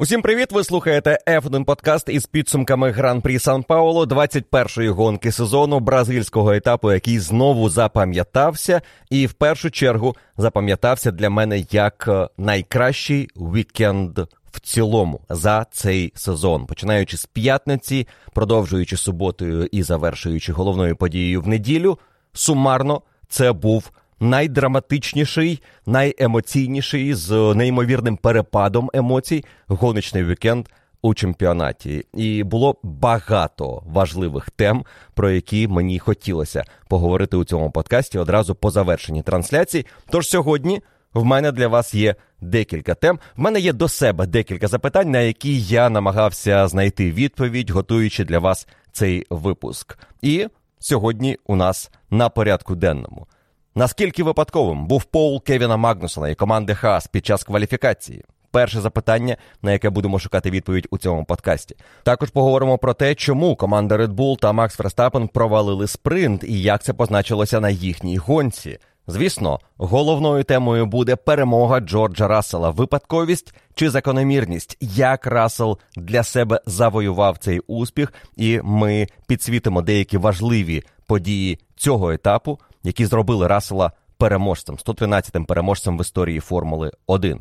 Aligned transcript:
Усім 0.00 0.22
привіт! 0.22 0.52
Ви 0.52 0.64
слухаєте 0.64 1.18
F1 1.26 1.64
подкаст 1.64 2.08
із 2.08 2.26
підсумками 2.26 2.90
гран-прі 2.90 3.38
Сан 3.38 3.62
Пауло 3.62 4.04
21-ї 4.04 4.88
гонки 4.88 5.32
сезону 5.32 5.80
бразильського 5.80 6.52
етапу, 6.52 6.92
який 6.92 7.18
знову 7.18 7.68
запам'ятався, 7.68 8.82
і 9.10 9.26
в 9.26 9.32
першу 9.32 9.70
чергу 9.70 10.16
запам'ятався 10.36 11.10
для 11.10 11.30
мене 11.30 11.64
як 11.70 12.04
е, 12.08 12.28
найкращий 12.36 13.28
вікенд 13.36 14.18
в 14.52 14.60
цілому 14.60 15.20
за 15.28 15.66
цей 15.70 16.12
сезон, 16.16 16.66
починаючи 16.66 17.16
з 17.16 17.26
п'ятниці, 17.26 18.06
продовжуючи 18.32 18.96
суботою 18.96 19.68
і 19.72 19.82
завершуючи 19.82 20.52
головною 20.52 20.96
подією 20.96 21.40
в 21.40 21.48
неділю. 21.48 21.98
Сумарно 22.32 23.02
це 23.28 23.52
був 23.52 23.90
найдраматичніший, 24.20 25.62
найемоційніший 25.86 27.14
з 27.14 27.54
неймовірним 27.54 28.16
перепадом 28.16 28.90
емоцій 28.94 29.44
гоночний 29.66 30.24
вікенд 30.24 30.66
у 31.02 31.14
чемпіонаті. 31.14 32.04
І 32.14 32.42
було 32.42 32.76
багато 32.82 33.82
важливих 33.86 34.50
тем, 34.50 34.84
про 35.14 35.30
які 35.30 35.68
мені 35.68 35.98
хотілося 35.98 36.64
поговорити 36.88 37.36
у 37.36 37.44
цьому 37.44 37.70
подкасті 37.70 38.18
одразу 38.18 38.54
по 38.54 38.70
завершенні 38.70 39.22
трансляції. 39.22 39.86
Тож 40.10 40.28
сьогодні. 40.28 40.82
В 41.14 41.24
мене 41.24 41.52
для 41.52 41.68
вас 41.68 41.94
є 41.94 42.14
декілька 42.40 42.94
тем. 42.94 43.18
В 43.36 43.40
мене 43.40 43.60
є 43.60 43.72
до 43.72 43.88
себе 43.88 44.26
декілька 44.26 44.68
запитань, 44.68 45.10
на 45.10 45.20
які 45.20 45.60
я 45.60 45.90
намагався 45.90 46.68
знайти 46.68 47.12
відповідь, 47.12 47.70
готуючи 47.70 48.24
для 48.24 48.38
вас 48.38 48.68
цей 48.92 49.26
випуск. 49.30 49.98
І 50.22 50.46
сьогодні 50.78 51.38
у 51.46 51.56
нас 51.56 51.90
на 52.10 52.28
порядку 52.28 52.74
денному 52.74 53.26
Наскільки 53.74 54.22
випадковим 54.22 54.86
був 54.86 55.04
пол 55.04 55.42
Кевіна 55.42 55.76
Магнусона 55.76 56.28
і 56.28 56.34
команди 56.34 56.74
Хас 56.74 57.06
під 57.06 57.26
час 57.26 57.44
кваліфікації? 57.44 58.24
Перше 58.50 58.80
запитання, 58.80 59.36
на 59.62 59.72
яке 59.72 59.90
будемо 59.90 60.18
шукати 60.18 60.50
відповідь 60.50 60.86
у 60.90 60.98
цьому 60.98 61.24
подкасті. 61.24 61.76
Також 62.02 62.30
поговоримо 62.30 62.78
про 62.78 62.94
те, 62.94 63.14
чому 63.14 63.56
команда 63.56 63.96
Red 63.96 64.14
Bull 64.14 64.38
та 64.38 64.52
Макс 64.52 64.78
Верстапен 64.78 65.28
провалили 65.28 65.86
спринт 65.86 66.44
і 66.44 66.62
як 66.62 66.82
це 66.82 66.92
позначилося 66.92 67.60
на 67.60 67.70
їхній 67.70 68.16
гонці. 68.16 68.78
Звісно, 69.06 69.60
головною 69.76 70.44
темою 70.44 70.86
буде 70.86 71.16
перемога 71.16 71.80
Джорджа 71.80 72.28
Рассела, 72.28 72.70
випадковість 72.70 73.54
чи 73.74 73.90
закономірність, 73.90 74.76
як 74.80 75.26
Рассел 75.26 75.78
для 75.96 76.22
себе 76.22 76.60
завоював 76.66 77.38
цей 77.38 77.60
успіх, 77.60 78.12
і 78.36 78.60
ми 78.64 79.06
підсвітимо 79.26 79.82
деякі 79.82 80.16
важливі 80.16 80.82
події 81.06 81.58
цього 81.76 82.12
етапу 82.12 82.58
які 82.88 83.06
зробили 83.06 83.46
Рассела 83.46 83.92
переможцем, 84.16 84.76
113-м 84.76 85.44
переможцем 85.44 85.98
в 85.98 86.00
історії 86.00 86.40
Формули 86.40 86.90
1. 87.06 87.40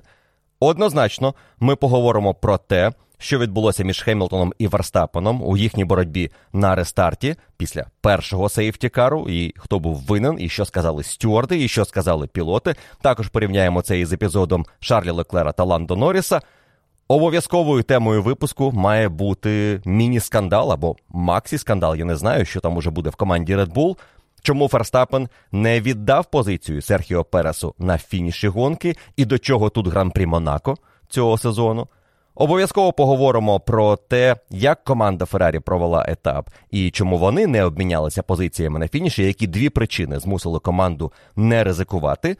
Однозначно, 0.59 1.35
ми 1.59 1.75
поговоримо 1.75 2.33
про 2.33 2.57
те, 2.57 2.91
що 3.17 3.39
відбулося 3.39 3.83
між 3.83 4.01
Хемілтоном 4.01 4.53
і 4.59 4.67
Верстапеном 4.67 5.43
у 5.43 5.57
їхній 5.57 5.85
боротьбі 5.85 6.31
на 6.53 6.75
рестарті 6.75 7.35
після 7.57 7.85
першого 8.01 8.49
сейфтікару, 8.49 9.29
і 9.29 9.53
хто 9.57 9.79
був 9.79 9.95
винен, 9.95 10.37
і 10.39 10.49
що 10.49 10.65
сказали 10.65 11.03
стюарди, 11.03 11.63
і 11.63 11.67
що 11.67 11.85
сказали 11.85 12.27
пілоти. 12.27 12.75
Також 13.01 13.27
порівняємо 13.27 13.81
це 13.81 13.99
із 13.99 14.13
епізодом 14.13 14.65
Шарлі 14.79 15.09
Леклера 15.09 15.51
та 15.51 15.63
Ландо 15.63 15.95
Норріса. 15.95 16.41
Обов'язковою 17.07 17.83
темою 17.83 18.23
випуску 18.23 18.71
має 18.71 19.09
бути 19.09 19.81
міні-скандал 19.85 20.71
або 20.71 20.95
максі-скандал. 21.09 21.95
Я 21.95 22.05
не 22.05 22.15
знаю, 22.15 22.45
що 22.45 22.59
там 22.59 22.77
уже 22.77 22.89
буде 22.89 23.09
в 23.09 23.15
команді 23.15 23.55
Red 23.55 23.73
Bull. 23.73 23.97
Чому 24.47 24.67
Ферстапен 24.67 25.29
не 25.51 25.81
віддав 25.81 26.25
позицію 26.25 26.81
Серхіо 26.81 27.23
Пересу 27.23 27.73
на 27.79 27.97
фініші 27.97 28.47
гонки 28.47 28.95
і 29.15 29.25
до 29.25 29.39
чого 29.39 29.69
тут 29.69 29.87
гран-прі 29.87 30.25
Монако 30.25 30.77
цього 31.09 31.37
сезону? 31.37 31.87
Обов'язково 32.35 32.93
поговоримо 32.93 33.59
про 33.59 33.95
те, 33.95 34.35
як 34.49 34.83
команда 34.83 35.25
Феррарі 35.25 35.59
провела 35.59 36.05
етап 36.07 36.49
і 36.71 36.91
чому 36.91 37.17
вони 37.17 37.47
не 37.47 37.63
обмінялися 37.63 38.23
позиціями 38.23 38.79
на 38.79 38.87
фініші, 38.87 39.23
які 39.23 39.47
дві 39.47 39.69
причини 39.69 40.19
змусили 40.19 40.59
команду 40.59 41.11
не 41.35 41.63
ризикувати. 41.63 42.37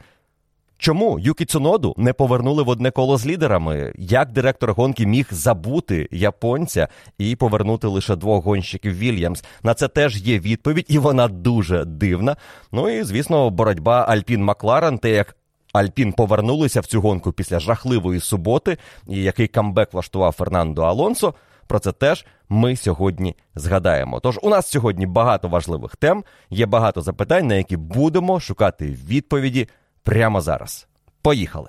Чому 0.80 1.18
Юкі 1.18 1.44
Цуноду 1.44 1.94
не 1.96 2.12
повернули 2.12 2.62
в 2.62 2.68
одне 2.68 2.90
коло 2.90 3.16
з 3.16 3.26
лідерами? 3.26 3.92
Як 3.96 4.32
директор 4.32 4.72
гонки 4.72 5.06
міг 5.06 5.26
забути 5.30 6.08
японця 6.10 6.88
і 7.18 7.36
повернути 7.36 7.86
лише 7.86 8.16
двох 8.16 8.44
гонщиків 8.44 8.98
Вільямс? 8.98 9.44
На 9.62 9.74
це 9.74 9.88
теж 9.88 10.22
є 10.22 10.38
відповідь, 10.38 10.86
і 10.88 10.98
вона 10.98 11.28
дуже 11.28 11.84
дивна. 11.84 12.36
Ну 12.72 12.88
і 12.88 13.02
звісно, 13.02 13.50
боротьба 13.50 14.04
Альпін 14.08 14.44
Макларен, 14.44 14.98
те 14.98 15.10
як. 15.10 15.36
Альпін 15.72 16.12
повернулися 16.12 16.80
в 16.80 16.86
цю 16.86 17.00
гонку 17.00 17.32
після 17.32 17.60
жахливої 17.60 18.20
суботи, 18.20 18.76
і 19.08 19.22
який 19.22 19.46
камбек 19.48 19.92
влаштував 19.92 20.32
Фернандо 20.32 20.82
Алонсо. 20.82 21.34
Про 21.66 21.78
це 21.78 21.92
теж 21.92 22.26
ми 22.48 22.76
сьогодні 22.76 23.36
згадаємо. 23.54 24.20
Тож 24.20 24.38
у 24.42 24.48
нас 24.48 24.70
сьогодні 24.70 25.06
багато 25.06 25.48
важливих 25.48 25.96
тем, 25.96 26.24
є 26.50 26.66
багато 26.66 27.00
запитань, 27.00 27.46
на 27.46 27.54
які 27.54 27.76
будемо 27.76 28.40
шукати 28.40 28.86
відповіді 28.86 29.68
прямо 30.08 30.40
зараз. 30.40 30.86
Поїхали! 31.22 31.68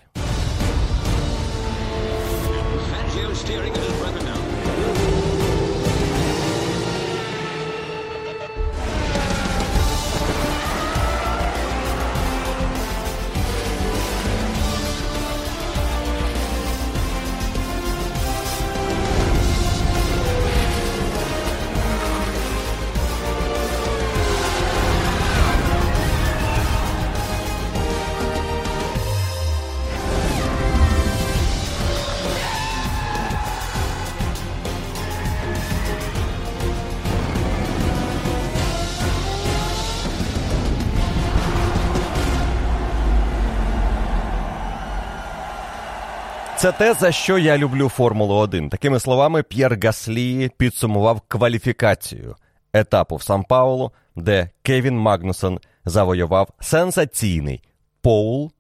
Це 46.60 46.72
те, 46.72 46.94
за 46.94 47.12
що 47.12 47.38
я 47.38 47.58
люблю 47.58 47.90
Формулу 47.90 48.36
1. 48.36 48.70
Такими 48.70 49.00
словами, 49.00 49.44
П'єр 49.44 49.80
Гаслі 49.84 50.52
підсумував 50.58 51.22
кваліфікацію 51.28 52.36
етапу 52.74 53.16
в 53.16 53.24
Сан 53.24 53.44
Паулу, 53.44 53.92
де 54.16 54.50
Кевін 54.62 54.98
Магнусон 54.98 55.60
завоював 55.86 56.48
сенсаційний 56.60 57.64
поул 58.02 58.52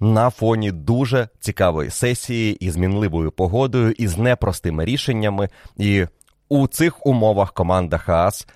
на 0.00 0.30
фоні 0.30 0.72
дуже 0.72 1.28
цікавої 1.40 1.90
сесії 1.90 2.54
із 2.54 2.76
мінливою 2.76 3.30
погодою, 3.30 3.92
і 3.92 4.08
з 4.08 4.18
непростими 4.18 4.84
рішеннями. 4.84 5.48
І 5.76 6.06
у 6.48 6.66
цих 6.66 7.06
умовах 7.06 7.52
команда 7.52 7.98
Хаас 7.98 8.48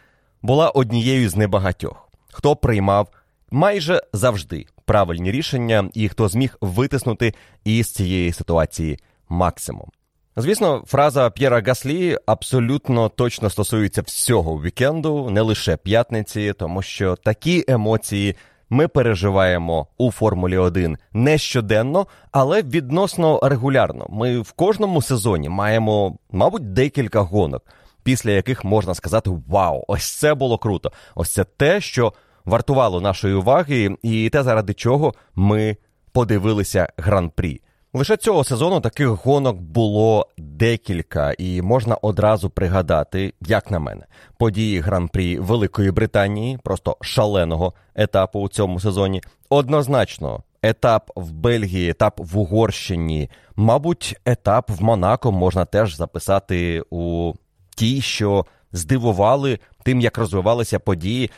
була 0.43 0.71
однією 0.71 1.29
з 1.29 1.37
небагатьох, 1.37 2.09
хто 2.33 2.57
приймав 2.57 3.09
майже 3.53 4.03
завжди 4.13 4.67
правильні 4.85 5.33
рішення 5.33 5.91
і 5.95 6.09
хто 6.09 6.29
зміг 6.29 6.57
витиснути 6.61 7.35
із 7.65 7.93
цієї 7.93 8.33
ситуації 8.33 8.99
максимум. 9.29 9.91
Звісно, 10.37 10.85
фраза 10.87 11.31
П'єра 11.31 11.63
Гаслі 11.67 12.19
абсолютно 12.27 13.09
точно 13.09 13.51
стосується 13.51 14.03
всього 14.03 14.63
вікенду, 14.63 15.31
не 15.31 15.41
лише 15.41 15.77
п'ятниці, 15.77 16.53
тому 16.59 16.83
що 16.83 17.17
такі 17.17 17.65
емоції 17.69 18.37
ми 18.71 18.89
переживаємо 18.89 19.87
у 19.99 20.11
Формулі 20.11 20.57
1 20.59 20.99
не 21.13 21.39
щоденно, 21.39 22.07
але 22.31 22.63
відносно 22.63 23.41
регулярно. 23.43 24.07
Ми 24.11 24.41
в 24.41 24.53
кожному 24.53 25.03
сезоні 25.03 25.49
маємо, 25.49 26.17
мабуть, 26.31 26.73
декілька 26.73 27.21
гонок, 27.21 27.63
після 28.03 28.31
яких 28.31 28.65
можна 28.65 28.95
сказати: 28.95 29.31
Вау, 29.49 29.85
ось 29.89 30.19
це 30.19 30.35
було 30.35 30.59
круто! 30.59 30.93
Ось 31.15 31.33
це 31.33 31.45
те, 31.45 31.81
що 31.81 32.13
вартувало 32.45 33.01
нашої 33.01 33.35
уваги, 33.35 33.97
і 34.03 34.31
те, 34.31 34.43
заради 34.43 34.75
чого 34.75 35.15
ми 35.35 35.77
подивилися 36.13 36.89
гран-прі. 36.97 37.61
Лише 37.95 38.17
цього 38.17 38.45
сезону 38.45 38.81
таких 38.81 39.09
гонок 39.09 39.61
було 39.61 40.27
декілька, 40.39 41.33
і 41.39 41.63
можна 41.63 41.95
одразу 41.95 42.51
пригадати, 42.51 43.35
як 43.41 43.71
на 43.71 43.79
мене, 43.79 44.07
події 44.39 44.81
гран-прі 44.81 45.39
Великої 45.39 45.91
Британії, 45.91 46.59
просто 46.65 46.97
шаленого 47.01 47.73
етапу 47.95 48.41
у 48.41 48.49
цьому 48.49 48.81
сезоні. 48.81 49.23
Однозначно, 49.49 50.43
етап 50.63 51.11
в 51.17 51.33
Бельгії, 51.33 51.91
етап 51.91 52.15
в 52.19 52.39
Угорщині, 52.39 53.31
мабуть, 53.57 54.17
етап 54.25 54.71
в 54.71 54.83
Монако 54.83 55.33
можна 55.33 55.65
теж 55.65 55.97
записати 55.97 56.83
у 56.91 57.33
ті, 57.77 58.01
що 58.01 58.47
здивували 58.73 59.59
тим, 59.83 60.01
як 60.01 60.19
розвивалися 60.19 60.79
події. 60.79 61.31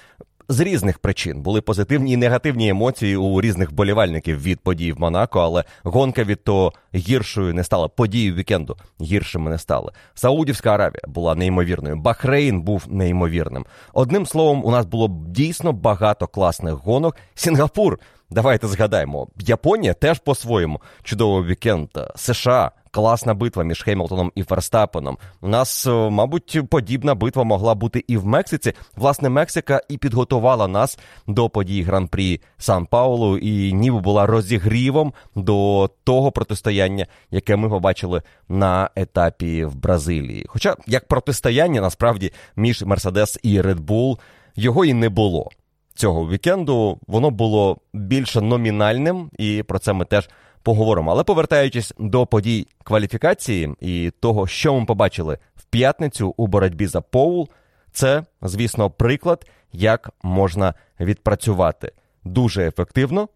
З 0.49 0.61
різних 0.61 0.99
причин 0.99 1.43
були 1.43 1.61
позитивні 1.61 2.13
і 2.13 2.17
негативні 2.17 2.69
емоції 2.69 3.17
у 3.17 3.41
різних 3.41 3.75
вболівальників 3.75 4.43
від 4.43 4.61
подій 4.61 4.93
в 4.93 5.01
Монако, 5.01 5.41
але 5.41 5.65
гонка 5.83 6.25
від 6.25 6.45
того 6.45 6.73
гіршою 6.95 7.55
не 7.55 7.65
стала. 7.65 7.89
Події 7.89 8.33
вікенду 8.33 8.77
гіршими 9.01 9.51
не 9.51 9.59
стали. 9.59 9.93
Саудівська 10.15 10.75
Аравія 10.75 11.03
була 11.07 11.35
неймовірною. 11.35 11.97
Бахрейн 11.97 12.63
був 12.63 12.85
неймовірним. 12.89 13.67
Одним 13.93 14.27
словом, 14.27 14.65
у 14.65 14.71
нас 14.71 14.87
було 14.87 15.23
дійсно 15.29 15.73
багато 15.73 16.27
класних 16.27 16.75
гонок. 16.75 17.17
Сінгапур. 17.35 17.99
Давайте 18.31 18.67
згадаємо, 18.67 19.29
Японія 19.39 19.95
теж 19.95 20.19
по-своєму 20.19 20.81
чудовий 21.03 21.51
вікенд. 21.51 21.89
США 22.17 22.71
класна 22.95 23.35
битва 23.35 23.65
між 23.65 23.83
Хемілтоном 23.83 24.33
і 24.35 24.43
Ферстапеном. 24.43 25.19
У 25.41 25.49
нас, 25.49 25.87
е, 25.87 25.91
мабуть, 25.91 26.59
подібна 26.71 27.15
битва 27.15 27.45
могла 27.45 27.75
бути 27.75 28.05
і 28.09 28.17
в 28.17 28.27
Мексиці. 28.27 28.73
Власне, 28.97 29.29
Мексика 29.29 29.81
і 29.89 29.99
підготувала 29.99 30.69
нас 30.69 30.99
до 31.27 31.49
подій 31.49 31.83
гран-прі 31.83 32.41
Сан 32.59 32.87
Паулу, 32.87 33.39
і 33.39 33.73
ніби 33.73 34.01
була 34.01 34.27
розігрівом 34.27 35.13
до 35.35 35.91
того 36.05 36.33
протистояння, 36.33 37.07
яке 37.31 37.57
ми 37.57 37.69
побачили 37.69 38.23
на 38.49 38.91
етапі 38.97 39.65
в 39.65 39.75
Бразилії. 39.75 40.47
Хоча 40.49 40.77
як 40.87 41.09
протистояння 41.09 41.81
насправді 41.81 42.33
між 42.57 42.83
Мерседес 42.83 43.39
і 43.43 43.61
Red 43.61 44.17
його 44.57 44.85
і 44.85 44.95
не 44.95 45.09
було. 45.09 45.51
Цього 45.95 46.29
вікенду 46.29 46.99
воно 47.07 47.31
було 47.31 47.79
більше 47.93 48.41
номінальним, 48.41 49.31
і 49.39 49.63
про 49.63 49.79
це 49.79 49.93
ми 49.93 50.05
теж 50.05 50.29
поговоримо. 50.65 51.11
Але 51.11 51.25
повертаючись 51.25 51.95
до 51.99 52.27
подій 52.27 52.67
кваліфікації 52.85 53.75
і 53.81 54.13
того, 54.21 54.47
що 54.47 54.75
ми 54.75 54.87
побачили 54.87 55.39
в 55.57 55.65
п'ятницю 55.65 56.35
у 56.37 56.47
боротьбі 56.47 56.87
за 56.87 57.01
Поул, 57.01 57.49
це, 57.93 58.25
звісно, 58.43 58.91
приклад, 58.91 59.47
як 59.73 60.11
можна 60.23 60.75
відпрацювати 61.01 61.93
дуже 62.25 62.67
ефективно, 62.67 63.29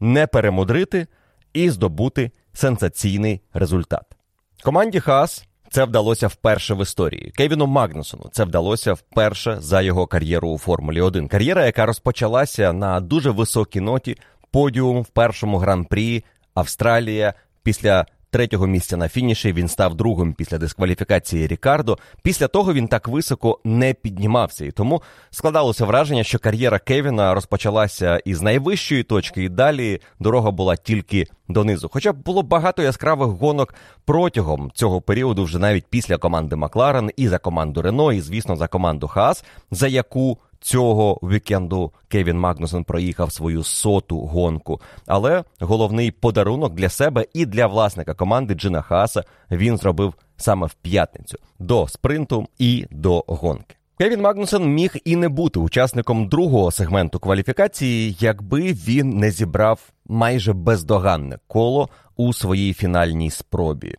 не 0.00 0.26
перемудрити 0.26 1.06
і 1.52 1.70
здобути 1.70 2.30
сенсаційний 2.52 3.40
результат. 3.54 4.02
Команді 4.62 5.00
Хас 5.00 5.46
це 5.70 5.84
вдалося 5.84 6.26
вперше 6.26 6.74
в 6.74 6.82
історії. 6.82 7.32
Кевіну 7.36 7.66
Магнусону 7.66 8.28
це 8.32 8.44
вдалося 8.44 8.92
вперше 8.92 9.56
за 9.60 9.82
його 9.82 10.06
кар'єру 10.06 10.48
у 10.48 10.58
Формулі 10.58 11.00
1. 11.00 11.28
Кар'єра, 11.28 11.66
яка 11.66 11.86
розпочалася 11.86 12.72
на 12.72 13.00
дуже 13.00 13.30
високій 13.30 13.80
ноті, 13.80 14.16
подіум 14.50 15.02
в 15.02 15.06
першому 15.06 15.58
гран-прі 15.58 16.24
Австралія 16.56 17.34
після 17.62 18.06
третього 18.30 18.66
місця 18.66 18.96
на 18.96 19.08
фініші. 19.08 19.52
Він 19.52 19.68
став 19.68 19.94
другим 19.94 20.32
після 20.32 20.58
дискваліфікації 20.58 21.46
Рікардо. 21.46 21.98
Після 22.22 22.48
того 22.48 22.72
він 22.72 22.88
так 22.88 23.08
високо 23.08 23.58
не 23.64 23.94
піднімався, 23.94 24.64
і 24.64 24.70
тому 24.70 25.02
складалося 25.30 25.84
враження, 25.84 26.24
що 26.24 26.38
кар'єра 26.38 26.78
Кевіна 26.78 27.34
розпочалася 27.34 28.20
із 28.24 28.42
найвищої 28.42 29.02
точки, 29.02 29.44
і 29.44 29.48
далі 29.48 30.00
дорога 30.20 30.50
була 30.50 30.76
тільки 30.76 31.26
донизу. 31.48 31.88
Хоча 31.92 32.12
було 32.12 32.42
багато 32.42 32.82
яскравих 32.82 33.28
гонок 33.28 33.74
протягом 34.04 34.70
цього 34.74 35.00
періоду, 35.00 35.44
вже 35.44 35.58
навіть 35.58 35.86
після 35.90 36.16
команди 36.16 36.56
Макларен 36.56 37.10
і 37.16 37.28
за 37.28 37.38
команду 37.38 37.82
Рено, 37.82 38.12
і 38.12 38.20
звісно 38.20 38.56
за 38.56 38.68
команду 38.68 39.08
Хаас, 39.08 39.44
за 39.70 39.88
яку 39.88 40.38
цього 40.66 41.20
вікенду 41.22 41.92
Кевін 42.08 42.38
Магнусон 42.38 42.84
проїхав 42.84 43.32
свою 43.32 43.64
соту 43.64 44.20
гонку. 44.20 44.80
Але 45.06 45.44
головний 45.60 46.10
подарунок 46.10 46.74
для 46.74 46.88
себе 46.88 47.26
і 47.34 47.46
для 47.46 47.66
власника 47.66 48.14
команди 48.14 48.54
Джина 48.54 48.82
Хааса 48.82 49.24
він 49.50 49.76
зробив 49.76 50.14
саме 50.36 50.66
в 50.66 50.74
п'ятницю 50.74 51.38
до 51.58 51.88
спринту 51.88 52.46
і 52.58 52.86
до 52.90 53.24
гонки. 53.26 53.76
Кевін 53.98 54.20
Магнусон 54.20 54.74
міг 54.74 54.96
і 55.04 55.16
не 55.16 55.28
бути 55.28 55.60
учасником 55.60 56.28
другого 56.28 56.70
сегменту 56.70 57.18
кваліфікації, 57.18 58.16
якби 58.20 58.60
він 58.60 59.10
не 59.10 59.30
зібрав 59.30 59.80
майже 60.06 60.52
бездоганне 60.52 61.38
коло 61.46 61.88
у 62.16 62.32
своїй 62.32 62.74
фінальній 62.74 63.30
спробі. 63.30 63.94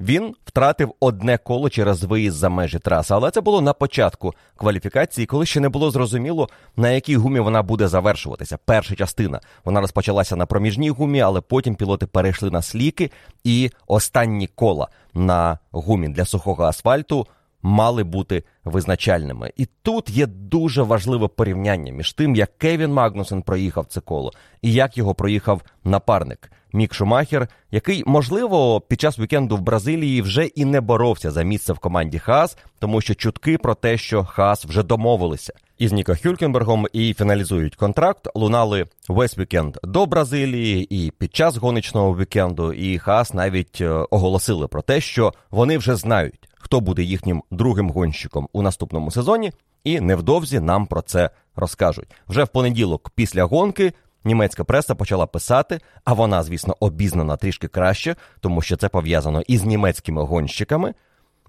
Він 0.00 0.34
втратив 0.44 0.94
одне 1.00 1.38
коло 1.38 1.70
через 1.70 2.04
виїзд 2.04 2.36
за 2.36 2.48
межі 2.48 2.78
траси, 2.78 3.14
але 3.14 3.30
це 3.30 3.40
було 3.40 3.60
на 3.60 3.72
початку 3.72 4.34
кваліфікації, 4.56 5.26
коли 5.26 5.46
ще 5.46 5.60
не 5.60 5.68
було 5.68 5.90
зрозуміло, 5.90 6.48
на 6.76 6.90
якій 6.90 7.16
гумі 7.16 7.40
вона 7.40 7.62
буде 7.62 7.88
завершуватися. 7.88 8.58
Перша 8.64 8.94
частина 8.94 9.40
вона 9.64 9.80
розпочалася 9.80 10.36
на 10.36 10.46
проміжній 10.46 10.90
гумі, 10.90 11.20
але 11.20 11.40
потім 11.40 11.74
пілоти 11.74 12.06
перейшли 12.06 12.50
на 12.50 12.62
сліки, 12.62 13.10
і 13.44 13.70
останні 13.86 14.46
кола 14.46 14.88
на 15.14 15.58
гумі 15.70 16.08
для 16.08 16.24
сухого 16.24 16.64
асфальту 16.64 17.26
мали 17.62 18.04
бути 18.04 18.44
визначальними. 18.64 19.52
І 19.56 19.66
тут 19.82 20.10
є 20.10 20.26
дуже 20.26 20.82
важливе 20.82 21.28
порівняння 21.28 21.92
між 21.92 22.12
тим, 22.12 22.36
як 22.36 22.58
Кевін 22.58 22.92
Магнусен 22.92 23.42
проїхав 23.42 23.86
це 23.86 24.00
коло 24.00 24.32
і 24.62 24.72
як 24.72 24.98
його 24.98 25.14
проїхав 25.14 25.62
напарник 25.84 26.50
Мік 26.72 26.94
Шумахер, 26.94 27.48
який, 27.70 28.02
можливо, 28.06 28.80
під 28.80 29.00
час 29.00 29.18
вікенду 29.18 29.56
в 29.56 29.60
Бразилії 29.60 30.22
вже 30.22 30.44
і 30.44 30.64
не 30.64 30.80
боровся 30.80 31.30
за 31.30 31.42
місце 31.42 31.72
в 31.72 31.78
команді 31.78 32.18
Хас, 32.18 32.58
тому 32.78 33.00
що 33.00 33.14
чутки 33.14 33.58
про 33.58 33.74
те, 33.74 33.98
що 33.98 34.24
Хас 34.24 34.64
вже 34.64 34.82
домовилися 34.82 35.52
із 35.78 35.92
Ніко 35.92 36.14
Хюлькенбергом 36.22 36.86
і 36.92 37.14
фіналізують 37.14 37.76
контракт, 37.76 38.28
лунали 38.34 38.86
весь 39.08 39.38
вікенд 39.38 39.76
до 39.82 40.06
Бразилії 40.06 41.06
і 41.06 41.10
під 41.10 41.36
час 41.36 41.56
гоночного 41.56 42.16
вікенду. 42.16 42.72
І 42.72 42.98
Хас 42.98 43.34
навіть 43.34 43.80
е, 43.80 43.88
оголосили 43.88 44.68
про 44.68 44.82
те, 44.82 45.00
що 45.00 45.32
вони 45.50 45.78
вже 45.78 45.96
знають 45.96 46.47
хто 46.68 46.80
буде 46.80 47.02
їхнім 47.02 47.42
другим 47.50 47.90
гонщиком 47.90 48.48
у 48.52 48.62
наступному 48.62 49.10
сезоні, 49.10 49.52
і 49.84 50.00
невдовзі 50.00 50.60
нам 50.60 50.86
про 50.86 51.02
це 51.02 51.30
розкажуть. 51.56 52.08
Вже 52.28 52.44
в 52.44 52.48
понеділок, 52.48 53.10
після 53.14 53.44
гонки, 53.44 53.92
німецька 54.24 54.64
преса 54.64 54.94
почала 54.94 55.26
писати, 55.26 55.80
а 56.04 56.12
вона, 56.12 56.42
звісно, 56.42 56.76
обізнана 56.80 57.36
трішки 57.36 57.68
краще, 57.68 58.16
тому 58.40 58.62
що 58.62 58.76
це 58.76 58.88
пов'язано 58.88 59.40
із 59.40 59.64
німецькими 59.64 60.22
гонщиками. 60.22 60.94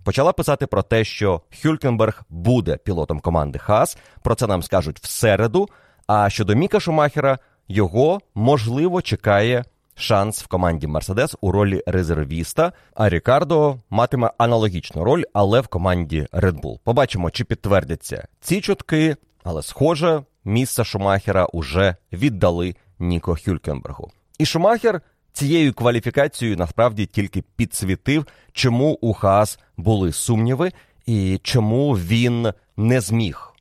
Почала 0.04 0.34
писати 0.34 0.68
про 0.68 0.82
те, 0.82 1.04
що 1.04 1.42
Хюлькенберг 1.62 2.24
буде 2.30 2.78
пілотом 2.78 3.20
команди 3.20 3.60
Хас. 3.60 3.98
Про 4.24 4.36
це 4.36 4.48
нам 4.48 4.64
скажуть 4.64 5.00
в 5.00 5.08
середу. 5.08 5.70
А 6.08 6.30
щодо 6.30 6.56
Міка 6.56 6.80
Шумахера, 6.80 7.40
його 7.68 8.20
можливо 8.36 9.02
чекає 9.02 9.64
шанс 10.00 10.44
в 10.44 10.48
команді 10.48 10.88
Мерседес 10.88 11.36
у 11.42 11.52
ролі 11.52 11.84
резервіста. 11.88 12.72
А 12.96 13.10
Рікардо 13.10 13.78
матиме 13.90 14.32
аналогічну 14.38 15.04
роль, 15.04 15.24
але 15.34 15.62
в 15.62 15.68
команді 15.68 16.28
Red 16.32 16.62
Bull. 16.62 16.80
Побачимо, 16.84 17.32
чи 17.32 17.44
підтвердяться 17.44 18.28
ці 18.42 18.62
чутки, 18.62 19.16
але 19.44 19.62
схоже, 19.62 20.24
місце 20.46 20.84
Шумахера 20.84 21.46
уже 21.46 21.96
віддали 22.14 22.76
Ніко 23.00 23.38
Хюлькенбергу. 23.46 24.12
І 24.38 24.46
Шумахер 24.46 25.02
цією 25.34 25.74
кваліфікацією 25.74 26.58
насправді 26.58 27.06
тільки 27.06 27.44
підсвітив, 27.56 28.26
чому 28.54 28.98
у 29.02 29.14
Хаас 29.14 29.60
були 29.78 30.12
сумніви 30.12 30.72
і 31.06 31.40
чому 31.44 31.94
він 31.94 32.54
не 32.78 33.02
зміг 33.02 33.54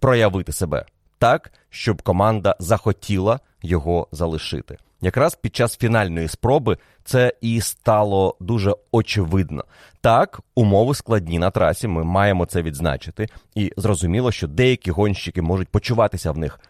проявити 0.00 0.52
себе 0.52 0.86
так, 1.18 1.52
щоб 1.70 2.02
команда 2.02 2.56
захотіла 2.58 3.40
його 3.62 4.08
залишити. 4.12 4.78
Якраз 5.00 5.34
під 5.34 5.56
час 5.56 5.76
фінальної 5.76 6.28
спроби 6.28 6.78
це 7.04 7.32
і 7.40 7.60
стало 7.60 8.36
дуже 8.40 8.74
очевидно. 8.92 9.64
Так, 10.00 10.40
умови 10.54 10.94
складні 10.94 11.38
на 11.38 11.50
трасі, 11.50 11.88
ми 11.88 12.04
маємо 12.04 12.46
це 12.46 12.62
відзначити, 12.62 13.28
і 13.54 13.72
зрозуміло, 13.76 14.32
що 14.32 14.46
деякі 14.48 14.90
гонщики 14.90 15.42
можуть 15.42 15.68
почуватися 15.68 16.32
в 16.32 16.38
них 16.38 16.60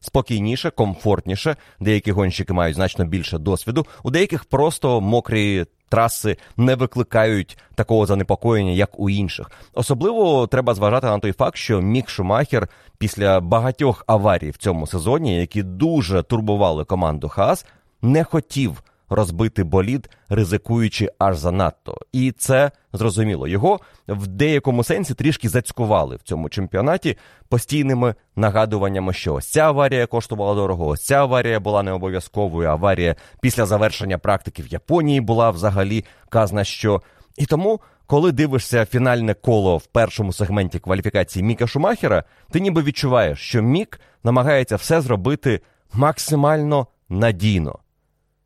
спокійніше, 0.00 0.70
комфортніше. 0.70 1.56
Деякі 1.80 2.12
гонщики 2.12 2.52
мають 2.52 2.76
значно 2.76 3.04
більше 3.04 3.38
досвіду, 3.38 3.86
у 4.02 4.10
деяких 4.10 4.44
просто 4.44 5.00
мокрі 5.00 5.64
траси 5.92 6.36
не 6.56 6.74
викликають 6.74 7.58
такого 7.74 8.06
занепокоєння, 8.06 8.72
як 8.72 9.00
у 9.00 9.10
інших. 9.10 9.50
Особливо 9.74 10.46
треба 10.46 10.74
зважати 10.74 11.06
на 11.06 11.18
той 11.18 11.32
факт, 11.32 11.56
що 11.56 11.80
Мік 11.80 12.08
Шумахер 12.08 12.68
після 12.98 13.40
багатьох 13.40 14.04
аварій 14.06 14.50
в 14.50 14.56
цьому 14.56 14.86
сезоні, 14.86 15.40
які 15.40 15.62
дуже 15.62 16.22
турбували 16.22 16.84
команду 16.84 17.28
Хас, 17.28 17.66
не 18.02 18.24
хотів 18.24 18.82
розбити 19.12 19.64
болід, 19.64 20.10
ризикуючи 20.28 21.08
аж 21.18 21.36
занадто. 21.36 21.98
І 22.12 22.32
це 22.32 22.70
зрозуміло. 22.92 23.48
Його 23.48 23.80
в 24.08 24.26
деякому 24.26 24.84
сенсі 24.84 25.14
трішки 25.14 25.48
зацькували 25.48 26.16
в 26.16 26.22
цьому 26.22 26.48
чемпіонаті 26.48 27.18
постійними 27.48 28.14
нагадуваннями, 28.36 29.12
що 29.12 29.34
ось 29.34 29.50
ця 29.50 29.60
аварія 29.60 30.06
коштувала 30.06 30.54
дорого, 30.54 30.86
ось 30.86 31.04
ця 31.04 31.16
аварія 31.16 31.60
була 31.60 31.82
не 31.82 31.92
обов'язковою. 31.92 32.68
Аварія 32.68 33.16
після 33.40 33.66
завершення 33.66 34.18
практики 34.18 34.62
в 34.62 34.66
Японії 34.66 35.20
була 35.20 35.50
взагалі 35.50 36.04
казна 36.28 36.64
що. 36.64 37.02
І 37.36 37.46
тому. 37.46 37.80
Коли 38.06 38.32
дивишся 38.32 38.84
фінальне 38.84 39.34
коло 39.34 39.76
в 39.76 39.86
першому 39.86 40.32
сегменті 40.32 40.78
кваліфікації 40.78 41.42
Міка 41.42 41.66
Шумахера, 41.66 42.24
ти 42.50 42.60
ніби 42.60 42.82
відчуваєш, 42.82 43.38
що 43.38 43.62
Мік 43.62 44.00
намагається 44.24 44.76
все 44.76 45.00
зробити 45.00 45.60
максимально 45.92 46.86
надійно. 47.08 47.78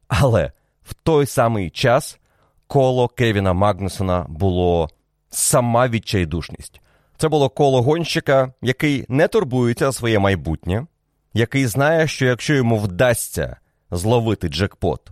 Але 0.08 0.52
в 0.84 0.94
той 0.94 1.26
самий 1.26 1.70
час 1.70 2.18
коло 2.66 3.08
Кевіна 3.08 3.52
Магнусона 3.52 4.26
було 4.28 4.90
сама 5.30 5.88
відчайдушність. 5.88 6.80
Це 7.16 7.28
було 7.28 7.48
коло 7.48 7.82
гонщика, 7.82 8.52
який 8.62 9.04
не 9.08 9.28
турбується 9.28 9.84
за 9.84 9.92
своє 9.92 10.18
майбутнє, 10.18 10.86
який 11.34 11.66
знає, 11.66 12.06
що 12.06 12.26
якщо 12.26 12.54
йому 12.54 12.78
вдасться 12.78 13.56
зловити 13.90 14.48
джекпот, 14.48 15.10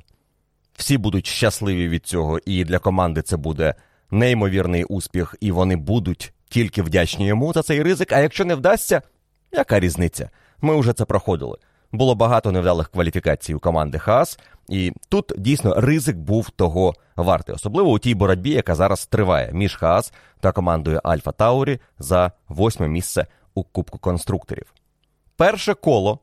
всі 0.77 0.99
будуть 0.99 1.27
щасливі 1.27 1.89
від 1.89 2.07
цього, 2.07 2.39
і 2.47 2.65
для 2.65 2.79
команди 2.79 3.23
це 3.23 3.37
буде 3.37 3.75
неймовірний 4.11 4.85
успіх, 4.85 5.35
і 5.41 5.51
вони 5.51 5.77
будуть 5.77 6.33
тільки 6.49 6.83
вдячні 6.83 7.27
йому 7.27 7.53
за 7.53 7.63
цей 7.63 7.83
ризик. 7.83 8.13
А 8.13 8.19
якщо 8.19 8.45
не 8.45 8.55
вдасться, 8.55 9.03
яка 9.53 9.81
різниця? 9.81 10.31
Ми 10.61 10.81
вже 10.81 10.93
це 10.93 11.05
проходили. 11.05 11.59
Було 11.93 12.15
багато 12.15 12.53
невдалих 12.53 12.89
кваліфікацій 12.89 13.55
у 13.55 13.59
команди 13.59 13.99
Хаас, 13.99 14.39
і 14.69 14.93
тут 15.09 15.33
дійсно 15.39 15.75
ризик 15.81 16.17
був 16.17 16.51
того 16.51 16.95
вартий, 17.17 17.55
особливо 17.55 17.91
у 17.91 17.99
тій 17.99 18.15
боротьбі, 18.15 18.51
яка 18.51 18.75
зараз 18.75 19.07
триває 19.07 19.51
між 19.53 19.77
Хаас 19.77 20.13
та 20.41 20.53
командою 20.53 21.01
Альфа 21.05 21.33
Таурі 21.33 21.79
за 21.99 22.33
восьме 22.49 22.89
місце 22.89 23.27
у 23.55 23.63
Кубку 23.63 23.99
конструкторів. 23.99 24.75
Перше 25.37 25.75
коло 25.75 26.19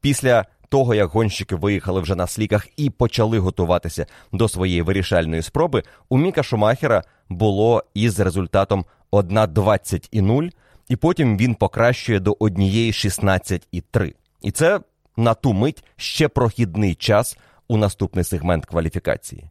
після 0.00 0.44
того, 0.68 0.94
як 0.94 1.08
гонщики 1.08 1.56
виїхали 1.56 2.00
вже 2.00 2.14
на 2.14 2.26
сліках 2.26 2.68
і 2.76 2.90
почали 2.90 3.38
готуватися 3.38 4.06
до 4.32 4.48
своєї 4.48 4.82
вирішальної 4.82 5.42
спроби, 5.42 5.82
у 6.08 6.18
Міка 6.18 6.42
Шумахера 6.42 7.02
було 7.28 7.84
із 7.94 8.20
результатом 8.20 8.84
1.20 9.12 10.08
і 10.10 10.20
0, 10.20 10.44
і 10.88 10.96
потім 10.96 11.36
він 11.36 11.54
покращує 11.54 12.20
до 12.20 12.32
1.16 12.32 13.62
і 13.72 13.80
3. 13.80 14.14
І 14.42 14.50
це 14.50 14.80
на 15.16 15.34
ту 15.34 15.52
мить 15.52 15.84
ще 15.96 16.28
прохідний 16.28 16.94
час 16.94 17.38
у 17.68 17.76
наступний 17.76 18.24
сегмент 18.24 18.66
кваліфікації. 18.66 19.50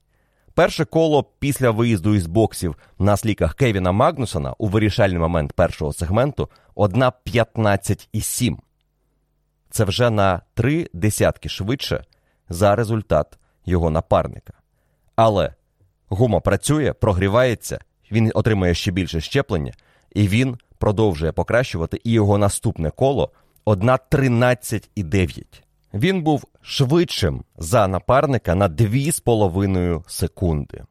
Перше 0.54 0.86
коло 0.86 1.24
після 1.24 1.72
виїзду 1.72 2.16
із 2.16 2.26
боксів 2.26 2.76
на 3.00 3.18
сліках 3.18 3.56
Кевіна 3.56 3.92
Магнусона 3.92 4.54
у 4.58 4.68
вирішальний 4.68 5.20
момент 5.20 5.54
першого 5.54 5.94
сегменту 5.94 6.50
1.15 6.76 8.08
і 8.14 8.22
7. 8.22 8.60
Це 9.70 9.84
вже 9.84 10.10
на 10.10 10.42
три 10.54 10.90
десятки 10.94 11.50
швидше 11.50 12.04
за 12.50 12.76
результат 12.76 13.40
його 13.66 13.90
напарника. 13.90 14.54
Але 15.16 15.54
гума 16.10 16.40
працює, 16.40 16.94
прогрівається, 16.94 17.80
він 18.12 18.32
отримує 18.36 18.74
ще 18.74 18.92
більше 18.92 19.22
щеплення, 19.22 19.74
і 20.16 20.28
він 20.28 20.58
продовжує 20.78 21.32
покращувати. 21.32 22.02
І 22.04 22.12
його 22.12 22.38
наступне 22.38 22.90
коло 22.90 23.32
1.13,9. 23.66 25.44
Він 25.98 26.22
був 26.22 26.44
швидшим 26.62 27.44
за 27.58 27.88
напарника 27.88 28.56
на 28.56 28.70
2,5 28.70 30.04
секунди. 30.08 30.84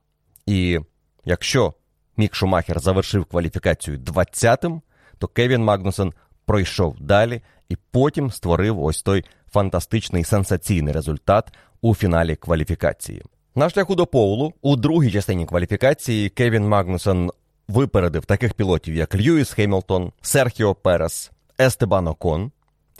І 0.47 0.79
якщо 1.25 1.75
Мік 2.17 2.35
Шумахер 2.35 2.81
завершив 2.81 3.25
кваліфікацію 3.25 3.99
20-тим, 3.99 4.81
то 5.19 5.27
Кевін 5.27 5.65
Магнусен 5.65 6.13
пройшов 6.45 6.97
далі 7.01 7.41
і 7.69 7.77
потім 7.91 8.31
створив 8.31 8.83
ось 8.83 9.03
той 9.03 9.25
фантастичний 9.53 10.25
сенсаційний 10.25 10.95
результат 10.95 11.53
у 11.81 11.95
фіналі 11.95 12.37
кваліфікації. 12.37 13.23
На 13.55 13.71
шляху 13.71 13.95
до 13.95 14.07
Поулу 14.07 14.53
у 14.63 14.77
другій 14.77 15.13
частині 15.13 15.47
кваліфікації 15.47 16.29
Кевін 16.29 16.69
Магнусен 16.69 17.31
випередив 17.69 18.25
таких 18.25 18.55
пілотів, 18.55 18.95
як 18.95 19.15
Льюіс 19.15 19.53
Хемілтон, 19.53 20.13
Серхіо 20.21 20.75
Перес, 20.75 21.31
Естебан 21.61 22.07
Окон 22.07 22.53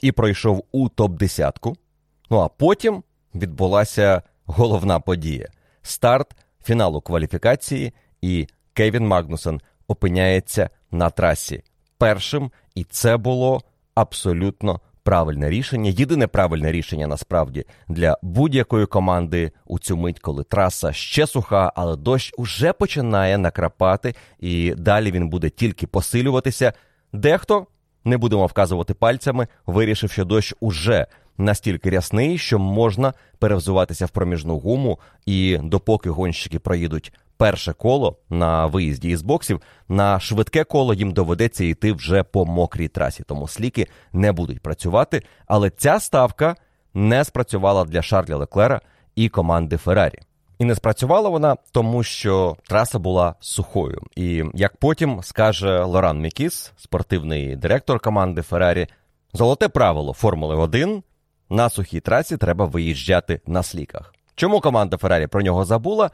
і 0.03 0.13
пройшов 0.13 0.65
у 0.73 0.89
топ-10. 0.89 1.77
Ну 2.31 2.39
а 2.39 2.49
потім 2.49 3.03
відбулася 3.35 4.23
головна 4.45 5.01
подія: 5.01 5.49
старт 5.83 6.37
фіналу 6.65 7.01
кваліфікації, 7.01 7.93
і 8.23 8.47
Кевін 8.73 9.07
Магнусен 9.07 9.61
опиняється 9.89 10.71
на 10.91 11.11
трасі 11.11 11.63
першим, 11.99 12.51
і 12.75 12.85
це 12.85 13.17
було 13.17 13.61
абсолютно 13.95 14.81
правильне 15.03 15.51
рішення. 15.51 15.91
Єдине 15.91 16.27
правильне 16.27 16.73
рішення 16.73 17.07
насправді 17.07 17.65
для 17.89 18.19
будь-якої 18.23 18.87
команди 18.87 19.53
у 19.67 19.79
цю 19.79 19.97
мить, 19.97 20.21
коли 20.21 20.45
траса 20.45 20.93
ще 20.93 21.27
суха, 21.27 21.73
але 21.77 21.97
дощ 21.97 22.35
уже 22.37 22.73
починає 22.73 23.39
накрапати, 23.39 24.15
і 24.41 24.75
далі 24.75 25.11
він 25.11 25.29
буде 25.29 25.51
тільки 25.51 25.87
посилюватися. 25.87 26.73
Дехто 27.13 27.67
не 28.05 28.17
будемо 28.17 28.47
вказувати 28.47 28.95
пальцями, 28.95 29.49
вирішив, 29.67 30.11
що 30.11 30.25
дощ 30.25 30.55
уже 30.61 31.07
настільки 31.39 31.91
рясний, 31.91 32.39
що 32.39 32.59
можна 32.59 33.13
перевзуватися 33.39 34.07
в 34.07 34.11
проміжну 34.11 34.59
гуму, 34.59 34.99
і 35.27 35.59
допоки 35.63 36.11
гонщики 36.11 36.59
проїдуть 36.59 37.13
перше 37.37 37.73
коло 37.73 38.17
на 38.31 38.67
виїзді 38.67 39.09
із 39.11 39.23
боксів, 39.23 39.61
на 39.89 40.21
швидке 40.21 40.65
коло 40.65 40.95
їм 40.95 41.13
доведеться 41.13 41.65
йти 41.65 41.93
вже 41.93 42.23
по 42.23 42.47
мокрій 42.47 42.89
трасі, 42.89 43.23
тому 43.27 43.49
сліки 43.49 43.87
не 44.13 44.33
будуть 44.33 44.61
працювати. 44.61 45.23
Але 45.47 45.71
ця 45.71 46.01
ставка 46.01 46.57
не 46.95 47.25
спрацювала 47.25 47.85
для 47.85 48.03
Шарля 48.03 48.37
Леклера 48.37 48.81
і 49.15 49.29
команди 49.29 49.77
Феррарі. 49.77 50.19
І 50.59 50.65
не 50.65 50.75
спрацювала 50.75 51.29
вона, 51.29 51.57
тому 51.73 52.03
що 52.03 52.57
траса 52.69 52.99
була 52.99 53.35
сухою. 53.41 54.03
І 54.17 54.45
як 54.55 54.77
потім 54.77 55.23
скаже 55.23 55.85
Лоран 55.85 56.21
Мікіс, 56.21 56.73
спортивний 56.77 57.57
директор 57.57 58.01
команди 58.01 58.43
Феррарі, 58.43 58.87
золоте 59.33 59.69
правило 59.69 60.13
Формули 60.13 60.57
1 60.57 61.03
на 61.51 61.71
сухій 61.71 62.01
трасі 62.01 62.37
треба 62.37 62.65
виїжджати 62.65 63.41
на 63.47 63.63
сліках. 63.63 64.15
Чому 64.35 64.61
команда 64.61 64.97
Феррарі 64.97 65.27
про 65.27 65.43
нього 65.43 65.65
забула? 65.65 66.11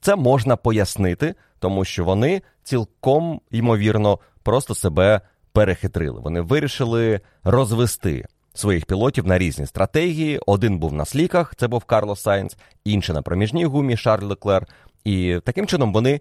Це 0.00 0.16
можна 0.16 0.56
пояснити, 0.56 1.34
тому 1.58 1.84
що 1.84 2.04
вони 2.04 2.42
цілком 2.62 3.40
ймовірно 3.50 4.18
просто 4.42 4.74
себе 4.74 5.20
перехитрили. 5.52 6.20
Вони 6.20 6.40
вирішили 6.40 7.20
розвести 7.44 8.26
своїх 8.54 8.86
пілотів 8.86 9.26
на 9.26 9.38
різні 9.38 9.66
стратегії. 9.66 10.40
Один 10.46 10.78
був 10.78 10.92
на 10.92 11.04
сліках, 11.04 11.54
це 11.56 11.68
був 11.68 11.84
Карлос 11.84 12.20
Сайнц, 12.20 12.56
інший 12.84 13.14
на 13.14 13.22
проміжній 13.22 13.64
гумі 13.64 13.96
Шарль 13.96 14.24
Леклер. 14.24 14.66
І 15.04 15.40
таким 15.44 15.66
чином 15.66 15.92
вони 15.92 16.20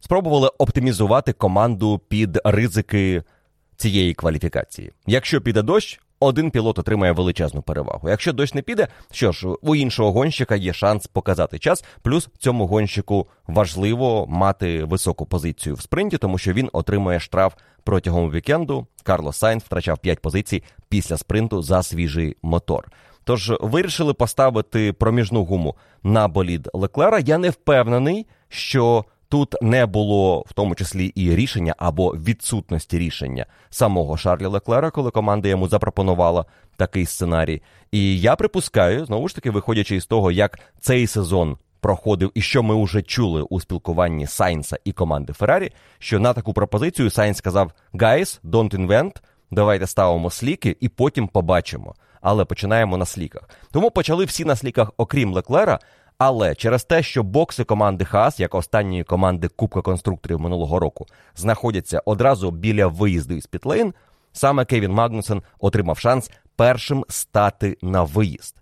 спробували 0.00 0.48
оптимізувати 0.58 1.32
команду 1.32 2.00
під 2.08 2.38
ризики 2.44 3.22
цієї 3.76 4.14
кваліфікації. 4.14 4.92
Якщо 5.06 5.40
піде 5.40 5.62
дощ, 5.62 6.00
один 6.20 6.50
пілот 6.50 6.78
отримає 6.78 7.12
величезну 7.12 7.62
перевагу. 7.62 8.08
Якщо 8.08 8.32
дощ 8.32 8.54
не 8.54 8.62
піде, 8.62 8.88
що 9.10 9.32
ж, 9.32 9.48
у 9.48 9.74
іншого 9.74 10.12
гонщика 10.12 10.56
є 10.56 10.72
шанс 10.72 11.06
показати 11.06 11.58
час. 11.58 11.84
Плюс 12.02 12.28
цьому 12.38 12.66
гонщику 12.66 13.26
важливо 13.46 14.26
мати 14.26 14.84
високу 14.84 15.26
позицію 15.26 15.74
в 15.74 15.80
спринті, 15.80 16.18
тому 16.18 16.38
що 16.38 16.52
він 16.52 16.70
отримує 16.72 17.20
штраф 17.20 17.54
протягом 17.84 18.30
вікенду. 18.30 18.86
Карлос 19.02 19.36
Сайнс 19.36 19.64
втрачав 19.64 19.98
5 19.98 20.20
позицій 20.20 20.62
після 20.88 21.16
спринту 21.16 21.62
за 21.62 21.82
свіжий 21.82 22.36
мотор. 22.42 22.88
Тож 23.24 23.52
вирішили 23.60 24.14
поставити 24.14 24.92
проміжну 24.92 25.44
гуму 25.44 25.76
на 26.02 26.28
болід 26.28 26.68
Леклера. 26.72 27.18
Я 27.18 27.38
не 27.38 27.50
впевнений, 27.50 28.26
що 28.48 29.04
Тут 29.28 29.54
не 29.62 29.86
було 29.86 30.44
в 30.46 30.52
тому 30.52 30.74
числі 30.74 31.06
і 31.06 31.34
рішення 31.34 31.74
або 31.78 32.10
відсутності 32.10 32.98
рішення 32.98 33.46
самого 33.70 34.16
Шарлі 34.16 34.46
Леклера, 34.46 34.90
коли 34.90 35.10
команда 35.10 35.48
йому 35.48 35.68
запропонувала 35.68 36.44
такий 36.76 37.06
сценарій. 37.06 37.62
І 37.92 38.20
я 38.20 38.36
припускаю, 38.36 39.06
знову 39.06 39.28
ж 39.28 39.34
таки, 39.34 39.50
виходячи 39.50 39.96
із 39.96 40.06
того, 40.06 40.30
як 40.30 40.58
цей 40.80 41.06
сезон 41.06 41.56
проходив 41.80 42.30
і 42.34 42.42
що 42.42 42.62
ми 42.62 42.84
вже 42.84 43.02
чули 43.02 43.42
у 43.42 43.60
спілкуванні 43.60 44.26
Сайнса 44.26 44.78
і 44.84 44.92
команди 44.92 45.32
Феррарі, 45.32 45.72
що 45.98 46.20
на 46.20 46.32
таку 46.32 46.52
пропозицію 46.52 47.10
Сайнс 47.10 47.38
сказав: 47.38 47.72
Guys, 47.94 48.40
don't 48.44 48.86
invent, 48.86 49.12
давайте 49.50 49.86
ставимо 49.86 50.30
сліки 50.30 50.76
і 50.80 50.88
потім 50.88 51.28
побачимо. 51.28 51.94
Але 52.20 52.44
починаємо 52.44 52.96
на 52.96 53.06
сліках. 53.06 53.50
Тому 53.72 53.90
почали 53.90 54.24
всі 54.24 54.44
на 54.44 54.56
сліках, 54.56 54.92
окрім 54.96 55.32
Леклера. 55.32 55.78
Але 56.18 56.54
через 56.54 56.84
те, 56.84 57.02
що 57.02 57.22
бокси 57.22 57.64
команди 57.64 58.04
Хас, 58.04 58.40
як 58.40 58.54
останньої 58.54 59.04
команди 59.04 59.48
Кубка 59.48 59.82
конструкторів 59.82 60.40
минулого 60.40 60.78
року, 60.78 61.06
знаходяться 61.36 62.02
одразу 62.04 62.50
біля 62.50 62.86
виїзду 62.86 63.34
із 63.34 63.46
Пітлейн, 63.46 63.94
саме 64.32 64.64
Кевін 64.64 64.92
Магнусен 64.92 65.42
отримав 65.58 65.98
шанс 65.98 66.30
першим 66.56 67.04
стати 67.08 67.76
на 67.82 68.02
виїзд. 68.02 68.56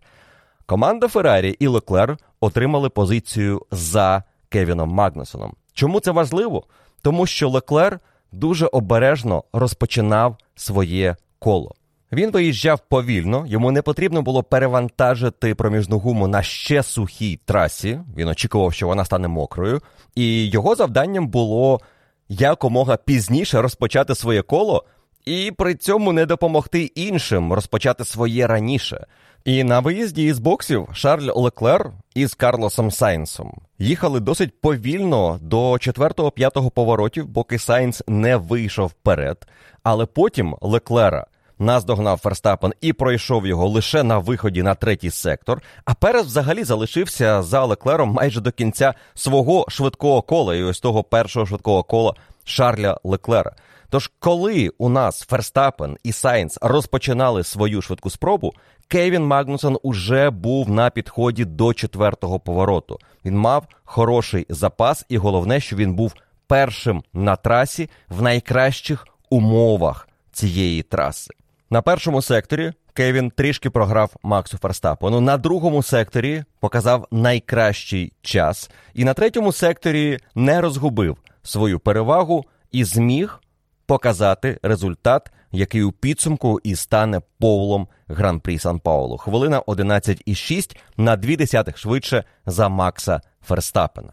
Команда 0.66 1.08
Феррарі 1.08 1.50
і 1.50 1.66
Леклер 1.66 2.16
отримали 2.40 2.88
позицію 2.88 3.66
за 3.70 4.22
Кевіном 4.48 4.88
Магнусоном. 4.88 5.54
Чому 5.72 6.00
це 6.00 6.10
важливо? 6.10 6.64
Тому 7.02 7.26
що 7.26 7.48
Леклер 7.48 8.00
дуже 8.32 8.66
обережно 8.66 9.44
розпочинав 9.52 10.36
своє 10.54 11.16
коло. 11.38 11.74
Він 12.14 12.30
виїжджав 12.30 12.80
повільно, 12.88 13.44
йому 13.46 13.70
не 13.70 13.82
потрібно 13.82 14.22
було 14.22 14.42
перевантажити 14.42 15.54
проміжну 15.54 15.98
гуму 15.98 16.26
на 16.26 16.42
ще 16.42 16.82
сухій 16.82 17.40
трасі. 17.44 18.00
Він 18.16 18.28
очікував, 18.28 18.72
що 18.72 18.86
вона 18.86 19.04
стане 19.04 19.28
мокрою, 19.28 19.80
і 20.14 20.46
його 20.46 20.74
завданням 20.74 21.28
було 21.28 21.80
якомога 22.28 22.96
пізніше 22.96 23.62
розпочати 23.62 24.14
своє 24.14 24.42
коло 24.42 24.84
і 25.24 25.52
при 25.58 25.74
цьому 25.74 26.12
не 26.12 26.26
допомогти 26.26 26.82
іншим 26.82 27.52
розпочати 27.52 28.04
своє 28.04 28.46
раніше. 28.46 29.06
І 29.44 29.64
на 29.64 29.80
виїзді 29.80 30.24
із 30.24 30.38
боксів 30.38 30.88
Шарль 30.92 31.30
Леклер 31.34 31.90
із 32.14 32.34
Карлосом 32.34 32.90
Сайнсом 32.90 33.52
їхали 33.78 34.20
досить 34.20 34.60
повільно 34.60 35.38
до 35.42 35.72
4-5 35.72 36.70
поворотів, 36.70 37.32
поки 37.32 37.58
Сайнс 37.58 38.02
не 38.08 38.36
вийшов 38.36 38.86
вперед. 38.86 39.46
Але 39.82 40.06
потім 40.06 40.56
Леклера 40.60 41.26
наздогнав 41.58 42.18
Ферстапен 42.18 42.72
і 42.80 42.92
пройшов 42.92 43.46
його 43.46 43.68
лише 43.68 44.02
на 44.02 44.18
виході 44.18 44.62
на 44.62 44.74
третій 44.74 45.10
сектор. 45.10 45.62
А 45.84 45.94
Перес 45.94 46.26
взагалі 46.26 46.64
залишився 46.64 47.42
за 47.42 47.64
Леклером 47.64 48.08
майже 48.08 48.40
до 48.40 48.52
кінця 48.52 48.94
свого 49.14 49.66
швидкого 49.68 50.22
кола 50.22 50.54
і 50.54 50.62
ось 50.62 50.80
того 50.80 51.04
першого 51.04 51.46
швидкого 51.46 51.82
кола 51.82 52.14
Шарля 52.44 52.98
Леклера. 53.04 53.52
Тож, 53.90 54.10
коли 54.18 54.70
у 54.78 54.88
нас 54.88 55.20
Ферстапен 55.20 55.96
і 56.02 56.12
Сайнс 56.12 56.58
розпочинали 56.62 57.44
свою 57.44 57.82
швидку 57.82 58.10
спробу, 58.10 58.54
Кевін 58.88 59.26
Магнусон 59.26 59.78
уже 59.82 60.30
був 60.30 60.70
на 60.70 60.90
підході 60.90 61.44
до 61.44 61.74
четвертого 61.74 62.40
повороту. 62.40 62.98
Він 63.24 63.38
мав 63.38 63.66
хороший 63.84 64.46
запас, 64.48 65.06
і 65.08 65.18
головне, 65.18 65.60
що 65.60 65.76
він 65.76 65.94
був 65.94 66.14
першим 66.46 67.02
на 67.12 67.36
трасі 67.36 67.90
в 68.08 68.22
найкращих 68.22 69.06
умовах 69.30 70.08
цієї 70.32 70.82
траси. 70.82 71.34
На 71.74 71.82
першому 71.82 72.22
секторі 72.22 72.72
Кевін 72.92 73.30
трішки 73.30 73.70
програв 73.70 74.16
Максу 74.22 74.58
Ферстапену. 74.58 75.20
На 75.20 75.36
другому 75.36 75.82
секторі 75.82 76.44
показав 76.60 77.06
найкращий 77.10 78.12
час, 78.22 78.70
і 78.94 79.04
на 79.04 79.14
третьому 79.14 79.52
секторі 79.52 80.18
не 80.34 80.60
розгубив 80.60 81.16
свою 81.42 81.80
перевагу 81.80 82.44
і 82.72 82.84
зміг 82.84 83.40
показати 83.86 84.58
результат, 84.62 85.32
який 85.52 85.82
у 85.82 85.92
підсумку 85.92 86.60
і 86.64 86.76
стане 86.76 87.20
повлом 87.38 87.88
гран-прі 88.08 88.58
Сан 88.58 88.80
Паулу. 88.80 89.18
Хвилина 89.18 89.60
11,6 89.60 90.76
на 90.96 91.16
2 91.16 91.36
десятих 91.36 91.78
швидше 91.78 92.24
за 92.46 92.68
Макса 92.68 93.20
Ферстапена. 93.42 94.12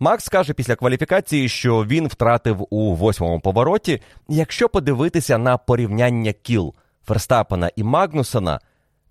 Макс 0.00 0.28
каже 0.28 0.52
після 0.52 0.76
кваліфікації, 0.76 1.48
що 1.48 1.84
він 1.84 2.08
втратив 2.08 2.66
у 2.70 2.94
восьмому 2.94 3.40
повороті. 3.40 4.02
Якщо 4.28 4.68
подивитися 4.68 5.38
на 5.38 5.56
порівняння 5.56 6.32
кіл 6.32 6.74
Ферстапена 7.08 7.70
і 7.76 7.82
Магнусона, 7.82 8.60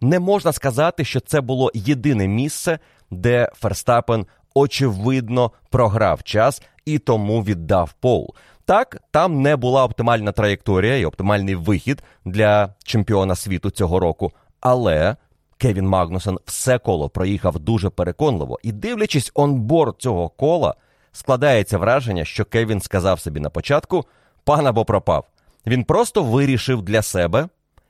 не 0.01 0.19
можна 0.19 0.51
сказати, 0.51 1.05
що 1.05 1.19
це 1.19 1.41
було 1.41 1.71
єдине 1.73 2.27
місце, 2.27 2.79
де 3.11 3.49
Ферстапен 3.55 4.25
очевидно 4.53 5.51
програв 5.69 6.23
час 6.23 6.61
і 6.85 6.99
тому 6.99 7.43
віддав 7.43 7.93
пол. 7.93 8.33
Так, 8.65 8.97
там 9.11 9.41
не 9.41 9.55
була 9.55 9.83
оптимальна 9.83 10.31
траєкторія 10.31 10.97
і 10.97 11.05
оптимальний 11.05 11.55
вихід 11.55 12.03
для 12.25 12.73
чемпіона 12.83 13.35
світу 13.35 13.69
цього 13.69 13.99
року, 13.99 14.31
але 14.59 15.15
Кевін 15.57 15.87
Магнусон 15.87 16.39
все 16.45 16.77
коло 16.77 17.09
проїхав 17.09 17.59
дуже 17.59 17.89
переконливо. 17.89 18.59
І 18.63 18.71
дивлячись 18.71 19.31
онборд 19.33 19.95
цього 19.97 20.29
кола, 20.29 20.75
складається 21.11 21.77
враження, 21.77 22.25
що 22.25 22.45
Кевін 22.45 22.81
сказав 22.81 23.19
собі 23.19 23.39
на 23.39 23.49
початку: 23.49 24.05
пан 24.43 24.67
або 24.67 24.85
пропав. 24.85 25.25
Він 25.67 25.83
просто 25.83 26.23
вирішив 26.23 26.81
для 26.81 27.01
себе, 27.01 27.47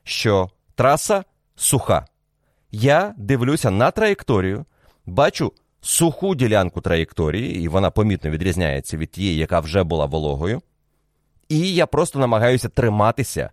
що 0.08 0.50
траса 0.74 1.24
суха. 1.56 2.06
Я 2.70 3.14
дивлюся 3.16 3.70
на 3.70 3.90
траєкторію, 3.90 4.64
бачу 5.06 5.52
суху 5.80 6.34
ділянку 6.34 6.80
траєкторії, 6.80 7.62
і 7.62 7.68
вона 7.68 7.90
помітно 7.90 8.30
відрізняється 8.30 8.96
від 8.96 9.10
тієї, 9.10 9.36
яка 9.36 9.60
вже 9.60 9.82
була 9.82 10.06
вологою. 10.06 10.62
І 11.48 11.74
я 11.74 11.86
просто 11.86 12.18
намагаюся 12.18 12.68
триматися 12.68 13.50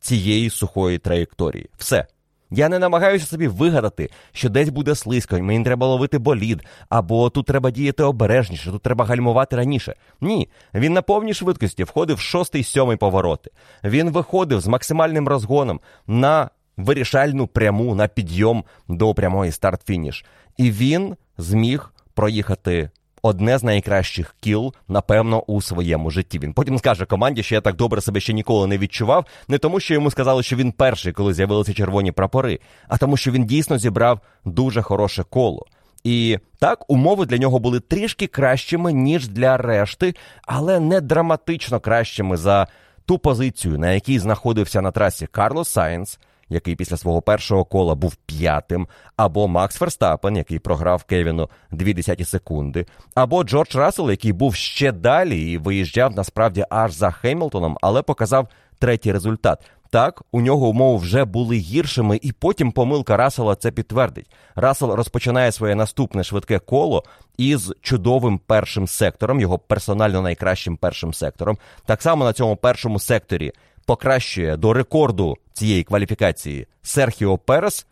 цієї 0.00 0.50
сухої 0.50 0.98
траєкторії. 0.98 1.70
Все. 1.78 2.06
Я 2.50 2.68
не 2.68 2.78
намагаюся 2.78 3.26
собі 3.26 3.48
вигадати, 3.48 4.10
що 4.32 4.48
десь 4.48 4.68
буде 4.68 4.94
слизько, 4.94 5.38
мені 5.38 5.64
треба 5.64 5.86
ловити 5.86 6.18
болід, 6.18 6.62
або 6.88 7.30
тут 7.30 7.46
треба 7.46 7.70
діяти 7.70 8.02
обережніше, 8.02 8.70
тут 8.70 8.82
треба 8.82 9.04
гальмувати 9.04 9.56
раніше. 9.56 9.94
Ні, 10.20 10.48
він 10.74 10.92
на 10.92 11.02
повній 11.02 11.34
швидкості 11.34 11.84
входив 11.84 12.20
шостий 12.20 12.64
сьомий 12.64 12.96
повороти. 12.96 13.50
Він 13.84 14.10
виходив 14.10 14.60
з 14.60 14.66
максимальним 14.66 15.28
розгоном 15.28 15.80
на 16.06 16.50
вирішальну 16.76 17.46
пряму 17.46 17.94
на 17.94 18.08
підйом 18.08 18.64
до 18.88 19.14
прямої 19.14 19.52
старт-фініш. 19.52 20.24
І 20.56 20.70
він 20.70 21.16
зміг 21.38 21.92
проїхати 22.14 22.90
одне 23.22 23.58
з 23.58 23.62
найкращих 23.62 24.36
кіл, 24.40 24.74
напевно, 24.88 25.40
у 25.40 25.62
своєму 25.62 26.10
житті. 26.10 26.38
Він 26.38 26.52
потім 26.52 26.78
скаже 26.78 27.06
команді, 27.06 27.42
що 27.42 27.54
я 27.54 27.60
так 27.60 27.76
добре 27.76 28.00
себе 28.00 28.20
ще 28.20 28.32
ніколи 28.32 28.66
не 28.66 28.78
відчував, 28.78 29.26
не 29.48 29.58
тому, 29.58 29.80
що 29.80 29.94
йому 29.94 30.10
сказали, 30.10 30.42
що 30.42 30.56
він 30.56 30.72
перший, 30.72 31.12
коли 31.12 31.34
з'явилися 31.34 31.74
червоні 31.74 32.12
прапори, 32.12 32.58
а 32.88 32.96
тому, 32.96 33.16
що 33.16 33.30
він 33.30 33.44
дійсно 33.44 33.78
зібрав 33.78 34.20
дуже 34.44 34.82
хороше 34.82 35.24
коло. 35.30 35.66
І 36.04 36.38
так, 36.58 36.90
умови 36.90 37.26
для 37.26 37.38
нього 37.38 37.58
були 37.58 37.80
трішки 37.80 38.26
кращими, 38.26 38.92
ніж 38.92 39.28
для 39.28 39.56
решти, 39.56 40.14
але 40.46 40.80
не 40.80 41.00
драматично 41.00 41.80
кращими 41.80 42.36
за 42.36 42.66
ту 43.06 43.18
позицію, 43.18 43.78
на 43.78 43.92
якій 43.92 44.18
знаходився 44.18 44.80
на 44.80 44.90
трасі 44.90 45.26
Карлос 45.26 45.68
Сайнс, 45.68 46.18
який 46.50 46.76
після 46.76 46.96
свого 46.96 47.22
першого 47.22 47.64
кола 47.64 47.94
був 47.94 48.14
п'ятим, 48.14 48.86
або 49.16 49.48
Макс 49.48 49.76
Ферстапен, 49.76 50.36
який 50.36 50.58
програв 50.58 51.04
Кевіну 51.04 51.50
дві 51.70 51.94
десяті 51.94 52.24
секунди, 52.24 52.86
або 53.14 53.44
Джордж 53.44 53.74
Рассел, 53.74 54.10
який 54.10 54.32
був 54.32 54.54
ще 54.54 54.92
далі 54.92 55.52
і 55.52 55.58
виїжджав 55.58 56.16
насправді 56.16 56.64
аж 56.70 56.92
за 56.92 57.10
Хемілтоном, 57.10 57.78
але 57.80 58.02
показав 58.02 58.48
третій 58.78 59.12
результат. 59.12 59.70
Так, 59.92 60.22
у 60.32 60.40
нього 60.40 60.68
умови 60.68 60.98
вже 60.98 61.24
були 61.24 61.56
гіршими, 61.56 62.18
і 62.22 62.32
потім 62.32 62.72
помилка 62.72 63.16
Рассела 63.16 63.54
це 63.54 63.70
підтвердить. 63.70 64.30
Рассел 64.54 64.90
розпочинає 64.90 65.52
своє 65.52 65.74
наступне 65.74 66.24
швидке 66.24 66.58
коло 66.58 67.04
із 67.38 67.72
чудовим 67.80 68.38
першим 68.38 68.86
сектором, 68.86 69.40
його 69.40 69.58
персонально 69.58 70.22
найкращим 70.22 70.76
першим 70.76 71.14
сектором. 71.14 71.58
Так 71.86 72.02
само 72.02 72.24
на 72.24 72.32
цьому 72.32 72.56
першому 72.56 72.98
секторі 72.98 73.52
покращує 73.90 74.56
до 74.56 74.72
рекорду 74.72 75.36
цієї 75.52 75.84
кваліфікації 75.84 76.66
Серхіо 76.82 77.38
Перес, 77.38 77.86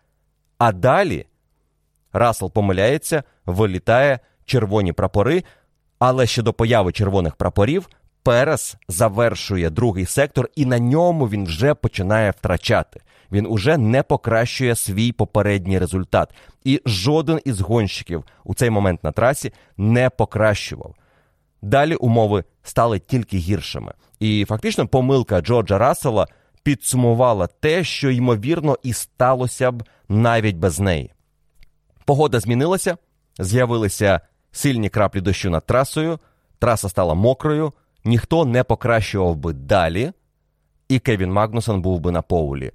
а 0.59 0.73
далі 0.73 1.27
Рассел 2.13 2.53
помиляється, 2.53 3.23
вилітає 3.47 4.19
червоні 4.45 4.93
прапори, 4.93 5.45
але 5.99 6.27
ще 6.27 6.43
до 6.43 6.53
появи 6.53 6.93
червоних 6.93 7.37
прапорів 7.37 7.89
Перес 8.23 8.77
завершує 8.89 9.71
другий 9.71 10.07
сектор, 10.07 10.49
і 10.57 10.67
на 10.67 10.79
ньому 10.79 11.29
він 11.29 11.45
вже 11.45 11.75
починає 11.75 12.31
втрачати. 12.31 13.01
Він 13.33 13.47
уже 13.47 13.79
не 13.79 14.03
покращує 14.03 14.75
свій 14.75 15.13
попередній 15.13 15.79
результат. 15.79 16.31
І 16.65 16.83
жоден 16.87 17.41
із 17.45 17.61
гонщиків 17.61 18.25
у 18.45 18.55
цей 18.55 18.71
момент 18.71 19.05
на 19.05 19.13
трасі 19.13 19.53
не 19.77 20.11
покращував. 20.11 20.95
Далі 21.63 21.95
умови 21.95 22.45
стали 22.63 22.99
тільки 22.99 23.37
гіршими. 23.37 23.93
І 24.21 24.45
фактично 24.49 24.87
помилка 24.87 25.41
Джорджа 25.41 25.79
Рассела 25.79 26.27
підсумувала 26.63 27.47
те, 27.47 27.85
що 27.85 28.11
ймовірно 28.11 28.79
і 28.83 28.93
сталося 28.93 29.71
б 29.71 29.83
навіть 30.09 30.57
без 30.57 30.81
неї. 30.81 31.13
Погода 32.05 32.41
змінилася, 32.41 32.97
з'явилися 33.39 34.21
сильні 34.53 34.89
краплі 34.89 35.21
дощу 35.21 35.51
над 35.51 35.67
трасою, 35.67 36.19
траса 36.59 36.89
стала 36.89 37.15
мокрою, 37.15 37.73
ніхто 38.05 38.45
не 38.45 38.65
покращував 38.65 39.37
би 39.37 39.53
далі, 39.53 40.13
і 40.89 40.99
Кевін 40.99 41.33
Магнусон 41.33 41.83
був 41.83 42.01
би 42.01 42.11
на 42.11 42.23
поулі. 42.23 42.71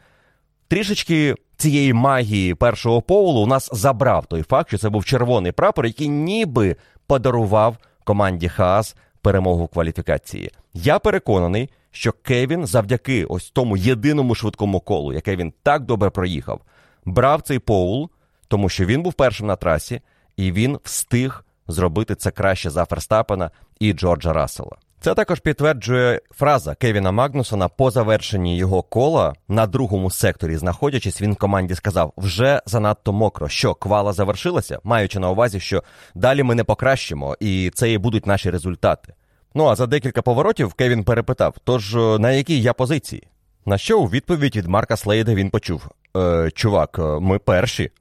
Трішечки 0.67 1.35
цієї 1.57 1.93
магії 1.93 2.55
першого 2.55 3.01
поулу 3.01 3.41
у 3.41 3.47
нас 3.47 3.69
забрав 3.73 4.25
той 4.25 4.41
факт, 4.43 4.67
що 4.67 4.77
це 4.77 4.89
був 4.89 5.05
червоний 5.05 5.51
прапор, 5.51 5.85
який 5.85 6.09
ніби 6.09 6.75
подарував 7.07 7.77
команді 8.03 8.49
Хаас 8.49 8.95
перемогу 9.21 9.65
в 9.65 9.67
кваліфікації. 9.67 10.51
Я 10.73 10.99
переконаний, 10.99 11.69
що 11.91 12.11
Кевін 12.11 12.65
завдяки 12.65 13.25
ось 13.25 13.49
тому 13.49 13.77
єдиному 13.77 14.35
швидкому 14.35 14.79
колу, 14.79 15.13
яке 15.13 15.35
він 15.35 15.53
так 15.63 15.85
добре 15.85 16.09
проїхав, 16.09 16.61
брав 17.05 17.41
цей 17.41 17.59
поул, 17.59 18.09
тому 18.47 18.69
що 18.69 18.85
він 18.85 19.03
був 19.03 19.13
першим 19.13 19.47
на 19.47 19.55
трасі, 19.55 20.01
і 20.37 20.51
він 20.51 20.79
встиг 20.83 21.45
зробити 21.67 22.15
це 22.15 22.31
краще 22.31 22.69
за 22.69 22.85
Ферстапена 22.85 23.51
і 23.79 23.93
Джорджа 23.93 24.33
Рассела. 24.33 24.77
Це 25.03 25.13
також 25.13 25.39
підтверджує 25.39 26.21
фраза 26.31 26.75
Кевіна 26.75 27.11
Магнусона 27.11 27.67
по 27.67 27.91
завершенні 27.91 28.57
його 28.57 28.83
кола 28.83 29.33
на 29.47 29.67
другому 29.67 30.11
секторі, 30.11 30.57
знаходячись, 30.57 31.21
він 31.21 31.35
команді 31.35 31.75
сказав: 31.75 32.13
вже 32.17 32.61
занадто 32.65 33.13
мокро. 33.13 33.49
Що 33.49 33.73
квала 33.73 34.13
завершилася, 34.13 34.79
маючи 34.83 35.19
на 35.19 35.29
увазі, 35.29 35.59
що 35.59 35.83
далі 36.15 36.43
ми 36.43 36.55
не 36.55 36.63
покращимо, 36.63 37.37
і 37.39 37.71
це 37.73 37.91
і 37.91 37.97
будуть 37.97 38.27
наші 38.27 38.49
результати. 38.49 39.13
Ну 39.55 39.65
а 39.67 39.75
за 39.75 39.85
декілька 39.85 40.21
поворотів 40.21 40.73
Кевін 40.73 41.03
перепитав: 41.03 41.55
тож 41.63 41.95
е, 41.95 41.99
на 41.99 42.31
якій 42.31 42.61
я 42.61 42.73
позиції? 42.73 43.27
На 43.65 43.77
що 43.77 43.99
у 43.99 44.05
відповідь 44.05 44.55
від 44.55 44.67
Марка 44.67 44.97
Слейда 44.97 45.33
він 45.33 45.49
почув: 45.49 45.87
е, 46.17 46.51
Чувак, 46.51 46.99
е, 46.99 47.01
ми 47.01 47.39
перші. 47.39 47.91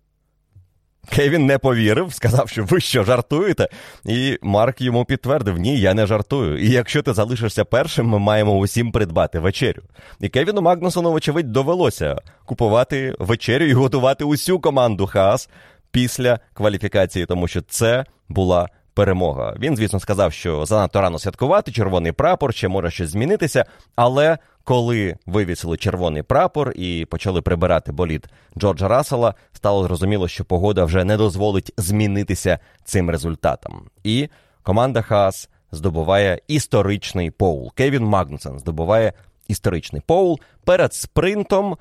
Кевін 1.11 1.47
не 1.47 1.59
повірив, 1.59 2.13
сказав, 2.13 2.49
що 2.49 2.65
ви 2.65 2.81
що 2.81 3.05
жартуєте. 3.05 3.69
І 4.05 4.39
Марк 4.43 4.81
йому 4.81 5.05
підтвердив: 5.05 5.59
Ні, 5.59 5.81
я 5.81 5.95
не 5.95 6.07
жартую. 6.07 6.59
І 6.59 6.71
якщо 6.71 7.03
ти 7.03 7.13
залишишся 7.13 7.65
першим, 7.65 8.07
ми 8.07 8.19
маємо 8.19 8.57
усім 8.57 8.93
придбати 8.93 9.39
вечерю. 9.39 9.83
І 10.21 10.29
Кевіну 10.29 10.63
Магнусону, 10.63 11.13
вочевидь, 11.13 11.53
довелося 11.53 12.17
купувати 12.45 13.15
вечерю 13.19 13.65
і 13.65 13.73
готувати 13.73 14.25
усю 14.25 14.61
команду 14.61 15.07
Хаас 15.07 15.49
після 15.91 16.41
кваліфікації, 16.55 17.27
тому 17.27 17.49
що 17.49 17.63
це 17.63 18.05
була 18.29 18.69
перемога. 18.95 19.55
Він, 19.59 19.77
звісно, 19.77 20.01
сказав, 20.01 20.33
що 20.33 20.67
занадто 20.67 21.01
рано 21.01 21.19
святкувати 21.19 21.73
червоний 21.73 22.13
прапор, 22.13 22.55
ще 22.55 22.69
може 22.69 22.91
щось 22.91 23.11
змінитися. 23.11 23.65
Але 23.97 24.39
коли 24.65 25.17
вивісили 25.27 25.77
червоний 25.77 26.23
прапор 26.23 26.73
і 26.77 27.07
почали 27.11 27.43
прибирати 27.43 27.93
боліт 27.93 28.27
Джорджа 28.59 28.89
Рассела, 28.89 29.35
стало 29.53 29.85
зрозуміло, 29.85 30.29
що 30.29 30.45
погода 30.45 30.85
вже 30.85 31.05
не 31.05 31.17
дозволить 31.17 31.73
змінитися 31.77 32.59
цим 32.85 33.11
результатом. 33.11 33.83
І 34.05 34.29
команда 34.63 35.03
Хаас 35.03 35.49
здобуває 35.73 36.41
історичний 36.49 37.31
поул. 37.31 37.73
Кевін 37.75 38.05
Магнусен 38.05 38.59
здобуває 38.59 39.13
історичний 39.49 40.03
поул 40.07 40.41
перед 40.65 40.95
спринтом, 40.95 41.77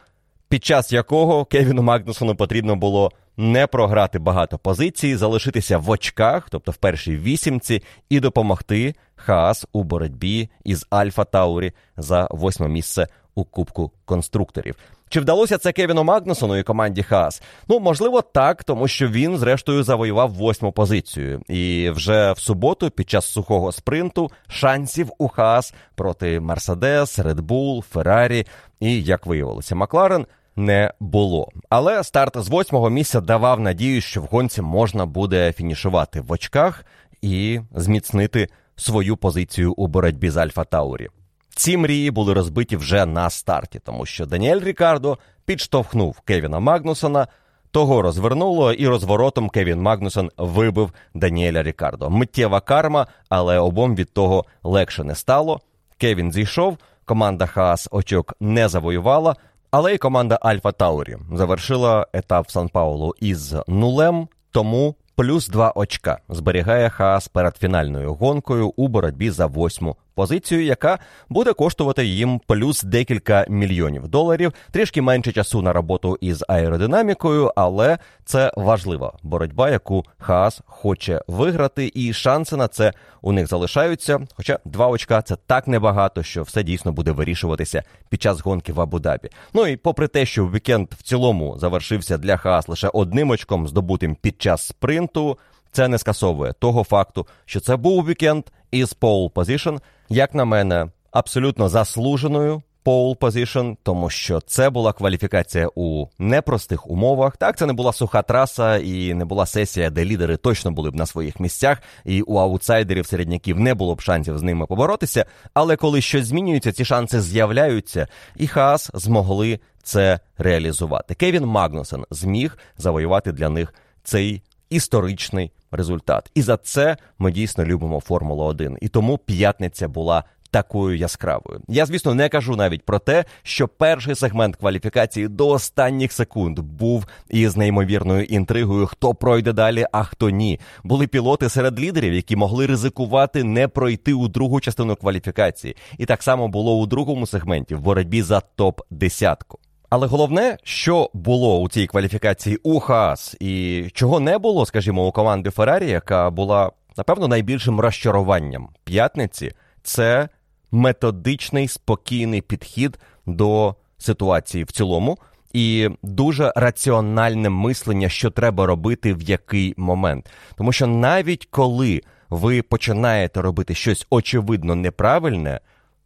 під 0.50 0.66
час 0.66 0.92
якого 0.92 1.46
Кевіну 1.46 1.82
Магнусону 1.82 2.36
потрібно 2.36 2.76
було 2.76 3.12
не 3.38 3.68
програти 3.68 4.20
багато 4.20 4.58
позицій, 4.58 5.16
залишитися 5.16 5.78
в 5.78 5.90
очках, 5.90 6.50
тобто 6.50 6.72
в 6.72 6.76
першій 6.76 7.18
вісімці, 7.18 7.84
і 8.10 8.20
допомогти 8.20 8.96
Хаас 9.16 9.68
у 9.74 9.84
боротьбі 9.84 10.50
із 10.64 10.86
Альфа 10.90 11.24
Таурі 11.24 11.74
за 11.98 12.28
восьме 12.32 12.68
місце 12.68 13.08
у 13.36 13.44
Кубку 13.44 13.92
конструкторів. 14.06 14.76
Чи 15.10 15.20
вдалося 15.20 15.58
це 15.58 15.72
Кевіну 15.72 16.04
Магнусону 16.04 16.58
і 16.58 16.64
команді 16.64 17.04
Хаас? 17.04 17.42
Ну, 17.68 17.80
можливо, 17.80 18.22
так, 18.22 18.64
тому 18.64 18.88
що 18.88 19.08
він, 19.08 19.38
зрештою, 19.38 19.84
завоював 19.84 20.34
восьму 20.34 20.72
позицію. 20.72 21.42
І 21.50 21.90
вже 21.90 22.32
в 22.32 22.40
суботу, 22.40 22.90
під 22.90 23.10
час 23.10 23.26
сухого 23.26 23.72
спринту, 23.72 24.32
шансів 24.48 25.12
у 25.18 25.28
Хаас 25.28 25.74
проти 25.96 26.40
Мерседес, 26.40 27.20
Редбул, 27.20 27.84
Феррарі 27.84 28.46
і, 28.80 29.04
як 29.04 29.26
виявилося, 29.26 29.76
Макларен 29.76 30.26
не 30.56 30.94
було. 31.00 31.50
Але 31.70 32.04
старт 32.04 32.38
з 32.38 32.50
восьмого 32.50 32.90
місця 32.90 33.22
давав 33.22 33.60
надію, 33.60 34.02
що 34.02 34.22
в 34.22 34.26
гонці 34.26 34.62
можна 34.62 35.06
буде 35.06 35.54
фінішувати 35.54 36.22
в 36.22 36.32
очках 36.32 36.86
і 37.22 37.60
зміцнити 37.76 38.48
свою 38.76 39.18
позицію 39.18 39.74
у 39.74 39.88
боротьбі 39.88 40.30
з 40.30 40.38
Альфа 40.38 40.64
Таурі. 40.64 41.10
Ці 41.56 41.78
мрії 41.78 42.12
були 42.12 42.34
розбиті 42.34 42.78
вже 42.78 43.06
на 43.06 43.30
старті, 43.30 43.80
тому 43.80 44.06
що 44.06 44.26
Даніель 44.26 44.60
Рікардо 44.60 45.18
підштовхнув 45.46 46.20
Кевіна 46.20 46.60
Магнусона. 46.60 47.28
Того 47.72 48.02
розвернуло, 48.02 48.74
і 48.74 48.88
розворотом 48.88 49.50
Кевін 49.50 49.82
Магнусон 49.82 50.32
вибив 50.38 50.94
Даніеля 51.14 51.64
Рікардо. 51.64 52.10
Миттєва 52.10 52.62
карма, 52.62 53.08
але 53.30 53.60
обом 53.60 53.96
від 53.96 54.14
того 54.14 54.46
легше 54.64 55.04
не 55.04 55.16
стало. 55.16 55.60
Кевін 55.98 56.32
зійшов, 56.32 56.78
команда 57.06 57.46
Хаас 57.46 57.88
очок 57.92 58.36
не 58.40 58.68
завоювала, 58.68 59.36
але 59.72 59.94
й 59.94 59.98
команда 59.98 60.40
Альфа 60.42 60.72
Таурі 60.72 61.18
завершила 61.34 62.08
етап 62.14 62.52
Сан 62.52 62.70
Паулу 62.70 63.16
із 63.20 63.56
нулем, 63.68 64.28
тому 64.52 64.96
плюс 65.16 65.48
два 65.48 65.72
очка 65.76 66.20
зберігає 66.30 66.90
Хаас 66.90 67.28
перед 67.28 67.58
фінальною 67.58 68.14
гонкою 68.14 68.74
у 68.76 68.88
боротьбі 68.88 69.30
за 69.30 69.46
восьму 69.46 69.96
позицію, 70.22 70.64
яка 70.64 71.00
буде 71.30 71.54
коштувати 71.54 72.06
їм 72.06 72.42
плюс 72.48 72.84
декілька 72.84 73.46
мільйонів 73.50 74.08
доларів, 74.08 74.54
трішки 74.72 75.02
менше 75.02 75.32
часу 75.32 75.62
на 75.62 75.74
роботу 75.74 76.18
із 76.22 76.44
аеродинамікою, 76.48 77.52
але 77.56 77.98
це 78.26 78.52
важлива 78.58 79.14
боротьба, 79.24 79.70
яку 79.70 80.06
Хаас 80.18 80.62
хоче 80.66 81.22
виграти, 81.28 81.92
і 81.94 82.14
шанси 82.14 82.56
на 82.56 82.68
це 82.68 82.94
у 83.22 83.32
них 83.32 83.48
залишаються. 83.48 84.20
Хоча 84.34 84.60
два 84.66 84.88
очка 84.88 85.22
це 85.22 85.36
так 85.48 85.68
небагато, 85.68 86.24
що 86.24 86.44
все 86.44 86.64
дійсно 86.64 86.92
буде 86.92 87.12
вирішуватися 87.12 87.84
під 88.10 88.22
час 88.22 88.42
гонки 88.42 88.74
в 88.74 88.80
Абу-Дабі. 88.80 89.30
Ну 89.54 89.68
і 89.68 89.78
попри 89.78 90.08
те, 90.08 90.26
що 90.26 90.46
вікенд 90.46 90.88
в 91.00 91.04
цілому 91.04 91.58
завершився 91.58 92.18
для 92.18 92.38
Хаас 92.38 92.68
лише 92.68 92.88
одним 92.88 93.30
очком, 93.30 93.68
здобутим 93.68 94.16
під 94.16 94.42
час 94.42 94.68
спринту. 94.68 95.38
Це 95.72 95.88
не 95.88 95.98
скасовує 95.98 96.54
того 96.54 96.84
факту, 96.84 97.28
що 97.46 97.60
це 97.60 97.76
був 97.76 98.08
вікенд 98.08 98.44
із 98.72 98.96
pole 99.02 99.32
position, 99.32 99.80
як 100.12 100.36
на 100.36 100.46
мене, 100.46 100.88
абсолютно 101.12 101.70
заслуженою 101.70 102.62
pole 102.86 103.18
position, 103.18 103.78
тому 103.84 104.10
що 104.10 104.42
це 104.42 104.70
була 104.70 104.94
кваліфікація 104.94 105.70
у 105.76 106.08
непростих 106.20 106.88
умовах. 106.88 107.38
Так, 107.38 107.58
це 107.58 107.66
не 107.66 107.74
була 107.74 107.94
суха 107.94 108.22
траса 108.22 108.78
і 108.78 109.14
не 109.14 109.26
була 109.26 109.46
сесія, 109.46 109.90
де 109.90 110.06
лідери 110.06 110.38
точно 110.38 110.72
були 110.72 110.92
б 110.92 110.96
на 110.96 111.06
своїх 111.06 111.40
місцях, 111.40 111.82
і 112.06 112.22
у 112.22 112.36
аутсайдерів 112.36 113.06
середняків 113.06 113.60
не 113.60 113.74
було 113.74 113.96
б 113.96 114.02
шансів 114.02 114.38
з 114.38 114.44
ними 114.44 114.66
поборотися. 114.66 115.26
Але 115.54 115.76
коли 115.76 116.02
щось 116.02 116.26
змінюється, 116.26 116.72
ці 116.72 116.86
шанси 116.86 117.22
з'являються, 117.22 118.08
і 118.36 118.48
Хаас 118.48 118.92
змогли 118.94 119.60
це 119.84 120.20
реалізувати. 120.38 121.16
Кевін 121.16 121.46
Магнусен 121.46 122.06
зміг 122.12 122.58
завоювати 122.78 123.32
для 123.32 123.50
них 123.50 123.74
цей 124.04 124.42
історичний 124.70 125.52
результат. 125.72 126.32
І 126.36 126.42
за 126.42 126.58
це 126.58 126.98
ми 127.20 127.32
дійсно 127.32 127.66
любимо 127.66 128.00
Формулу 128.00 128.44
1. 128.44 128.78
І 128.82 128.88
тому 128.88 129.18
п'ятниця 129.18 129.88
була. 129.88 130.24
Такою 130.54 130.98
яскравою. 130.98 131.62
Я, 131.68 131.86
звісно, 131.86 132.14
не 132.14 132.30
кажу 132.30 132.56
навіть 132.56 132.86
про 132.86 133.00
те, 133.00 133.26
що 133.44 133.68
перший 133.68 134.16
сегмент 134.16 134.56
кваліфікації 134.56 135.28
до 135.28 135.48
останніх 135.48 136.12
секунд 136.12 136.60
був 136.60 137.06
із 137.30 137.58
неймовірною 137.58 138.24
інтригою, 138.24 138.86
хто 138.86 139.16
пройде 139.16 139.54
далі, 139.54 139.86
а 139.92 140.04
хто 140.04 140.30
ні. 140.30 140.60
Були 140.84 141.08
пілоти 141.08 141.50
серед 141.50 141.80
лідерів, 141.80 142.14
які 142.14 142.36
могли 142.36 142.66
ризикувати 142.66 143.44
не 143.44 143.68
пройти 143.68 144.14
у 144.14 144.28
другу 144.28 144.60
частину 144.60 144.96
кваліфікації. 144.96 145.76
І 145.98 146.06
так 146.06 146.24
само 146.24 146.48
було 146.48 146.78
у 146.78 146.86
другому 146.86 147.28
сегменті 147.28 147.76
в 147.76 147.82
боротьбі 147.82 148.22
за 148.22 148.40
топ 148.40 148.82
десятку. 148.90 149.60
Але 149.92 150.08
головне, 150.08 150.58
що 150.64 151.10
було 151.14 151.60
у 151.60 151.70
цій 151.70 151.88
кваліфікації 151.88 152.58
у 152.64 152.80
Хаас, 152.80 153.38
і 153.40 153.86
чого 153.94 154.20
не 154.20 154.38
було, 154.38 154.66
скажімо, 154.66 155.08
у 155.08 155.12
команди 155.12 155.50
Феррарі, 155.50 155.90
яка 155.90 156.30
була 156.30 156.72
напевно 156.98 157.28
найбільшим 157.28 157.80
розчаруванням 157.80 158.70
п'ятниці, 158.84 159.52
це 159.84 160.30
методичний 160.72 161.68
спокійний 161.68 162.42
підхід 162.42 163.00
до 163.26 163.76
ситуації 163.98 164.64
в 164.64 164.72
цілому. 164.72 165.18
І 165.54 165.90
дуже 166.04 166.54
раціональне 166.56 167.50
мислення, 167.50 168.10
що 168.10 168.30
треба 168.30 168.66
робити 168.66 169.14
в 169.14 169.22
який 169.22 169.74
момент. 169.78 170.30
Тому 170.56 170.72
що 170.72 170.88
навіть 170.88 171.46
коли 171.46 172.02
ви 172.30 172.62
починаєте 172.62 173.42
робити 173.42 173.76
щось 173.76 174.08
очевидно 174.10 174.76
неправильне, 174.76 175.60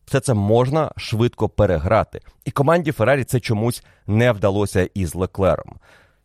все 0.05 0.19
це 0.19 0.33
можна 0.33 0.91
швидко 0.97 1.49
переграти. 1.49 2.19
І 2.45 2.51
команді 2.51 2.91
Феррарі 2.91 3.23
це 3.23 3.39
чомусь 3.39 3.83
не 4.07 4.31
вдалося 4.31 4.89
із 4.93 5.15
Леклером. 5.15 5.75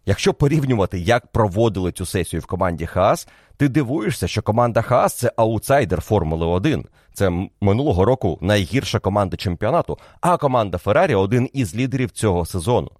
Якщо 0.06 0.34
порівнювати, 0.34 0.98
як 0.98 1.26
проводили 1.26 1.92
цю 1.92 2.06
сесію 2.06 2.40
в 2.40 2.46
команді 2.46 2.86
Хаас, 2.86 3.28
ти 3.56 3.68
дивуєшся, 3.68 4.28
що 4.28 4.42
команда 4.42 4.82
Хаас 4.82 5.14
це 5.14 5.32
аутсайдер 5.36 6.00
Формули 6.00 6.46
1. 6.46 6.84
Це 7.12 7.48
минулого 7.60 8.04
року 8.04 8.38
найгірша 8.40 8.98
команда 8.98 9.36
чемпіонату, 9.36 9.98
а 10.20 10.36
команда 10.36 10.78
Феррарі 10.78 11.14
один 11.14 11.48
із 11.52 11.76
лідерів 11.76 12.10
цього 12.10 12.46
сезону. 12.46 12.90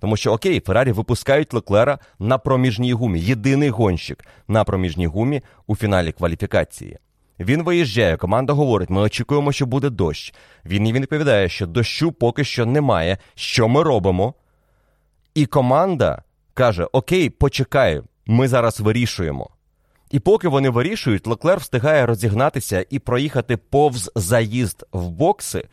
Тому 0.00 0.16
що 0.16 0.32
окей, 0.32 0.60
Феррарі 0.60 0.92
випускають 0.92 1.54
Леклера 1.54 1.98
на 2.18 2.38
проміжній 2.38 2.92
гумі. 2.92 3.20
Єдиний 3.20 3.70
гонщик 3.70 4.24
на 4.48 4.64
проміжній 4.64 5.06
гумі 5.06 5.42
у 5.66 5.76
фіналі 5.76 6.12
кваліфікації. 6.12 6.98
Він 7.40 7.62
виїжджає, 7.62 8.16
команда 8.16 8.52
говорить: 8.52 8.90
ми 8.90 9.00
очікуємо, 9.00 9.52
що 9.52 9.66
буде 9.66 9.90
дощ. 9.90 10.34
Він 10.64 10.86
їм 10.86 10.96
відповідає, 10.96 11.48
що 11.48 11.66
дощу 11.66 12.12
поки 12.12 12.44
що 12.44 12.66
немає. 12.66 13.18
Що 13.34 13.68
ми 13.68 13.82
робимо? 13.82 14.34
І 15.34 15.46
команда 15.46 16.22
каже: 16.54 16.86
Окей, 16.92 17.30
почекай, 17.30 18.02
ми 18.26 18.48
зараз 18.48 18.80
вирішуємо. 18.80 19.50
І 20.10 20.18
поки 20.18 20.48
вони 20.48 20.70
вирішують, 20.70 21.26
Леклер 21.26 21.58
встигає 21.58 22.06
розігнатися 22.06 22.84
і 22.90 22.98
проїхати 22.98 23.56
повз 23.56 24.10
заїзд 24.14 24.86
в 24.92 25.08
бокси. 25.08 25.64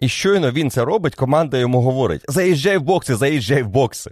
І 0.00 0.08
щойно 0.08 0.50
він 0.50 0.70
це 0.70 0.84
робить, 0.84 1.14
команда 1.14 1.58
йому 1.58 1.80
говорить: 1.80 2.24
заїжджай 2.28 2.78
в 2.78 2.82
бокси, 2.82 3.14
заїжджай 3.14 3.62
в 3.62 3.68
бокси. 3.68 4.10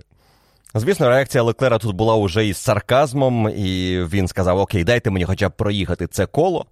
Звісно, 0.75 1.09
реакція 1.09 1.43
Леклера 1.43 1.79
тут 1.79 1.97
була 1.97 2.15
уже 2.17 2.47
із 2.47 2.57
сарказмом, 2.57 3.49
і 3.49 3.99
він 4.13 4.29
сказав: 4.29 4.59
Окей, 4.59 4.85
дайте 4.85 5.11
мені 5.11 5.25
хоча 5.25 5.49
б 5.49 5.53
проїхати 5.53 6.07
це 6.07 6.27
коло. 6.27 6.67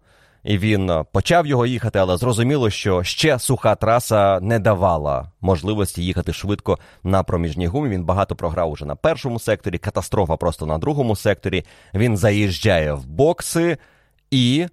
І 0.45 0.59
він 0.59 0.91
е, 0.91 1.05
почав 1.13 1.47
його 1.47 1.67
їхати, 1.67 1.99
але 1.99 2.17
зрозуміло, 2.17 2.71
що 2.71 3.03
ще 3.03 3.39
суха 3.39 3.75
траса 3.75 4.41
не 4.41 4.59
давала 4.59 5.31
можливості 5.41 6.05
їхати 6.05 6.33
швидко 6.33 6.79
на 7.05 7.23
проміжній 7.23 7.67
гумі. 7.67 7.89
Він 7.89 8.05
багато 8.05 8.37
програв 8.37 8.71
уже 8.71 8.85
на 8.85 8.97
першому 8.97 9.39
секторі, 9.39 9.79
катастрофа 9.79 10.37
просто 10.37 10.67
на 10.67 10.79
другому 10.79 11.17
секторі. 11.17 11.65
Він 11.95 12.17
заїжджає 12.17 12.93
в 12.93 13.07
бокси, 13.07 13.79
і 14.31 14.67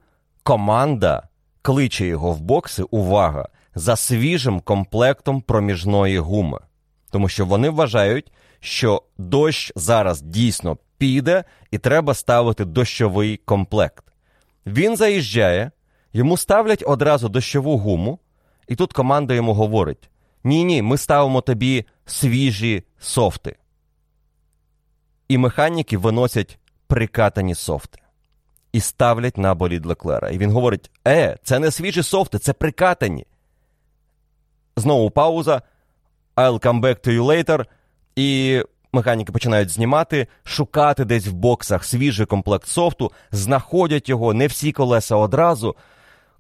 команда 0.44 1.24
кличе 1.62 2.06
його 2.06 2.32
в 2.32 2.42
бокси. 2.42 2.84
Увага! 2.92 3.48
За 3.76 3.96
свіжим 3.96 4.60
комплектом 4.60 5.42
проміжної 5.42 6.20
гуми. 6.20 6.60
Тому 7.12 7.30
що 7.30 7.46
вони 7.46 7.70
вважають, 7.70 8.32
що 8.60 9.04
дощ 9.18 9.72
зараз 9.76 10.22
дійсно 10.22 10.78
піде 10.98 11.44
і 11.72 11.78
треба 11.78 12.14
ставити 12.14 12.66
дощовий 12.66 13.38
комплект. 13.38 14.07
Він 14.68 14.98
заїжджає, 14.98 15.72
йому 16.14 16.38
ставлять 16.38 16.84
одразу 16.88 17.30
дощову 17.30 17.78
гуму, 17.78 18.20
і 18.68 18.76
тут 18.76 18.94
команда 18.94 19.34
йому 19.34 19.54
говорить: 19.54 20.10
ні, 20.44 20.64
ні, 20.64 20.82
ми 20.82 20.98
ставимо 20.98 21.42
тобі 21.42 21.86
свіжі 22.06 22.84
софти. 23.00 23.56
І 25.28 25.38
механіки 25.38 25.98
виносять 25.98 26.60
прикатані 26.88 27.56
софти 27.56 28.00
і 28.72 28.80
ставлять 28.80 29.38
на 29.38 29.56
болід 29.56 29.86
Леклера. 29.86 30.30
І 30.30 30.38
він 30.38 30.52
говорить: 30.52 30.92
Е, 31.08 31.38
це 31.44 31.60
не 31.60 31.72
свіжі 31.72 32.04
софти, 32.04 32.40
це 32.40 32.54
прикатані. 32.54 33.26
Знову 34.76 35.12
пауза. 35.12 35.62
I'll 36.36 36.66
come 36.66 36.82
back 36.82 37.08
to 37.08 37.12
you 37.12 37.24
later. 37.24 37.66
І 38.16 38.62
механіки 38.94 39.32
починають 39.32 39.70
знімати, 39.70 40.28
шукати 40.44 41.06
десь 41.06 41.28
в 41.28 41.34
боксах 41.34 41.86
свіжий 41.86 42.26
комплект 42.26 42.68
софту, 42.68 43.12
знаходять 43.32 44.10
його, 44.10 44.34
не 44.34 44.48
всі 44.48 44.72
колеса 44.72 45.16
одразу. 45.16 45.76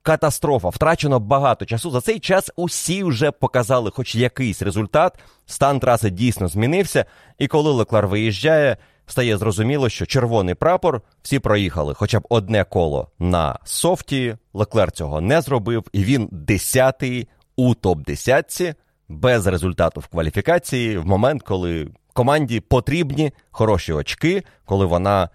Катастрофа, 0.01 0.69
втрачено 0.69 1.19
багато 1.19 1.65
часу. 1.65 1.91
За 1.91 2.01
цей 2.01 2.19
час 2.19 2.51
усі 2.55 3.03
вже 3.03 3.31
показали 3.31 3.91
хоч 3.91 4.15
якийсь 4.15 4.61
результат. 4.61 5.19
Стан 5.45 5.79
траси 5.79 6.09
дійсно 6.09 6.47
змінився. 6.47 7.05
І 7.37 7.47
коли 7.47 7.71
Леклер 7.71 8.07
виїжджає, 8.07 8.77
стає 9.05 9.37
зрозуміло, 9.37 9.89
що 9.89 10.05
червоний 10.05 10.55
прапор 10.55 11.01
всі 11.21 11.39
проїхали 11.39 11.93
хоча 11.93 12.19
б 12.19 12.25
одне 12.29 12.63
коло 12.63 13.07
на 13.19 13.59
софті. 13.63 14.37
Леклер 14.53 14.91
цього 14.91 15.21
не 15.21 15.41
зробив, 15.41 15.83
і 15.93 16.03
він 16.03 16.29
десятий 16.31 17.27
у 17.55 17.73
топ-10 17.73 18.75
без 19.09 19.47
результату 19.47 19.99
в 19.99 20.07
кваліфікації 20.07 20.97
в 20.97 21.05
момент, 21.05 21.43
коли 21.43 21.87
команді 22.17 22.59
потрібні 22.59 23.31
хороші 23.51 23.93
очки, 23.93 24.43
коли 24.65 24.85
вона 24.85 25.29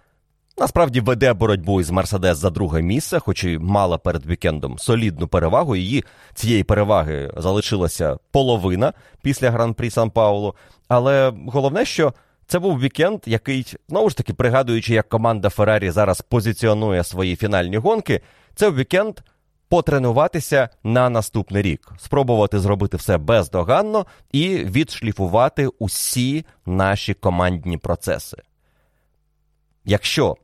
насправді 0.57 0.99
веде 0.99 1.33
боротьбу 1.33 1.81
із 1.81 1.89
Мерседес 1.89 2.37
за 2.37 2.49
друге 2.49 2.81
місце, 2.81 3.19
хоч 3.19 3.43
і 3.43 3.57
мала 3.57 3.97
перед 3.97 4.25
вікендом 4.25 4.79
солідну 4.79 5.27
перевагу. 5.27 5.75
Її 5.75 6.03
цієї 6.33 6.63
переваги 6.63 7.31
залишилася 7.37 8.17
половина 8.31 8.93
після 9.21 9.51
гран-прі 9.51 9.89
Сан 9.89 10.09
Паулу. 10.09 10.55
Але 10.87 11.33
головне, 11.47 11.85
що 11.85 12.13
це 12.47 12.59
був 12.59 12.79
вікенд, 12.79 13.19
який, 13.25 13.73
знову 13.89 14.09
ж 14.09 14.17
таки, 14.17 14.33
пригадуючи, 14.33 14.93
як 14.93 15.09
команда 15.09 15.49
Феррарі 15.49 15.91
зараз 15.91 16.21
позиціонує 16.21 17.03
свої 17.03 17.35
фінальні 17.35 17.77
гонки, 17.77 18.21
це 18.55 18.71
вікенд 18.71 19.19
потренуватися 19.73 20.69
на 20.83 21.09
наступний 21.09 21.61
рік, 21.61 21.91
спробувати 21.97 22.59
зробити 22.59 22.97
все 22.97 23.17
бездоганно 23.17 24.05
і 24.31 24.49
відшліфувати 24.49 25.67
усі 25.67 26.45
наші 26.65 27.13
командні 27.13 27.77
процеси. 27.77 28.37
Якщо 29.85 30.37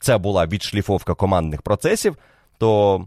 це 0.00 0.18
була 0.18 0.46
відшліфовка 0.46 1.14
командних 1.14 1.62
процесів, 1.62 2.16
то 2.58 3.04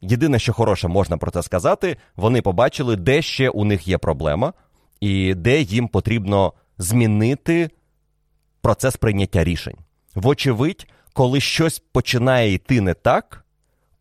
єдине, 0.00 0.38
що 0.38 0.52
хороше 0.52 0.88
можна 0.88 1.16
про 1.16 1.30
це 1.30 1.42
сказати, 1.42 1.96
вони 2.16 2.42
побачили, 2.42 2.96
де 2.96 3.22
ще 3.22 3.50
у 3.50 3.64
них 3.64 3.88
є 3.88 3.98
проблема, 3.98 4.52
і 5.00 5.34
де 5.34 5.60
їм 5.60 5.88
потрібно 5.88 6.52
змінити 6.78 7.70
процес 8.60 8.96
прийняття 8.96 9.44
рішень. 9.44 9.76
Вочевидь, 10.14 10.86
коли 11.12 11.40
щось 11.40 11.78
починає 11.78 12.52
йти 12.52 12.80
не 12.80 12.94
так, 12.94 13.41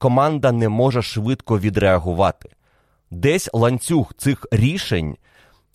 команда 0.01 0.51
не 0.51 0.69
може 0.69 1.01
швидко 1.01 1.59
відреагувати. 1.59 2.49
Десь 3.11 3.49
ланцюг 3.53 4.13
цих 4.17 4.45
рішень 4.51 5.17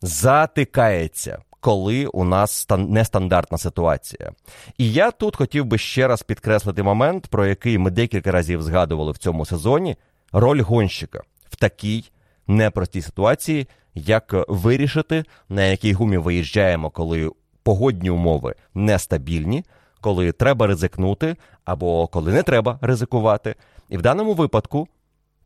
затикається, 0.03 1.39
коли 1.61 2.07
у 2.07 2.25
нас 2.25 2.67
нестандартна 2.79 3.59
ситуація. 3.59 4.33
І 4.79 4.93
я 4.93 5.11
тут 5.11 5.37
хотів 5.37 5.65
би 5.65 5.79
ще 5.79 6.09
раз 6.09 6.23
підкреслити 6.23 6.83
момент, 6.83 7.27
про 7.27 7.47
який 7.47 7.79
ми 7.79 7.91
декілька 7.91 8.33
разів 8.33 8.63
згадували 8.63 9.13
в 9.13 9.19
цьому 9.19 9.47
сезоні: 9.47 9.97
роль 10.33 10.61
гонщика 10.63 11.23
в 11.51 11.57
такій 11.57 12.05
непростій 12.47 13.03
ситуації, 13.03 13.69
як 13.95 14.35
вирішити, 14.49 15.25
на 15.49 15.65
якій 15.65 15.93
гумі 15.93 16.19
виїжджаємо, 16.19 16.91
коли 16.91 17.31
погодні 17.63 18.11
умови 18.11 18.55
нестабільні, 18.75 19.65
коли 20.01 20.33
треба 20.33 20.67
ризикнути, 20.67 21.37
або 21.65 22.07
коли 22.07 22.33
не 22.33 22.43
треба 22.43 22.79
ризикувати. 22.81 23.55
І 23.89 23.97
в 23.97 24.03
даному 24.03 24.35
випадку, 24.35 24.89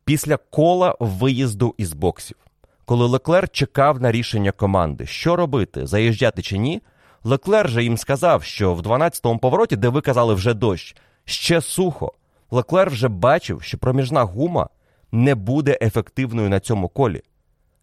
після 0.05 0.37
кола 0.37 0.95
виїзду 0.99 1.75
із 1.77 1.93
боксів, 1.93 2.37
коли 2.85 3.05
Леклер 3.05 3.49
чекав 3.49 4.01
на 4.01 4.11
рішення 4.11 4.51
команди, 4.51 5.05
що 5.05 5.35
робити, 5.35 5.87
заїжджати 5.87 6.41
чи 6.41 6.57
ні, 6.57 6.81
Леклер 7.23 7.69
же 7.69 7.83
їм 7.83 7.97
сказав, 7.97 8.43
що 8.43 8.73
в 8.73 8.81
12-му 8.81 9.39
повороті, 9.39 9.75
де 9.75 9.89
ви 9.89 10.01
казали 10.01 10.33
вже 10.33 10.53
дощ, 10.53 10.95
ще 11.25 11.61
сухо. 11.61 12.13
Леклер 12.51 12.89
вже 12.89 13.07
бачив, 13.07 13.61
що 13.61 13.77
проміжна 13.77 14.23
гума 14.23 14.69
не 15.11 15.35
буде 15.35 15.77
ефективною 15.81 16.49
на 16.49 16.59
цьому 16.59 16.89
колі. 16.89 17.21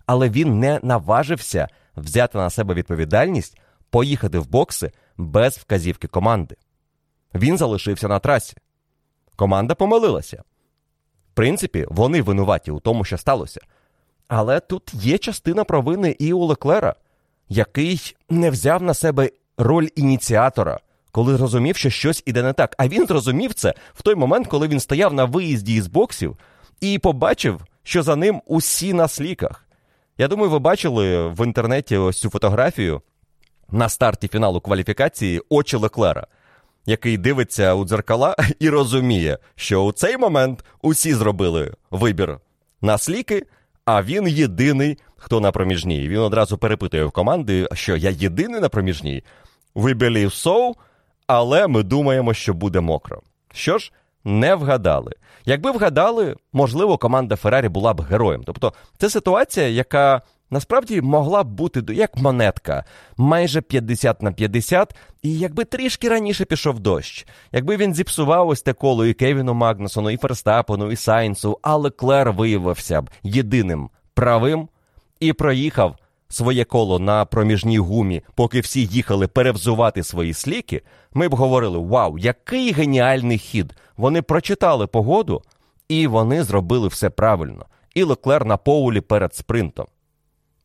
Але 0.06 0.28
він 0.30 0.58
не 0.58 0.80
наважився 0.82 1.68
взяти 1.96 2.38
на 2.38 2.50
себе 2.50 2.74
відповідальність 2.74 3.60
поїхати 3.90 4.38
в 4.38 4.50
бокси 4.50 4.92
без 5.16 5.58
вказівки 5.58 6.08
команди. 6.08 6.56
Він 7.34 7.58
залишився 7.58 8.08
на 8.08 8.18
трасі. 8.18 8.56
Команда 9.38 9.74
помилилася. 9.74 10.42
В 11.32 11.34
принципі, 11.34 11.86
вони 11.88 12.22
винуваті 12.22 12.70
у 12.70 12.80
тому, 12.80 13.04
що 13.04 13.18
сталося. 13.18 13.60
Але 14.28 14.60
тут 14.60 14.94
є 14.94 15.18
частина 15.18 15.64
провини 15.64 16.16
і 16.18 16.32
у 16.32 16.44
Леклера, 16.44 16.94
який 17.48 18.16
не 18.30 18.50
взяв 18.50 18.82
на 18.82 18.94
себе 18.94 19.30
роль 19.58 19.88
ініціатора, 19.96 20.80
коли 21.12 21.36
зрозумів, 21.36 21.76
що 21.76 21.90
щось 21.90 22.22
іде 22.26 22.42
не 22.42 22.52
так. 22.52 22.74
А 22.78 22.88
він 22.88 23.06
зрозумів 23.06 23.54
це 23.54 23.74
в 23.94 24.02
той 24.02 24.14
момент, 24.14 24.46
коли 24.46 24.68
він 24.68 24.80
стояв 24.80 25.14
на 25.14 25.24
виїзді 25.24 25.74
із 25.74 25.86
боксів 25.86 26.36
і 26.80 26.98
побачив, 26.98 27.60
що 27.82 28.02
за 28.02 28.16
ним 28.16 28.42
усі 28.46 28.92
на 28.92 29.08
сліках. 29.08 29.66
Я 30.18 30.28
думаю, 30.28 30.50
ви 30.50 30.58
бачили 30.58 31.28
в 31.28 31.46
інтернеті 31.46 31.96
ось 31.96 32.20
цю 32.20 32.30
фотографію 32.30 33.02
на 33.70 33.88
старті 33.88 34.28
фіналу 34.28 34.60
кваліфікації 34.60 35.42
очі 35.48 35.76
Леклера 35.76 36.26
який 36.86 37.18
дивиться 37.18 37.74
у 37.74 37.84
дзеркала 37.84 38.36
і 38.58 38.68
розуміє, 38.68 39.38
що 39.56 39.84
у 39.84 39.92
цей 39.92 40.16
момент 40.16 40.64
усі 40.82 41.14
зробили 41.14 41.74
вибір 41.90 42.38
на 42.82 42.98
сліки, 42.98 43.42
а 43.84 44.02
він 44.02 44.28
єдиний, 44.28 44.98
хто 45.16 45.40
на 45.40 45.52
проміжній. 45.52 46.08
Він 46.08 46.18
одразу 46.18 46.58
перепитує 46.58 47.04
в 47.04 47.10
команди, 47.10 47.68
що 47.72 47.96
я 47.96 48.10
єдиний 48.10 48.60
на 48.60 48.68
проміжній. 48.68 49.24
We 49.74 49.94
believe 49.94 50.44
so, 50.44 50.72
але 51.26 51.66
ми 51.66 51.82
думаємо, 51.82 52.34
що 52.34 52.54
буде 52.54 52.80
мокро. 52.80 53.22
Що 53.52 53.78
ж, 53.78 53.92
не 54.28 54.54
вгадали. 54.54 55.12
Якби 55.44 55.70
вгадали, 55.70 56.36
можливо, 56.52 56.98
команда 56.98 57.36
Феррарі 57.36 57.68
була 57.68 57.94
б 57.94 58.00
героєм. 58.00 58.42
Тобто, 58.44 58.72
це 58.98 59.10
ситуація, 59.10 59.68
яка 59.68 60.22
Насправді 60.50 61.00
могла 61.00 61.44
б 61.44 61.48
бути 61.48 61.94
як 61.94 62.16
монетка, 62.16 62.84
майже 63.16 63.60
50 63.60 64.22
на 64.22 64.32
50, 64.32 64.94
і 65.22 65.38
якби 65.38 65.64
трішки 65.64 66.08
раніше 66.08 66.44
пішов 66.44 66.80
дощ, 66.80 67.26
якби 67.52 67.76
він 67.76 67.94
зіпсував 67.94 68.48
ось 68.48 68.62
те 68.62 68.72
коло 68.72 69.06
і 69.06 69.14
Кевіну 69.14 69.54
Магнусону, 69.54 70.10
і 70.10 70.16
Ферстапену, 70.16 70.92
і 70.92 70.96
Сайнсу, 70.96 71.58
але 71.62 71.90
Клер 71.90 72.32
виявився 72.32 73.02
б 73.02 73.10
єдиним 73.22 73.90
правим 74.14 74.68
і 75.20 75.32
проїхав 75.32 75.96
своє 76.28 76.64
коло 76.64 76.98
на 76.98 77.24
проміжній 77.24 77.78
гумі, 77.78 78.22
поки 78.34 78.60
всі 78.60 78.84
їхали 78.84 79.28
перевзувати 79.28 80.02
свої 80.02 80.34
сліки, 80.34 80.82
ми 81.14 81.28
б 81.28 81.34
говорили: 81.34 81.78
Вау, 81.78 82.18
який 82.18 82.72
геніальний 82.72 83.38
хід! 83.38 83.74
Вони 83.96 84.22
прочитали 84.22 84.86
погоду, 84.86 85.42
і 85.88 86.06
вони 86.06 86.42
зробили 86.42 86.88
все 86.88 87.10
правильно. 87.10 87.66
І 87.94 88.02
Леклер 88.02 88.44
на 88.44 88.56
поулі 88.56 89.00
перед 89.00 89.34
спринтом. 89.34 89.86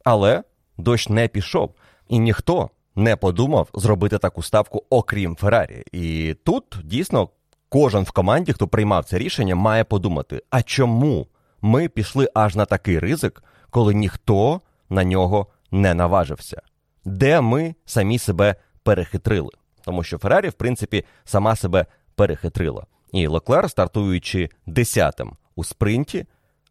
Але 0.04 0.43
дощ 0.78 1.10
не 1.10 1.28
пішов, 1.28 1.73
і 2.08 2.19
ніхто 2.19 2.69
не 2.95 3.15
подумав 3.15 3.69
зробити 3.73 4.17
таку 4.17 4.43
ставку, 4.43 4.84
окрім 4.89 5.36
Феррарі. 5.36 5.84
І 5.91 6.36
тут 6.43 6.78
дійсно 6.84 7.30
кожен 7.69 8.04
в 8.04 8.12
команді, 8.12 8.54
хто 8.54 8.67
приймав 8.67 9.06
це 9.06 9.17
рішення, 9.17 9.56
має 9.56 9.84
подумати: 9.84 10.41
а 10.49 10.62
чому 10.62 11.28
ми 11.62 11.89
пішли 11.89 12.30
аж 12.34 12.56
на 12.56 12.65
такий 12.65 12.99
ризик, 12.99 13.43
коли 13.69 13.93
ніхто 13.93 14.62
на 14.89 15.04
нього 15.04 15.47
не 15.74 15.94
наважився? 15.94 16.62
Де 17.06 17.42
ми 17.42 17.76
самі 17.86 18.20
себе 18.20 18.56
перехитрили? 18.84 19.50
Тому 19.86 20.04
що 20.04 20.18
Феррарі, 20.18 20.50
в 20.50 20.54
принципі, 20.54 21.06
сама 21.26 21.56
себе 21.56 21.86
перехитрила. 22.16 22.86
І 23.12 23.28
Леклер, 23.28 23.70
стартуючи 23.70 24.50
десятим 24.66 25.32
у 25.56 25.64
спринті, 25.64 26.26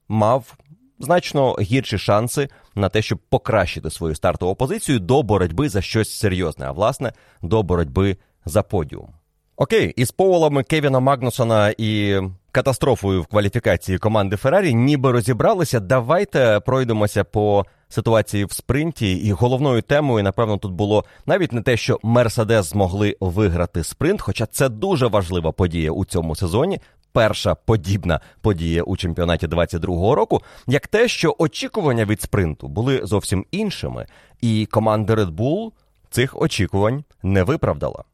мав 0.09 0.57
значно 0.99 1.55
гірші 1.55 1.99
шанси 1.99 2.49
на 2.75 2.89
те, 2.89 3.03
щоб 3.03 3.19
покращити 3.19 3.91
свою 3.91 4.15
стартову 4.15 4.55
позицію 4.55 4.99
до 4.99 5.23
боротьби 5.23 5.69
за 5.69 5.83
щось 5.83 6.15
серйозне, 6.15 6.67
а 6.67 6.73
власне 6.73 7.13
до 7.43 7.63
боротьби 7.63 8.17
за 8.45 8.63
подіум. 8.63 9.09
Окей, 9.57 9.93
із 9.97 10.11
поволами 10.11 10.63
Кевіна 10.63 11.01
Магнусона 11.01 11.75
і 11.79 12.21
катастрофою 12.53 13.23
в 13.23 13.27
кваліфікації 13.27 13.99
команди 13.99 14.37
Феррарі 14.37 14.75
ніби 14.75 15.13
розібралися. 15.13 15.81
Давайте 15.81 16.61
пройдемося 16.61 17.25
по 17.25 17.67
ситуації 17.93 18.45
в 18.45 18.53
спринті, 18.53 19.13
і 19.13 19.33
головною 19.33 19.83
темою, 19.83 20.25
напевно, 20.25 20.57
тут 20.57 20.73
було 20.73 21.05
навіть 21.27 21.53
не 21.53 21.63
те, 21.63 21.77
що 21.77 21.99
Мерседес 22.03 22.67
змогли 22.67 23.17
виграти 23.21 23.85
спринт, 23.85 24.21
хоча 24.21 24.47
це 24.47 24.69
дуже 24.69 25.07
важлива 25.07 25.53
подія 25.53 25.91
у 25.91 26.05
цьому 26.05 26.37
сезоні. 26.37 26.81
Перша 27.13 27.55
подібна 27.55 28.21
подія 28.41 28.83
у 28.83 28.97
чемпіонаті 28.97 29.47
22-го 29.47 30.15
року, 30.15 30.43
як 30.67 30.87
те, 30.87 31.09
що 31.09 31.37
очікування 31.39 32.05
від 32.05 32.23
спринту 32.23 32.69
були 32.69 33.01
зовсім 33.05 33.47
іншими, 33.51 34.07
і 34.41 34.67
команда 34.71 35.15
Red 35.15 35.31
Bull 35.31 35.71
цих 36.11 36.43
очікувань 36.43 37.05
не 37.23 37.43
виправдала. 37.43 38.05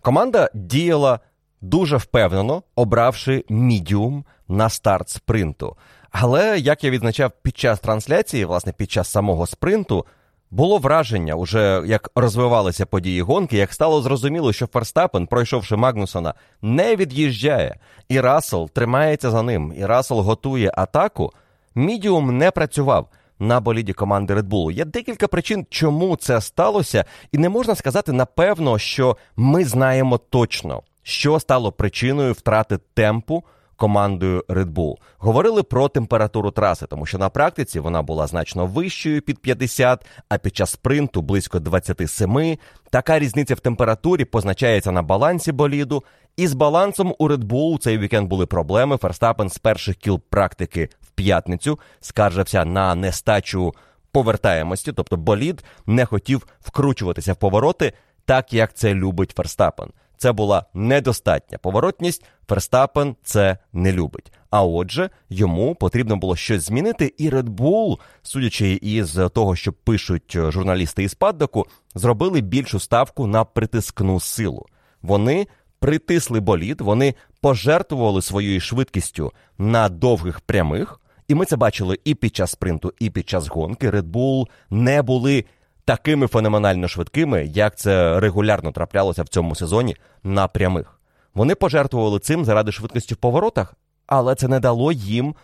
Команда 0.00 0.50
діяла 0.54 1.20
дуже 1.60 1.96
впевнено, 1.96 2.62
обравши 2.74 3.44
мідіум 3.48 4.24
на 4.48 4.68
старт 4.68 5.08
спринту. 5.08 5.76
Але 6.16 6.58
як 6.58 6.84
я 6.84 6.90
відзначав 6.90 7.32
під 7.42 7.58
час 7.58 7.80
трансляції, 7.80 8.44
власне, 8.44 8.72
під 8.72 8.90
час 8.90 9.10
самого 9.10 9.46
спринту, 9.46 10.06
було 10.50 10.78
враження, 10.78 11.34
уже 11.34 11.82
як 11.86 12.10
розвивалися 12.14 12.86
події 12.86 13.22
гонки, 13.22 13.56
як 13.56 13.72
стало 13.72 14.02
зрозуміло, 14.02 14.52
що 14.52 14.66
Ферстапен, 14.66 15.26
пройшовши 15.26 15.76
Магнусона, 15.76 16.34
не 16.62 16.96
від'їжджає, 16.96 17.78
і 18.08 18.20
Рассел 18.20 18.70
тримається 18.70 19.30
за 19.30 19.42
ним, 19.42 19.74
і 19.78 19.86
Рассел 19.86 20.20
готує 20.20 20.72
атаку. 20.76 21.32
Мідіум 21.74 22.38
не 22.38 22.50
працював 22.50 23.08
на 23.38 23.60
боліді 23.60 23.92
команди 23.92 24.34
Red 24.34 24.48
Bull. 24.48 24.70
Є 24.70 24.84
декілька 24.84 25.28
причин, 25.28 25.66
чому 25.70 26.16
це 26.16 26.40
сталося, 26.40 27.04
і 27.32 27.38
не 27.38 27.48
можна 27.48 27.74
сказати 27.74 28.12
напевно, 28.12 28.78
що 28.78 29.16
ми 29.36 29.64
знаємо 29.64 30.18
точно, 30.18 30.82
що 31.02 31.40
стало 31.40 31.72
причиною 31.72 32.32
втрати 32.32 32.78
темпу 32.94 33.44
командою 33.76 34.44
Red 34.48 34.72
Bull. 34.72 34.94
Говорили 35.18 35.62
про 35.62 35.88
температуру 35.88 36.50
траси, 36.50 36.86
тому 36.86 37.06
що 37.06 37.18
на 37.18 37.28
практиці 37.28 37.80
вона 37.80 38.02
була 38.02 38.26
значно 38.26 38.66
вищою 38.66 39.22
під 39.22 39.38
50, 39.38 40.06
а 40.28 40.38
під 40.38 40.56
час 40.56 40.70
спринту 40.70 41.22
близько 41.22 41.60
27. 41.60 42.58
Така 42.90 43.18
різниця 43.18 43.54
в 43.54 43.60
температурі 43.60 44.24
позначається 44.24 44.92
на 44.92 45.02
балансі 45.02 45.52
боліду. 45.52 46.04
І 46.36 46.46
з 46.46 46.54
балансом 46.54 47.14
у 47.18 47.28
Red 47.28 47.44
Bull 47.44 47.78
цей 47.78 47.98
вікенд 47.98 48.28
були 48.28 48.46
проблеми. 48.46 48.96
Ферстапен 48.96 49.50
з 49.50 49.58
перших 49.58 49.96
кіл 49.96 50.20
практики 50.30 50.88
в 51.00 51.10
п'ятницю 51.10 51.78
скаржився 52.00 52.64
на 52.64 52.94
нестачу 52.94 53.74
повертаємості, 54.12 54.92
тобто 54.92 55.16
болід 55.16 55.64
не 55.86 56.06
хотів 56.06 56.46
вкручуватися 56.60 57.32
в 57.32 57.36
повороти, 57.36 57.92
так 58.24 58.52
як 58.52 58.74
це 58.74 58.94
любить 58.94 59.32
Ферстапен 59.36 59.92
це 60.16 60.32
була 60.32 60.64
недостатня 60.74 61.58
поворотність. 61.58 62.24
Ферстапен 62.48 63.16
це 63.24 63.58
не 63.72 63.92
любить. 63.92 64.32
А 64.50 64.64
отже, 64.64 65.10
йому 65.30 65.74
потрібно 65.74 66.16
було 66.16 66.36
щось 66.36 66.62
змінити, 66.62 67.14
і 67.18 67.30
Red 67.30 67.48
Bull, 67.48 67.98
судячи 68.22 68.78
із 68.82 69.18
того, 69.34 69.56
що 69.56 69.72
пишуть 69.72 70.32
журналісти 70.32 71.02
із 71.02 71.14
паддоку, 71.14 71.66
зробили 71.94 72.40
більшу 72.40 72.80
ставку 72.80 73.26
на 73.26 73.44
притискну 73.44 74.20
силу. 74.20 74.66
Вони 75.02 75.46
притисли 75.78 76.40
болід, 76.40 76.80
вони 76.80 77.14
пожертвували 77.40 78.22
своєю 78.22 78.60
швидкістю 78.60 79.32
на 79.58 79.88
довгих 79.88 80.40
прямих. 80.40 81.00
І 81.28 81.34
ми 81.34 81.44
це 81.44 81.56
бачили 81.56 81.98
і 82.04 82.14
під 82.14 82.36
час 82.36 82.50
спринту, 82.50 82.92
і 82.98 83.10
під 83.10 83.28
час 83.28 83.48
гонки. 83.48 83.90
Red 83.90 84.02
Bull 84.02 84.46
не 84.70 85.02
були 85.02 85.44
такими 85.84 86.26
феноменально 86.26 86.88
швидкими, 86.88 87.44
як 87.44 87.78
це 87.78 88.20
регулярно 88.20 88.72
траплялося 88.72 89.22
в 89.22 89.28
цьому 89.28 89.54
сезоні 89.54 89.96
на 90.22 90.48
прямих. 90.48 91.00
Вони 91.34 91.54
пожертвували 91.54 92.18
цим 92.18 92.44
заради 92.44 92.72
швидкості 92.72 93.14
в 93.14 93.16
поворотах, 93.16 93.74
але 94.06 94.34
це 94.34 94.48
не 94.48 94.60
дало 94.60 94.92
їм 94.92 95.34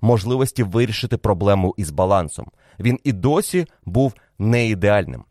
можливості 0.00 0.62
вирішити 0.62 1.16
проблему 1.16 1.74
із 1.76 1.90
балансом. 1.90 2.50
Він 2.80 2.98
і 3.04 3.12
досі 3.12 3.66
був 3.84 4.14
не 4.38 4.68
ідеальним. 4.68 5.24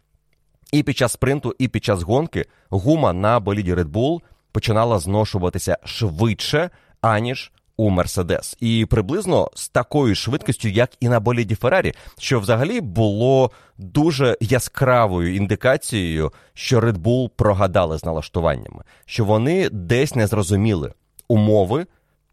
І 0.71 0.83
під 0.83 0.97
час 0.97 1.11
спринту, 1.11 1.55
і 1.59 1.67
під 1.67 1.83
час 1.83 2.01
гонки 2.01 2.45
гума 2.69 3.13
на 3.13 3.39
боліді 3.39 3.73
Red 3.73 3.91
Bull 3.91 4.19
починала 4.51 4.99
зношуватися 4.99 5.77
швидше, 5.83 6.69
аніж 7.01 7.51
у 7.77 7.89
Мерседес, 7.89 8.57
і 8.59 8.85
приблизно 8.89 9.49
з 9.53 9.69
такою 9.69 10.15
швидкістю, 10.15 10.67
як 10.67 10.89
і 10.99 11.09
на 11.09 11.19
боліді 11.19 11.55
Феррарі, 11.55 11.93
що 12.17 12.39
взагалі 12.39 12.81
було 12.81 13.51
дуже 13.77 14.37
яскравою 14.39 15.35
індикацією, 15.35 16.33
що 16.53 16.79
Red 16.79 16.97
Bull 16.97 17.29
прогадали 17.29 17.97
з 17.97 18.05
налаштуваннями, 18.05 18.83
що 19.05 19.25
вони 19.25 19.69
десь 19.69 20.15
не 20.15 20.27
зрозуміли 20.27 20.93
умови 21.27 21.85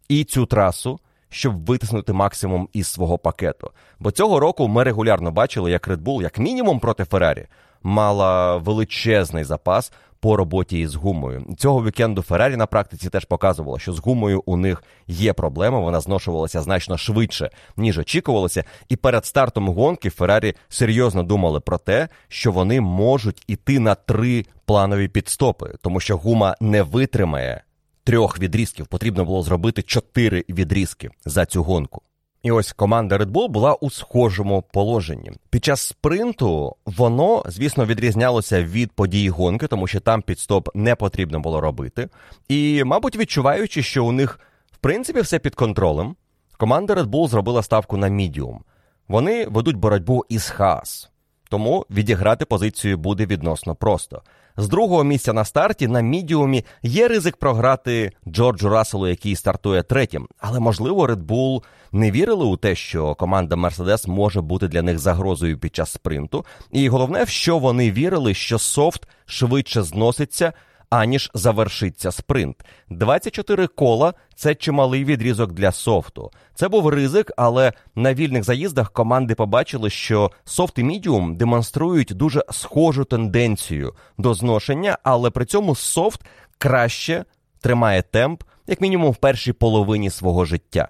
і 0.09 0.23
цю 0.23 0.45
трасу. 0.45 0.99
Щоб 1.29 1.65
витиснути 1.65 2.13
максимум 2.13 2.69
із 2.73 2.87
свого 2.87 3.17
пакету. 3.17 3.71
Бо 3.99 4.11
цього 4.11 4.39
року 4.39 4.67
ми 4.67 4.83
регулярно 4.83 5.31
бачили, 5.31 5.71
як 5.71 5.87
Red 5.87 5.97
Bull, 5.97 6.21
як 6.21 6.39
мінімум 6.39 6.79
проти 6.79 7.05
Феррарі, 7.05 7.47
мала 7.83 8.57
величезний 8.57 9.43
запас 9.43 9.91
по 10.19 10.37
роботі 10.37 10.79
із 10.79 10.95
гумою. 10.95 11.45
Цього 11.57 11.83
вікенду 11.83 12.21
Феррарі 12.21 12.55
на 12.55 12.65
практиці 12.65 13.09
теж 13.09 13.25
показувало, 13.25 13.79
що 13.79 13.93
з 13.93 13.99
гумою 13.99 14.43
у 14.45 14.57
них 14.57 14.83
є 15.07 15.33
проблема. 15.33 15.79
Вона 15.79 15.99
зношувалася 15.99 16.61
значно 16.61 16.97
швидше, 16.97 17.49
ніж 17.77 17.97
очікувалося. 17.97 18.63
І 18.89 18.95
перед 18.95 19.25
стартом 19.25 19.69
гонки 19.69 20.09
Феррарі 20.09 20.53
серйозно 20.69 21.23
думали 21.23 21.59
про 21.59 21.77
те, 21.77 22.07
що 22.27 22.51
вони 22.51 22.81
можуть 22.81 23.43
іти 23.47 23.79
на 23.79 23.95
три 23.95 24.45
планові 24.65 25.07
підстопи, 25.07 25.73
тому 25.81 25.99
що 25.99 26.17
гума 26.17 26.55
не 26.59 26.83
витримає 26.83 27.63
трьох 28.03 28.39
відрізків. 28.39 28.87
Потрібно 28.87 29.25
було 29.25 29.43
зробити 29.43 29.81
чотири 29.81 30.45
відрізки 30.49 31.09
за 31.25 31.45
цю 31.45 31.63
гонку. 31.63 32.01
І 32.45 32.51
ось 32.51 32.73
команда 32.73 33.17
Red 33.17 33.31
Bull 33.31 33.47
була 33.47 33.73
у 33.73 33.89
схожому 33.89 34.63
положенні. 34.73 35.31
Під 35.49 35.65
час 35.65 35.81
спринту 35.81 36.75
воно, 36.85 37.43
звісно, 37.45 37.85
відрізнялося 37.85 38.63
від 38.63 38.91
подій 38.91 39.29
гонки, 39.29 39.67
тому 39.67 39.87
що 39.87 39.99
там 39.99 40.21
підстоп 40.21 40.69
не 40.75 40.95
потрібно 40.95 41.39
було 41.39 41.61
робити. 41.61 42.09
І, 42.47 42.83
мабуть, 42.83 43.15
відчуваючи, 43.15 43.83
що 43.83 44.05
у 44.05 44.11
них 44.11 44.39
в 44.71 44.77
принципі 44.77 45.21
все 45.21 45.39
під 45.39 45.55
контролем, 45.55 46.15
команда 46.57 46.93
Red 46.93 47.05
Bull 47.05 47.27
зробила 47.27 47.63
ставку 47.63 47.97
на 47.97 48.07
мідіум. 48.07 48.63
Вони 49.07 49.47
ведуть 49.47 49.75
боротьбу 49.75 50.25
із 50.29 50.49
Хаас, 50.49 51.09
тому 51.49 51.85
відіграти 51.89 52.45
позицію 52.45 52.97
буде 52.97 53.25
відносно 53.25 53.75
просто. 53.75 54.21
З 54.57 54.67
другого 54.67 55.03
місця 55.03 55.33
на 55.33 55.45
старті 55.45 55.87
на 55.87 56.01
мідіумі 56.01 56.65
є 56.83 57.07
ризик 57.07 57.37
програти 57.37 58.11
Джорджу 58.27 58.69
Расселу, 58.69 59.07
який 59.07 59.35
стартує 59.35 59.83
третім. 59.83 60.27
Але 60.39 60.59
можливо, 60.59 61.07
Red 61.07 61.25
Bull 61.25 61.63
не 61.91 62.11
вірили 62.11 62.45
у 62.45 62.57
те, 62.57 62.75
що 62.75 63.15
команда 63.15 63.55
Мерседес 63.55 64.07
може 64.07 64.41
бути 64.41 64.67
для 64.67 64.81
них 64.81 64.99
загрозою 64.99 65.59
під 65.59 65.75
час 65.75 65.91
спринту. 65.91 66.45
І 66.71 66.89
головне, 66.89 67.25
що 67.25 67.57
вони 67.57 67.91
вірили, 67.91 68.33
що 68.33 68.59
софт 68.59 69.07
швидше 69.25 69.83
зноситься 69.83 70.53
аніж 70.99 71.31
завершиться 71.33 72.11
спринт. 72.11 72.65
24 72.89 73.67
кола 73.67 74.13
це 74.35 74.55
чималий 74.55 75.05
відрізок 75.05 75.51
для 75.51 75.71
софту. 75.71 76.31
Це 76.53 76.67
був 76.67 76.89
ризик, 76.89 77.31
але 77.37 77.73
на 77.95 78.13
вільних 78.13 78.43
заїздах 78.43 78.91
команди 78.91 79.35
побачили, 79.35 79.89
що 79.89 80.31
софт 80.45 80.79
і 80.79 80.83
мідіум 80.83 81.37
демонструють 81.37 82.13
дуже 82.13 82.43
схожу 82.51 83.05
тенденцію 83.05 83.93
до 84.17 84.33
зношення, 84.33 84.97
але 85.03 85.29
при 85.29 85.45
цьому 85.45 85.75
софт 85.75 86.21
краще 86.57 87.25
тримає 87.61 88.01
темп, 88.01 88.43
як 88.67 88.81
мінімум 88.81 89.11
в 89.11 89.15
першій 89.15 89.53
половині 89.53 90.09
свого 90.09 90.45
життя. 90.45 90.89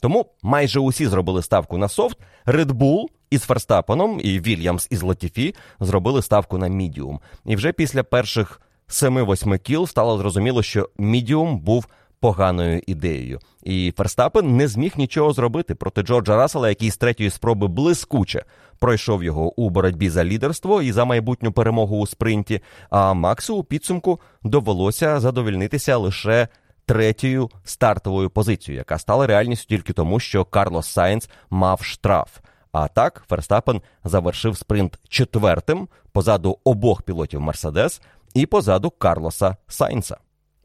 Тому 0.00 0.26
майже 0.42 0.80
усі 0.80 1.06
зробили 1.06 1.42
ставку 1.42 1.78
на 1.78 1.88
софт. 1.88 2.18
Red 2.46 2.66
Bull 2.66 3.06
із 3.30 3.42
Ферстапеном 3.42 4.20
і 4.24 4.40
Вільямс 4.40 4.88
із 4.90 5.02
Латіфі 5.02 5.54
зробили 5.80 6.22
ставку 6.22 6.58
на 6.58 6.68
мідіум. 6.68 7.20
І 7.44 7.56
вже 7.56 7.72
після 7.72 8.02
перших 8.02 8.60
7-8 8.88 9.58
кіл 9.58 9.86
стало 9.86 10.18
зрозуміло, 10.18 10.62
що 10.62 10.88
мідіум 10.98 11.58
був 11.58 11.86
поганою 12.20 12.82
ідеєю. 12.86 13.40
І 13.62 13.92
Ферстапен 13.96 14.56
не 14.56 14.68
зміг 14.68 14.92
нічого 14.96 15.32
зробити 15.32 15.74
проти 15.74 16.02
Джорджа 16.02 16.36
Рассела, 16.36 16.68
який 16.68 16.90
з 16.90 16.96
третьої 16.96 17.30
спроби 17.30 17.68
блискуче 17.68 18.44
пройшов 18.78 19.24
його 19.24 19.60
у 19.60 19.70
боротьбі 19.70 20.10
за 20.10 20.24
лідерство 20.24 20.82
і 20.82 20.92
за 20.92 21.04
майбутню 21.04 21.52
перемогу 21.52 21.98
у 21.98 22.06
спринті. 22.06 22.60
А 22.90 23.14
Максу 23.14 23.56
у 23.56 23.64
підсумку 23.64 24.20
довелося 24.42 25.20
задовільнитися 25.20 25.96
лише 25.96 26.48
третьою 26.86 27.50
стартовою 27.64 28.30
позицією, 28.30 28.78
яка 28.78 28.98
стала 28.98 29.26
реальністю 29.26 29.68
тільки 29.68 29.92
тому, 29.92 30.20
що 30.20 30.44
Карлос 30.44 30.86
Сайнц 30.86 31.28
мав 31.50 31.82
штраф. 31.82 32.38
А 32.72 32.88
так 32.88 33.24
Ферстапен 33.28 33.80
завершив 34.04 34.56
спринт 34.56 34.98
четвертим 35.08 35.88
позаду 36.12 36.58
обох 36.64 37.02
пілотів 37.02 37.40
Мерседес 37.40 38.00
і 38.34 38.46
позаду 38.46 38.90
Карлоса 38.90 39.56
Сайнса. 39.68 40.16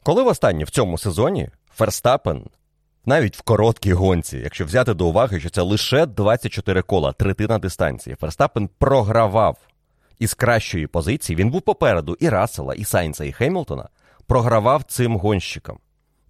Коли 0.02 0.22
востаннє 0.22 0.64
в 0.64 0.70
цьому 0.70 0.98
сезоні 0.98 1.48
Ферстапен, 1.74 2.46
навіть 3.06 3.36
в 3.36 3.42
короткій 3.42 3.92
гонці, 3.92 4.38
якщо 4.38 4.64
взяти 4.64 4.94
до 4.94 5.06
уваги, 5.06 5.40
що 5.40 5.50
це 5.50 5.62
лише 5.62 6.06
24 6.06 6.82
кола, 6.82 7.12
третина 7.12 7.58
дистанції, 7.58 8.16
Ферстапен 8.16 8.70
програвав 8.78 9.56
із 10.18 10.34
кращої 10.34 10.86
позиції, 10.86 11.36
він 11.36 11.50
був 11.50 11.62
попереду 11.62 12.16
і 12.20 12.28
Рассела, 12.28 12.74
і 12.74 12.84
Сайнса, 12.84 13.24
і 13.24 13.32
Хемілтона, 13.32 13.88
програвав 14.26 14.82
цим 14.82 15.16
гонщикам. 15.16 15.78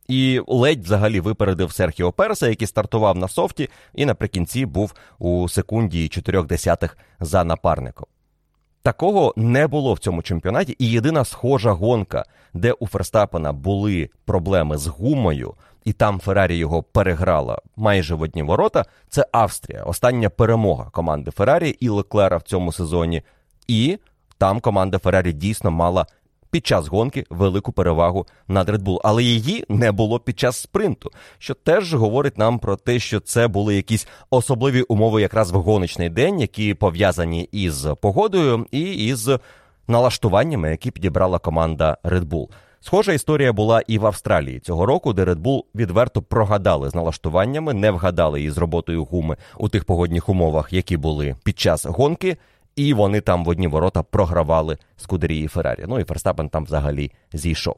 і 0.08 0.40
ледь 0.46 0.84
взагалі 0.84 1.20
випередив 1.20 1.72
Серхіо 1.72 2.12
Переса, 2.12 2.48
який 2.48 2.66
стартував 2.66 3.16
на 3.16 3.28
софті, 3.28 3.68
і 3.94 4.06
наприкінці 4.06 4.66
був 4.66 4.94
у 5.18 5.48
секунді 5.48 6.08
чотирьох 6.08 6.46
десятих 6.46 6.98
за 7.20 7.44
напарником. 7.44 8.06
Такого 8.82 9.34
не 9.36 9.66
було 9.66 9.94
в 9.94 9.98
цьому 9.98 10.22
чемпіонаті, 10.22 10.76
і 10.78 10.90
єдина 10.90 11.24
схожа 11.24 11.72
гонка, 11.72 12.24
де 12.54 12.72
у 12.72 12.86
Ферстапена 12.86 13.52
були 13.52 14.10
проблеми 14.24 14.78
з 14.78 14.86
гумою, 14.86 15.54
і 15.84 15.92
там 15.92 16.20
Феррарі 16.20 16.56
його 16.56 16.82
переграла 16.82 17.58
майже 17.76 18.14
в 18.14 18.22
одні 18.22 18.42
ворота. 18.42 18.84
Це 19.08 19.26
Австрія, 19.32 19.82
остання 19.82 20.30
перемога 20.30 20.90
команди 20.92 21.30
Феррарі 21.30 21.68
і 21.68 21.88
Леклера 21.88 22.36
в 22.36 22.42
цьому 22.42 22.72
сезоні. 22.72 23.22
І 23.66 23.98
там 24.38 24.60
команда 24.60 24.98
Феррарі 24.98 25.32
дійсно 25.32 25.70
мала 25.70 26.06
під 26.50 26.66
час 26.66 26.86
гонки 26.86 27.26
велику 27.30 27.72
перевагу 27.72 28.26
над 28.48 28.68
Red 28.68 28.82
Bull, 28.82 28.98
але 29.04 29.22
її 29.22 29.64
не 29.68 29.92
було 29.92 30.18
під 30.18 30.38
час 30.38 30.56
спринту, 30.56 31.10
що 31.38 31.54
теж 31.54 31.94
говорить 31.94 32.38
нам 32.38 32.58
про 32.58 32.76
те, 32.76 32.98
що 32.98 33.20
це 33.20 33.48
були 33.48 33.76
якісь 33.76 34.06
особливі 34.30 34.82
умови 34.82 35.22
якраз 35.22 35.50
в 35.50 35.56
гоночний 35.56 36.08
день, 36.08 36.40
які 36.40 36.74
пов'язані 36.74 37.48
із 37.52 37.86
погодою 38.00 38.66
і 38.70 38.80
із 38.80 39.30
налаштуваннями, 39.88 40.70
які 40.70 40.90
підібрала 40.90 41.38
команда 41.38 41.96
Red 42.04 42.24
Bull. 42.24 42.48
Схожа 42.82 43.12
історія 43.12 43.52
була 43.52 43.82
і 43.86 43.98
в 43.98 44.06
Австралії 44.06 44.60
цього 44.60 44.86
року, 44.86 45.12
де 45.12 45.24
Red 45.24 45.42
Bull 45.42 45.62
відверто 45.74 46.22
прогадали 46.22 46.90
з 46.90 46.94
налаштуваннями, 46.94 47.74
не 47.74 47.90
вгадали 47.90 48.42
із 48.42 48.58
роботою 48.58 49.04
гуми 49.04 49.36
у 49.58 49.68
тих 49.68 49.84
погодних 49.84 50.28
умовах, 50.28 50.72
які 50.72 50.96
були 50.96 51.36
під 51.44 51.58
час 51.58 51.86
гонки 51.86 52.36
і 52.80 52.94
вони 52.94 53.20
там 53.20 53.44
в 53.44 53.48
одні 53.48 53.66
ворота 53.68 54.02
програвали 54.02 54.78
Скудерії 54.96 55.48
Феррарі. 55.48 55.84
Ну 55.88 56.00
і 56.00 56.04
Ферстапен 56.04 56.48
там 56.48 56.64
взагалі 56.64 57.12
зійшов. 57.32 57.76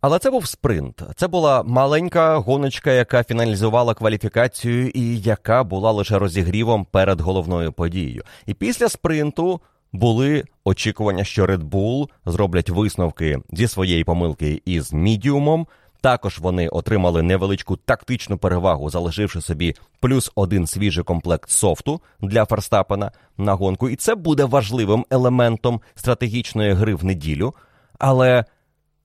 Але 0.00 0.18
це 0.18 0.30
був 0.30 0.46
спринт. 0.46 1.02
Це 1.16 1.28
була 1.28 1.62
маленька 1.62 2.36
гоночка, 2.36 2.92
яка 2.92 3.24
фіналізувала 3.24 3.94
кваліфікацію 3.94 4.88
і 4.88 5.18
яка 5.18 5.64
була 5.64 5.90
лише 5.90 6.18
розігрівом 6.18 6.86
перед 6.90 7.20
головною 7.20 7.72
подією. 7.72 8.22
І 8.46 8.54
після 8.54 8.88
спринту 8.88 9.60
були 9.92 10.44
очікування, 10.64 11.24
що 11.24 11.46
Red 11.46 11.68
Bull 11.70 12.08
зроблять 12.26 12.70
висновки 12.70 13.38
зі 13.52 13.68
своєї 13.68 14.04
помилки 14.04 14.62
із 14.64 14.92
мідіумом. 14.92 15.66
Також 16.04 16.38
вони 16.38 16.68
отримали 16.68 17.22
невеличку 17.22 17.76
тактичну 17.76 18.38
перевагу, 18.38 18.90
залишивши 18.90 19.40
собі 19.40 19.74
плюс 20.00 20.32
один 20.34 20.66
свіжий 20.66 21.04
комплект 21.04 21.50
софту 21.50 22.00
для 22.20 22.44
Ферстапена 22.44 23.12
на 23.36 23.54
гонку. 23.54 23.88
І 23.88 23.96
це 23.96 24.14
буде 24.14 24.44
важливим 24.44 25.06
елементом 25.10 25.80
стратегічної 25.94 26.72
гри 26.72 26.94
в 26.94 27.04
неділю. 27.04 27.54
Але 27.98 28.44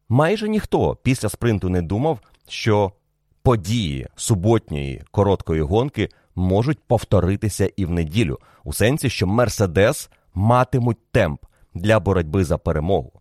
майже 0.10 0.50
ніхто 0.50 0.96
після 1.04 1.30
спринту 1.30 1.70
не 1.70 1.82
думав, 1.82 2.20
що 2.48 2.92
події 3.44 4.08
суботньої 4.16 5.04
короткої 5.12 5.62
гонки 5.62 6.10
можуть 6.36 6.80
повторитися 6.88 7.70
і 7.78 7.86
в 7.86 7.92
неділю, 7.92 8.40
у 8.64 8.74
сенсі, 8.74 9.10
що 9.10 9.28
Мерседес 9.28 10.10
матимуть 10.34 11.12
темп 11.12 11.42
для 11.74 12.00
боротьби 12.00 12.44
за 12.44 12.58
перемогу. 12.58 13.12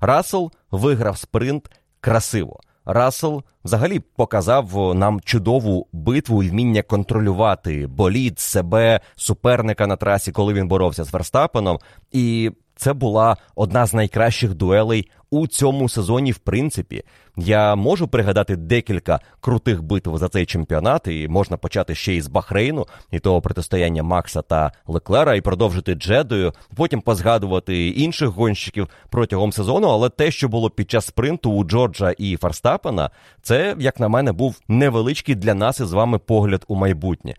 Рассел 0.00 0.52
виграв 0.70 1.18
спринт 1.18 1.70
красиво. 2.00 2.60
Рассел 2.90 3.42
взагалі 3.64 4.00
показав 4.00 4.94
нам 4.94 5.20
чудову 5.20 5.86
битву 5.92 6.42
і 6.42 6.48
вміння 6.48 6.82
контролювати 6.82 7.86
болід, 7.86 8.38
себе, 8.38 9.00
суперника 9.16 9.86
на 9.86 9.96
трасі, 9.96 10.32
коли 10.32 10.54
він 10.54 10.68
боровся 10.68 11.04
з 11.04 11.12
Верстапеном. 11.12 11.78
І 12.12 12.50
це 12.78 12.92
була 12.92 13.36
одна 13.54 13.86
з 13.86 13.94
найкращих 13.94 14.54
дуелей 14.54 15.10
у 15.30 15.46
цьому 15.46 15.88
сезоні. 15.88 16.32
В 16.32 16.38
принципі, 16.38 17.04
я 17.36 17.74
можу 17.74 18.08
пригадати 18.08 18.56
декілька 18.56 19.20
крутих 19.40 19.82
битв 19.82 20.16
за 20.16 20.28
цей 20.28 20.46
чемпіонат, 20.46 21.06
і 21.06 21.28
можна 21.28 21.56
почати 21.56 21.94
ще 21.94 22.14
із 22.14 22.28
Бахрейну, 22.28 22.86
і 23.10 23.18
того 23.18 23.40
протистояння 23.40 24.02
Макса 24.02 24.42
та 24.42 24.72
Леклера, 24.86 25.34
і 25.34 25.40
продовжити 25.40 25.94
Джедою, 25.94 26.52
потім 26.76 27.00
позгадувати 27.00 27.88
інших 27.88 28.28
гонщиків 28.28 28.88
протягом 29.10 29.52
сезону. 29.52 29.88
Але 29.88 30.08
те, 30.08 30.30
що 30.30 30.48
було 30.48 30.70
під 30.70 30.90
час 30.90 31.06
спринту 31.06 31.50
у 31.50 31.64
Джорджа 31.64 32.10
і 32.18 32.36
Ферстапена, 32.36 33.10
це, 33.42 33.76
як 33.78 34.00
на 34.00 34.08
мене, 34.08 34.32
був 34.32 34.60
невеличкий 34.68 35.34
для 35.34 35.54
нас 35.54 35.80
із 35.80 35.92
вами 35.92 36.18
погляд 36.18 36.64
у 36.68 36.74
майбутнє 36.74 37.34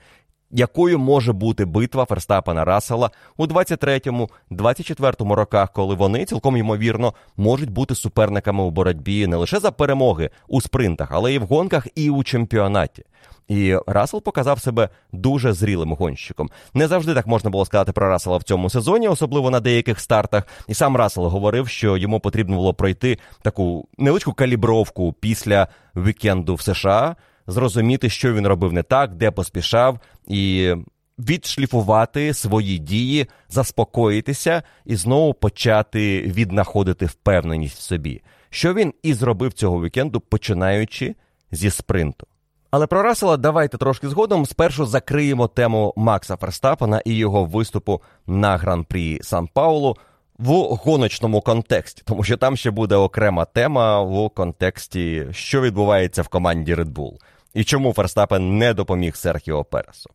якою 0.51 0.99
може 0.99 1.33
бути 1.33 1.65
битва 1.65 2.05
Ферстапена 2.05 2.65
Рассела 2.65 3.11
у 3.37 3.45
23-24 3.45 5.33
роках, 5.33 5.73
коли 5.73 5.95
вони 5.95 6.25
цілком 6.25 6.57
ймовірно 6.57 7.13
можуть 7.37 7.69
бути 7.69 7.95
суперниками 7.95 8.63
у 8.63 8.71
боротьбі 8.71 9.27
не 9.27 9.35
лише 9.35 9.59
за 9.59 9.71
перемоги 9.71 10.29
у 10.47 10.61
спринтах, 10.61 11.09
але 11.11 11.33
і 11.33 11.39
в 11.39 11.43
гонках, 11.43 11.87
і 11.95 12.09
у 12.09 12.23
чемпіонаті. 12.23 13.03
І 13.47 13.77
Рассел 13.87 14.21
показав 14.21 14.61
себе 14.61 14.89
дуже 15.11 15.53
зрілим 15.53 15.93
гонщиком. 15.93 16.49
Не 16.73 16.87
завжди 16.87 17.13
так 17.13 17.27
можна 17.27 17.49
було 17.49 17.65
сказати 17.65 17.91
про 17.91 18.09
Рассела 18.09 18.37
в 18.37 18.43
цьому 18.43 18.69
сезоні, 18.69 19.07
особливо 19.07 19.49
на 19.49 19.59
деяких 19.59 19.99
стартах. 19.99 20.47
І 20.67 20.73
сам 20.73 20.95
Рассел 20.95 21.27
говорив, 21.27 21.67
що 21.67 21.97
йому 21.97 22.19
потрібно 22.19 22.55
було 22.55 22.73
пройти 22.73 23.17
таку 23.41 23.87
невеличку 23.97 24.33
калібровку 24.33 25.13
після 25.19 25.67
вікенду 25.95 26.55
в 26.55 26.61
США 26.61 27.15
зрозуміти, 27.49 28.09
що 28.09 28.33
він 28.33 28.47
робив 28.47 28.73
не 28.73 28.83
так, 28.83 29.15
де 29.15 29.31
поспішав, 29.31 29.99
і 30.27 30.73
відшліфувати 31.19 32.33
свої 32.33 32.77
дії, 32.77 33.27
заспокоїтися 33.49 34.63
і 34.85 34.95
знову 34.95 35.33
почати 35.33 36.21
віднаходити 36.21 37.05
впевненість 37.05 37.77
в 37.77 37.81
собі, 37.81 38.21
що 38.49 38.73
він 38.73 38.93
і 39.03 39.13
зробив 39.13 39.53
цього 39.53 39.83
вікенду, 39.83 40.19
починаючи 40.19 41.15
зі 41.51 41.69
спринту. 41.69 42.27
Але 42.71 42.87
про 42.87 43.01
Рассела 43.01 43.37
давайте 43.37 43.77
трошки 43.77 44.09
згодом. 44.09 44.45
Спершу 44.45 44.85
закриємо 44.85 45.47
тему 45.47 45.93
Макса 45.97 46.35
Ферстапена 46.35 47.01
і 47.05 47.13
його 47.13 47.45
виступу 47.45 48.01
на 48.27 48.57
гран-прі 48.57 49.19
Сан 49.21 49.47
Паулу 49.53 49.97
в 50.39 50.51
гоночному 50.53 51.41
контексті, 51.41 52.01
тому 52.05 52.23
що 52.23 52.37
там 52.37 52.57
ще 52.57 52.71
буде 52.71 52.95
окрема 52.95 53.45
тема 53.45 54.01
в 54.01 54.29
контексті, 54.29 55.27
що 55.31 55.61
відбувається 55.61 56.21
в 56.21 56.27
команді 56.27 56.75
Red 56.75 56.93
Bull 56.93 57.13
і 57.53 57.63
чому 57.63 57.93
Ферстапен 57.93 58.57
не 58.57 58.73
допоміг 58.73 59.15
Серхіо 59.15 59.63
Пересу. 59.63 60.09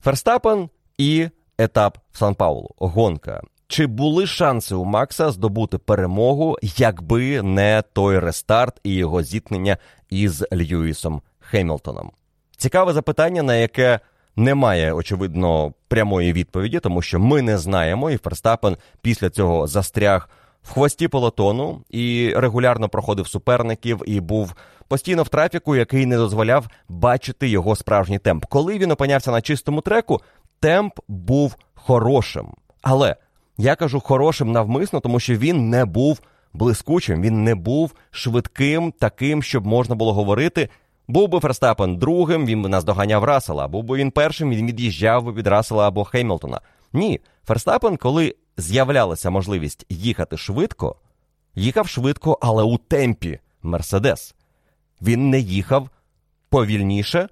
Ферстапен 0.00 0.68
і 0.98 1.28
етап 1.58 1.98
в 2.12 2.18
Сан 2.18 2.34
Паулу. 2.34 2.70
Гонка. 2.78 3.42
Чи 3.66 3.86
були 3.86 4.26
шанси 4.26 4.74
у 4.74 4.84
Макса 4.84 5.30
здобути 5.30 5.78
перемогу, 5.78 6.58
якби 6.62 7.42
не 7.42 7.82
той 7.92 8.18
рестарт 8.18 8.80
і 8.84 8.94
його 8.94 9.22
зіткнення 9.22 9.76
із 10.10 10.44
Льюісом 10.52 11.22
Хемілтоном? 11.40 12.10
Цікаве 12.56 12.92
запитання, 12.92 13.42
на 13.42 13.54
яке 13.54 14.00
немає, 14.36 14.92
очевидно, 14.92 15.74
прямої 15.88 16.32
відповіді, 16.32 16.80
тому 16.80 17.02
що 17.02 17.18
ми 17.18 17.42
не 17.42 17.58
знаємо, 17.58 18.10
і 18.10 18.16
Ферстапен 18.16 18.76
після 19.02 19.30
цього 19.30 19.66
застряг 19.66 20.28
в 20.62 20.72
хвості 20.72 21.08
полотону 21.08 21.84
і 21.90 22.32
регулярно 22.36 22.88
проходив 22.88 23.28
суперників 23.28 24.02
і 24.06 24.20
був 24.20 24.54
постійно 24.92 25.22
в 25.22 25.28
трафіку, 25.28 25.76
який 25.76 26.06
не 26.06 26.16
дозволяв 26.16 26.68
бачити 26.88 27.48
його 27.48 27.76
справжній 27.76 28.18
темп. 28.18 28.44
Коли 28.44 28.78
він 28.78 28.90
опинявся 28.90 29.30
на 29.30 29.40
чистому 29.40 29.80
треку, 29.80 30.20
темп 30.60 30.98
був 31.08 31.56
хорошим. 31.74 32.54
Але 32.82 33.16
я 33.58 33.74
кажу 33.76 34.00
хорошим 34.00 34.52
навмисно, 34.52 35.00
тому 35.00 35.20
що 35.20 35.36
він 35.36 35.70
не 35.70 35.84
був 35.84 36.20
блискучим, 36.52 37.22
він 37.22 37.44
не 37.44 37.54
був 37.54 37.94
швидким, 38.10 38.92
таким, 38.98 39.42
щоб 39.42 39.66
можна 39.66 39.94
було 39.94 40.12
говорити. 40.12 40.68
Був 41.08 41.28
би 41.28 41.40
Ферстапен 41.40 41.96
другим, 41.96 42.46
він 42.46 42.62
би 42.62 42.68
наздоганяв 42.68 43.24
Рассела, 43.24 43.68
був 43.68 43.84
би 43.84 43.96
він 43.96 44.10
першим, 44.10 44.50
він 44.50 44.66
від'їжджав 44.66 45.24
би 45.24 45.32
від 45.32 45.46
Рассела 45.46 45.88
або 45.88 46.04
Хеймлтона. 46.04 46.60
Ні, 46.92 47.20
Ферстапен, 47.46 47.96
коли 47.96 48.34
з'являлася 48.56 49.30
можливість 49.30 49.86
їхати 49.88 50.36
швидко, 50.36 50.96
їхав 51.54 51.88
швидко, 51.88 52.38
але 52.40 52.62
у 52.62 52.78
темпі 52.78 53.38
Мерседес. 53.62 54.34
Він 55.02 55.30
не 55.30 55.38
їхав 55.38 55.88
повільніше 56.48 57.28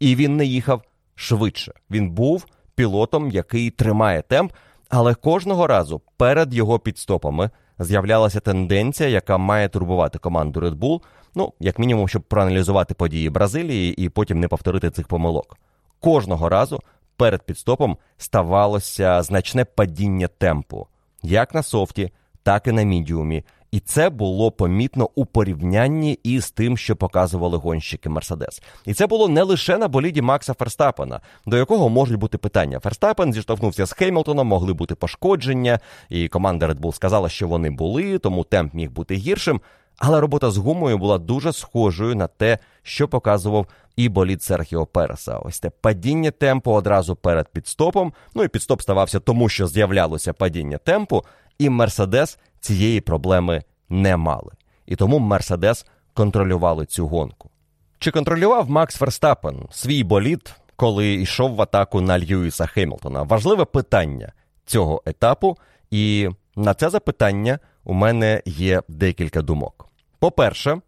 і 0.00 0.16
він 0.16 0.36
не 0.36 0.44
їхав 0.44 0.82
швидше. 1.14 1.72
Він 1.90 2.10
був 2.10 2.46
пілотом, 2.74 3.30
який 3.30 3.70
тримає 3.70 4.22
темп, 4.22 4.52
але 4.88 5.14
кожного 5.14 5.66
разу 5.66 6.00
перед 6.16 6.54
його 6.54 6.78
підстопами 6.78 7.50
з'являлася 7.78 8.40
тенденція, 8.40 9.08
яка 9.08 9.38
має 9.38 9.68
турбувати 9.68 10.18
команду 10.18 10.60
Red 10.60 10.74
Bull, 10.74 11.00
ну, 11.34 11.52
як 11.60 11.78
мінімум, 11.78 12.08
щоб 12.08 12.22
проаналізувати 12.22 12.94
події 12.94 13.30
Бразилії 13.30 13.94
і 14.04 14.08
потім 14.08 14.40
не 14.40 14.48
повторити 14.48 14.90
цих 14.90 15.08
помилок. 15.08 15.56
Кожного 16.00 16.48
разу 16.48 16.80
перед 17.16 17.42
підстопом 17.42 17.96
ставалося 18.16 19.22
значне 19.22 19.64
падіння 19.64 20.28
темпу, 20.28 20.86
як 21.22 21.54
на 21.54 21.62
софті, 21.62 22.10
так 22.42 22.66
і 22.66 22.72
на 22.72 22.82
мідіумі. 22.82 23.44
І 23.72 23.80
це 23.80 24.10
було 24.10 24.50
помітно 24.50 25.08
у 25.14 25.26
порівнянні 25.26 26.18
із 26.22 26.50
тим, 26.50 26.76
що 26.76 26.96
показували 26.96 27.58
гонщики 27.58 28.08
Мерседес. 28.08 28.62
І 28.86 28.94
це 28.94 29.06
було 29.06 29.28
не 29.28 29.42
лише 29.42 29.78
на 29.78 29.88
боліді 29.88 30.22
Макса 30.22 30.54
Ферстапена, 30.54 31.20
до 31.46 31.56
якого 31.56 31.88
можуть 31.88 32.18
бути 32.18 32.38
питання. 32.38 32.80
Ферстапен 32.80 33.32
зіштовхнувся 33.32 33.86
з 33.86 33.92
Хеймлтоном, 33.92 34.46
могли 34.46 34.72
бути 34.72 34.94
пошкодження, 34.94 35.80
і 36.08 36.28
команда 36.28 36.66
Red 36.66 36.80
Bull 36.80 36.92
сказала, 36.92 37.28
що 37.28 37.48
вони 37.48 37.70
були, 37.70 38.18
тому 38.18 38.44
темп 38.44 38.74
міг 38.74 38.90
бути 38.90 39.14
гіршим. 39.14 39.60
Але 39.98 40.20
робота 40.20 40.50
з 40.50 40.56
гумою 40.56 40.98
була 40.98 41.18
дуже 41.18 41.52
схожою 41.52 42.14
на 42.14 42.26
те, 42.26 42.58
що 42.82 43.08
показував 43.08 43.66
і 43.96 44.08
боліт 44.08 44.42
Серхіо 44.42 44.86
Переса. 44.86 45.38
Ось 45.38 45.60
те 45.60 45.70
падіння 45.70 46.30
темпу 46.30 46.72
одразу 46.72 47.16
перед 47.16 47.48
підстопом. 47.48 48.12
Ну 48.34 48.44
і 48.44 48.48
підстоп 48.48 48.82
ставався 48.82 49.20
тому, 49.20 49.48
що 49.48 49.66
з'являлося 49.66 50.32
падіння 50.32 50.78
темпу, 50.78 51.24
і 51.58 51.70
Мерседес 51.70 52.38
цієї 52.62 53.00
проблеми 53.00 53.62
не 53.88 54.16
мали. 54.16 54.52
І 54.86 54.96
тому 54.96 55.18
Мерседес 55.18 55.86
контролювали 56.14 56.86
цю 56.86 57.06
гонку. 57.06 57.50
Чи 57.98 58.10
контролював 58.10 58.70
Макс 58.70 58.96
Ферстапен 58.96 59.66
свій 59.70 60.04
боліт, 60.04 60.54
коли 60.76 61.14
йшов 61.14 61.54
в 61.54 61.62
атаку 61.62 62.00
на 62.00 62.18
Льюіса 62.18 62.66
Хемілтона? 62.66 63.22
Важливе 63.22 63.64
питання 63.64 64.32
цього 64.66 65.02
етапу, 65.06 65.58
і 65.90 66.28
на 66.56 66.74
це 66.74 66.90
запитання 66.90 67.58
у 67.84 67.92
мене 67.94 68.42
є 68.46 68.82
декілька 68.88 69.42
думок. 69.42 69.88
По-перше, 70.18 70.80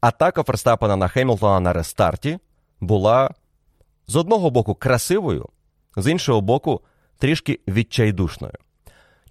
атака 0.00 0.42
Ферстапена 0.42 0.96
на 0.96 1.08
Хемілтона 1.08 1.60
на 1.60 1.72
рестарті 1.72 2.38
була 2.80 3.30
з 4.06 4.16
одного 4.16 4.50
боку 4.50 4.74
красивою, 4.74 5.48
з 5.96 6.10
іншого 6.10 6.40
боку, 6.40 6.80
трішки 7.18 7.60
відчайдушною. 7.68 8.54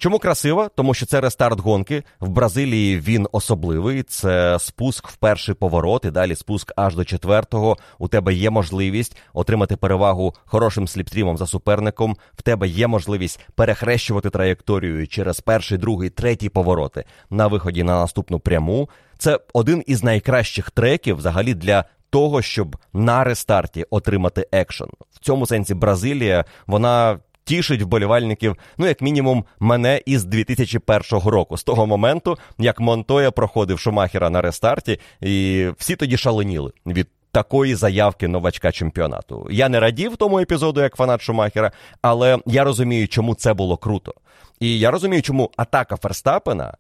Чому 0.02 0.20
красива? 0.20 0.70
Тому 0.76 0.94
що 0.94 1.06
це 1.06 1.22
рестарт 1.22 1.60
гонки. 1.60 2.04
В 2.20 2.30
Бразилії 2.30 3.00
він 3.00 3.28
особливий. 3.32 4.04
Це 4.04 4.58
спуск 4.60 5.08
в 5.08 5.16
перший 5.16 5.56
поворот, 5.56 6.06
і 6.06 6.12
далі 6.12 6.36
спуск 6.36 6.74
аж 6.76 6.96
до 6.96 7.06
четвертого. 7.06 7.78
У 8.00 8.08
тебе 8.08 8.34
є 8.34 8.50
можливість 8.50 9.18
отримати 9.34 9.76
перевагу 9.76 10.34
хорошим 10.46 10.88
сліпстрімом 10.88 11.38
за 11.38 11.48
суперником. 11.48 12.18
В 12.34 12.42
тебе 12.42 12.68
є 12.68 12.88
можливість 12.88 13.40
перехрещувати 13.56 14.30
траєкторію 14.30 15.08
через 15.08 15.40
перший, 15.40 15.78
другий, 15.78 16.10
третій 16.10 16.50
повороти 16.50 17.06
на 17.30 17.48
виході 17.48 17.84
на 17.84 18.00
наступну 18.00 18.40
пряму. 18.40 18.90
Це 19.18 19.40
один 19.54 19.84
із 19.88 20.04
найкращих 20.04 20.72
треків 20.72 21.18
взагалі 21.18 21.54
для. 21.54 21.86
Того, 22.14 22.42
щоб 22.42 22.78
на 22.94 23.24
рестарті 23.24 23.86
отримати 23.90 24.48
екшен. 24.52 24.88
В 25.12 25.20
цьому 25.20 25.46
сенсі 25.46 25.74
Бразилія, 25.74 26.46
вона 26.68 27.20
тішить 27.44 27.82
вболівальників, 27.82 28.56
ну 28.78 28.88
як 28.88 29.02
мінімум, 29.02 29.46
мене 29.60 30.02
із 30.06 30.24
2001 30.24 31.20
року, 31.30 31.58
з 31.58 31.64
того 31.64 31.88
моменту, 31.88 32.38
як 32.58 32.80
Монтоя 32.80 33.32
проходив 33.32 33.80
Шумахера 33.80 34.30
на 34.30 34.42
рестарті, 34.42 35.00
і 35.22 35.68
всі 35.78 35.96
тоді 35.96 36.18
шаленіли 36.18 36.72
від. 36.86 37.08
Такої 37.34 37.76
заявки 37.76 38.28
новачка 38.28 38.72
чемпіонату. 38.72 39.48
Я 39.52 39.70
не 39.70 39.80
радів 39.80 40.18
тому 40.18 40.40
епізоду, 40.40 40.82
як 40.82 40.96
фанат 40.96 41.22
Шумахера, 41.22 41.72
але 42.02 42.40
я 42.46 42.64
розумію, 42.64 43.08
чому 43.08 43.36
це 43.36 43.54
було 43.54 43.78
круто. 43.78 44.14
І 44.60 44.80
я 44.80 44.92
розумію, 44.92 45.22
чому 45.22 45.52
атака 45.58 45.96
Ферстапена 45.96 46.78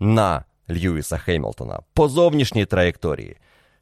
на 0.00 0.44
Льюіса 0.70 1.18
Хеймлтона 1.18 1.80
по 1.94 2.08
зовнішній 2.08 2.64
траєкторії. 2.66 3.36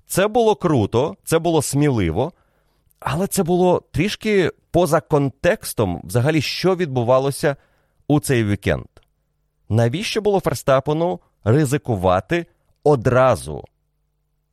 Це 0.06 0.28
було 0.28 0.54
круто, 0.54 1.16
це 1.24 1.38
було 1.38 1.62
сміливо, 1.62 2.32
але 3.09 3.26
це 3.26 3.42
було 3.42 3.82
трішки 3.92 4.52
поза 4.70 5.00
контекстом, 5.00 6.00
взагалі, 6.04 6.42
що 6.42 6.76
відбувалося 6.76 7.57
у 8.09 8.20
цей 8.20 8.44
вікенд. 8.44 8.86
Навіщо 9.68 10.20
було 10.20 10.40
Ферстапену 10.40 11.20
ризикувати 11.44 12.46
одразу? 12.84 13.64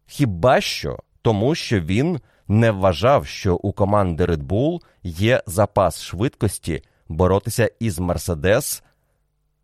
Хіба 0.05 0.61
що 0.61 0.99
тому, 1.21 1.55
що 1.55 1.79
він 1.79 2.19
не 2.47 2.71
вважав, 2.71 3.27
що 3.27 3.55
у 3.55 3.71
команди 3.71 4.25
Red 4.25 4.43
Bull 4.43 4.81
є 5.03 5.43
запас 5.45 6.01
швидкості 6.01 6.83
боротися 7.07 7.71
із 7.79 7.99
Мерседес 7.99 8.83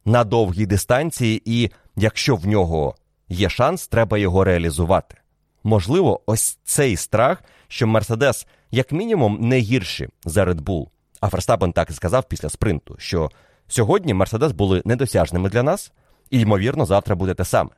на 0.06 0.24
довгій 0.24 0.66
дистанції, 0.66 1.42
і 1.46 1.72
якщо 1.96 2.36
в 2.36 2.48
нього 2.48 2.96
є 3.28 3.50
шанс, 3.50 3.88
треба 3.88 4.18
його 4.18 4.44
реалізувати. 4.44 5.16
Можливо, 5.64 6.22
ось 6.26 6.60
цей 6.64 6.96
страх, 6.96 7.44
що 7.68 7.88
Мерседес 7.88 8.48
як 8.72 8.92
мінімум 8.92 9.38
не 9.42 9.60
гірші 9.60 10.08
за 10.26 10.46
Red 10.46 10.62
Bull. 10.62 10.88
А 11.22 11.30
Ферстапен 11.30 11.72
так 11.72 11.90
і 11.90 11.94
сказав 11.94 12.24
після 12.24 12.50
спринту, 12.50 12.96
що 13.00 13.30
сьогодні 13.68 14.14
Мерседес 14.14 14.52
були 14.52 14.82
недосяжними 14.86 15.50
для 15.50 15.64
нас, 15.64 15.92
і, 16.30 16.40
ймовірно, 16.40 16.86
завтра 16.86 17.16
буде 17.16 17.34
те 17.34 17.46
саме. 17.46 17.70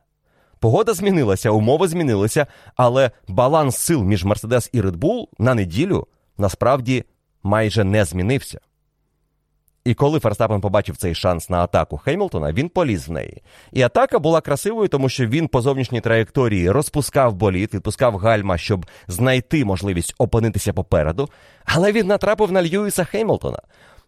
Погода 0.58 0.94
змінилася, 0.94 1.50
умови 1.50 1.88
змінилися, 1.88 2.46
але 2.76 3.10
баланс 3.28 3.76
сил 3.76 4.02
між 4.02 4.24
Мерседес 4.24 4.70
і 4.72 4.80
Red 4.80 4.96
Bull 4.96 5.26
на 5.38 5.54
неділю 5.54 6.06
насправді 6.38 7.04
майже 7.42 7.84
не 7.84 8.04
змінився. 8.04 8.60
І 9.84 9.94
коли 9.94 10.20
Ферстапен 10.20 10.60
побачив 10.60 10.96
цей 10.96 11.14
шанс 11.14 11.50
на 11.50 11.58
атаку 11.58 11.96
Хеймлтона, 11.96 12.52
він 12.52 12.68
поліз 12.68 13.08
в 13.08 13.12
неї. 13.12 13.42
І 13.72 13.82
атака 13.82 14.18
була 14.18 14.40
красивою, 14.40 14.88
тому 14.88 15.08
що 15.08 15.26
він 15.26 15.48
по 15.48 15.60
зовнішній 15.60 16.00
траєкторії 16.00 16.70
розпускав 16.70 17.34
боліт, 17.34 17.74
відпускав 17.74 18.16
гальма, 18.16 18.58
щоб 18.58 18.86
знайти 19.08 19.64
можливість 19.64 20.14
опинитися 20.18 20.72
попереду. 20.72 21.28
Але 21.64 21.92
він 21.92 22.06
натрапив 22.06 22.52
на 22.52 22.62
Льюіса 22.62 23.04
Хеймлтона, 23.04 23.58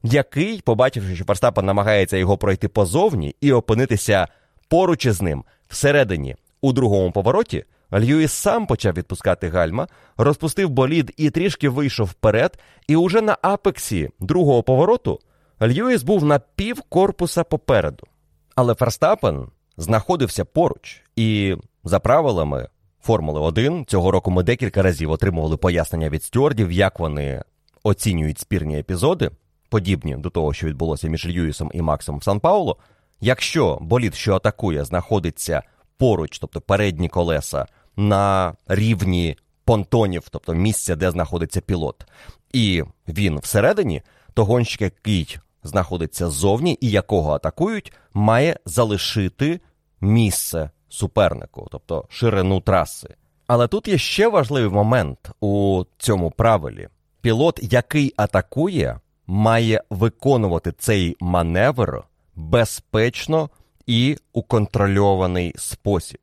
який, 0.03 0.61
побачивши, 0.61 1.17
що 1.17 1.25
Ферстапен 1.25 1.67
намагається 1.67 2.17
його 2.17 2.39
пройти 2.39 2.69
позовні 2.69 3.37
і 3.41 3.53
опинитися 3.53 4.29
поруч 4.69 5.07
із 5.07 5.23
ним 5.23 5.45
всередині 5.69 6.37
у 6.61 6.73
другому 6.73 7.13
повороті. 7.13 7.65
Льюіс 7.93 8.33
сам 8.33 8.67
почав 8.67 8.95
відпускати 8.95 9.49
гальма, 9.49 9.89
розпустив 10.17 10.69
болід 10.69 11.13
і 11.17 11.31
трішки 11.31 11.69
вийшов 11.69 12.07
вперед, 12.07 12.59
і 12.89 12.97
уже 12.97 13.21
на 13.21 13.37
апексі 13.43 14.11
другого 14.21 14.63
повороту. 14.63 15.21
Льюіс 15.69 16.03
був 16.03 16.25
на 16.25 16.39
пів 16.39 16.83
корпуса 16.83 17.45
попереду. 17.45 18.07
Але 18.55 18.75
Ферстапен 18.75 19.47
знаходився 19.77 20.45
поруч, 20.45 21.03
і 21.17 21.57
за 21.85 22.01
правилами 22.01 22.69
Формули 23.05 23.41
1 23.41 23.85
цього 23.87 24.11
року 24.11 24.31
ми 24.31 24.43
декілька 24.43 24.83
разів 24.83 25.11
отримували 25.11 25.57
пояснення 25.57 26.09
від 26.09 26.23
стюардів, 26.23 26.73
як 26.73 27.01
вони 27.01 27.43
оцінюють 27.83 28.39
спірні 28.39 28.79
епізоди, 28.79 29.31
подібні 29.69 30.17
до 30.17 30.31
того, 30.31 30.53
що 30.53 30.67
відбулося 30.67 31.09
між 31.09 31.27
Льюісом 31.27 31.71
і 31.75 31.83
Максом 31.83 32.19
в 32.19 32.25
Сан 32.25 32.41
Пауло. 32.41 32.77
Якщо 33.21 33.79
болід, 33.81 34.15
що 34.15 34.35
атакує, 34.35 34.85
знаходиться 34.85 35.63
поруч, 35.99 36.39
тобто 36.39 36.61
передні 36.61 37.09
колеса, 37.09 37.67
на 37.97 38.55
рівні 38.69 39.37
понтонів, 39.65 40.23
тобто 40.31 40.55
місця, 40.55 40.97
де 40.97 41.11
знаходиться 41.11 41.61
пілот, 41.61 42.07
і 42.53 42.83
він 43.09 43.39
всередині, 43.39 44.03
то 44.35 44.45
гонщик, 44.45 44.81
який 44.81 45.39
знаходиться 45.65 46.31
ззовні 46.31 46.79
і 46.81 46.91
якого 46.91 47.33
атакують, 47.33 47.93
має 48.15 48.57
залишити 48.65 49.61
місце 50.01 50.71
супернику, 50.89 51.69
тобто 51.71 52.05
ширину 52.09 52.61
траси. 52.61 53.15
Але 53.47 53.69
тут 53.69 53.89
є 53.89 53.99
ще 53.99 54.29
важливий 54.29 54.71
момент 54.71 55.31
у 55.41 55.85
цьому 55.99 56.31
правилі: 56.31 56.89
пілот, 57.21 57.61
який 57.63 58.15
атакує, 58.17 59.01
має 59.27 59.83
виконувати 59.91 60.73
цей 60.73 61.17
маневр 61.21 62.05
безпечно 62.35 63.51
і 63.87 64.17
у 64.33 64.43
контрольований 64.43 65.53
спосіб. 65.57 66.19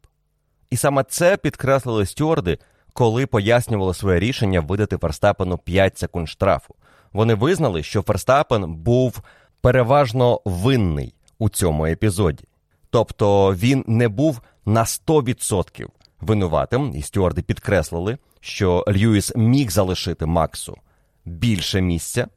І 0.70 0.78
саме 0.78 1.04
це 1.04 1.38
підкреслили 1.38 2.06
стюарди, 2.06 2.58
коли 2.94 3.26
пояснювали 3.26 3.94
своє 3.94 4.20
рішення 4.20 4.60
видати 4.60 4.98
Ферстапену 4.98 5.58
5 5.58 5.98
секунд 5.98 6.30
штрафу. 6.30 6.76
Вони 7.14 7.34
визнали, 7.34 7.84
що 7.84 8.02
Ферстапен 8.02 8.74
був 8.74 9.22
переважно 9.62 10.42
винний 10.46 11.14
у 11.40 11.50
цьому 11.50 11.86
епізоді. 11.86 12.44
Тобто 12.90 13.56
він 13.56 13.84
не 13.88 14.08
був 14.08 14.42
на 14.66 14.84
100% 14.84 15.88
винуватим, 16.22 16.94
і 16.96 17.02
стюарди 17.02 17.42
підкреслили, 17.42 18.18
що 18.40 18.86
Льюіс 18.88 19.36
міг 19.36 19.72
залишити 19.72 20.26
Максу 20.26 20.78
більше 21.26 21.82
місця, 21.82 22.28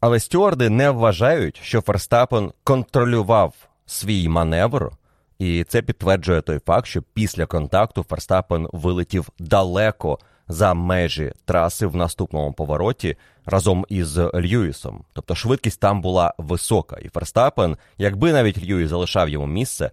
але 0.00 0.20
стюарди 0.20 0.70
не 0.70 0.90
вважають, 0.90 1.60
що 1.62 1.80
Ферстапен 1.80 2.52
контролював 2.64 3.54
свій 3.86 4.28
маневр, 4.28 4.90
і 5.38 5.64
це 5.64 5.82
підтверджує 5.82 6.42
той 6.42 6.58
факт, 6.58 6.86
що 6.86 7.02
після 7.02 7.46
контакту 7.46 8.02
Ферстапен 8.02 8.68
вилетів 8.72 9.28
далеко 9.38 10.18
за 10.48 10.74
межі 10.74 11.32
траси 11.44 11.86
в 11.86 11.96
наступному 11.96 12.52
повороті 12.52 13.16
разом 13.46 13.86
із 13.88 14.18
Льюісом. 14.18 15.04
Тобто 15.12 15.34
швидкість 15.34 15.80
там 15.80 16.00
була 16.00 16.34
висока, 16.38 16.96
і 16.96 17.08
Ферстапен, 17.08 17.76
якби 17.98 18.32
навіть 18.32 18.64
Льюіс 18.64 18.88
залишав 18.88 19.28
йому 19.28 19.46
місце, 19.46 19.90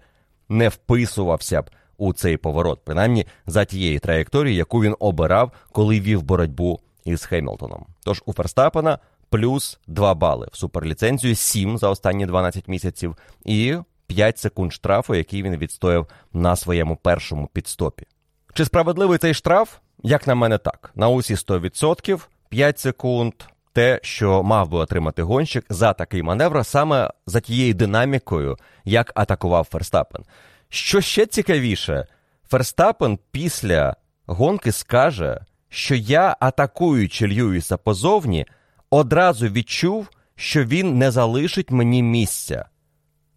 не 0.50 0.70
вписувався 0.70 1.62
б 1.62 1.70
у 1.98 2.14
цей 2.14 2.38
поворот, 2.38 2.80
принаймні 2.84 3.26
за 3.48 3.66
тією 3.66 4.00
траєкторією, 4.00 4.58
яку 4.58 4.82
він 4.82 4.96
обирав, 5.00 5.52
коли 5.72 6.00
вів 6.00 6.24
боротьбу 6.24 6.80
із 7.06 7.26
Хемілтоном. 7.26 7.86
Тож 8.04 8.24
у 8.26 8.34
Ферстапена 8.34 9.00
плюс 9.30 9.80
2 9.88 10.14
бали 10.14 10.48
в 10.52 10.58
суперліцензію, 10.58 11.36
7 11.36 11.78
за 11.78 11.90
останні 11.90 12.26
12 12.26 12.68
місяців, 12.68 13.16
і 13.46 13.76
5 14.08 14.38
секунд 14.40 14.74
штрафу, 14.74 15.16
який 15.16 15.44
він 15.44 15.58
відстояв 15.58 16.08
на 16.34 16.56
своєму 16.56 16.96
першому 16.96 17.48
підстопі. 17.48 18.06
Чи 18.54 18.66
справедливий 18.66 19.18
цей 19.18 19.34
штраф? 19.34 19.78
Як 20.04 20.28
на 20.28 20.36
мене, 20.36 20.58
так. 20.58 20.92
На 20.96 21.10
усі 21.10 21.36
100%, 21.36 22.20
5 22.50 22.80
секунд. 22.80 23.34
Те, 23.74 24.00
що 24.04 24.44
мав 24.44 24.70
би 24.70 24.78
отримати 24.78 25.22
гонщик 25.24 25.66
за 25.70 25.94
такий 25.94 26.24
маневр, 26.24 26.66
саме 26.66 27.12
за 27.26 27.40
тією 27.40 27.74
динамікою, 27.74 28.58
як 28.86 29.12
атакував 29.16 29.68
Ферстапен. 29.72 30.24
Що 30.70 31.02
ще 31.02 31.26
цікавіше, 31.26 32.08
Ферстапен 32.50 33.20
після 33.32 33.96
гонки 34.26 34.72
скаже, 34.72 35.42
що 35.70 35.96
я, 35.96 36.38
атакуючи 36.40 37.28
Льюіса 37.28 37.78
позовні, 37.78 38.46
одразу 38.90 39.48
відчув, 39.48 40.10
що 40.36 40.66
він 40.66 40.98
не 40.98 41.12
залишить 41.12 41.72
мені 41.72 42.04
місця. 42.04 42.66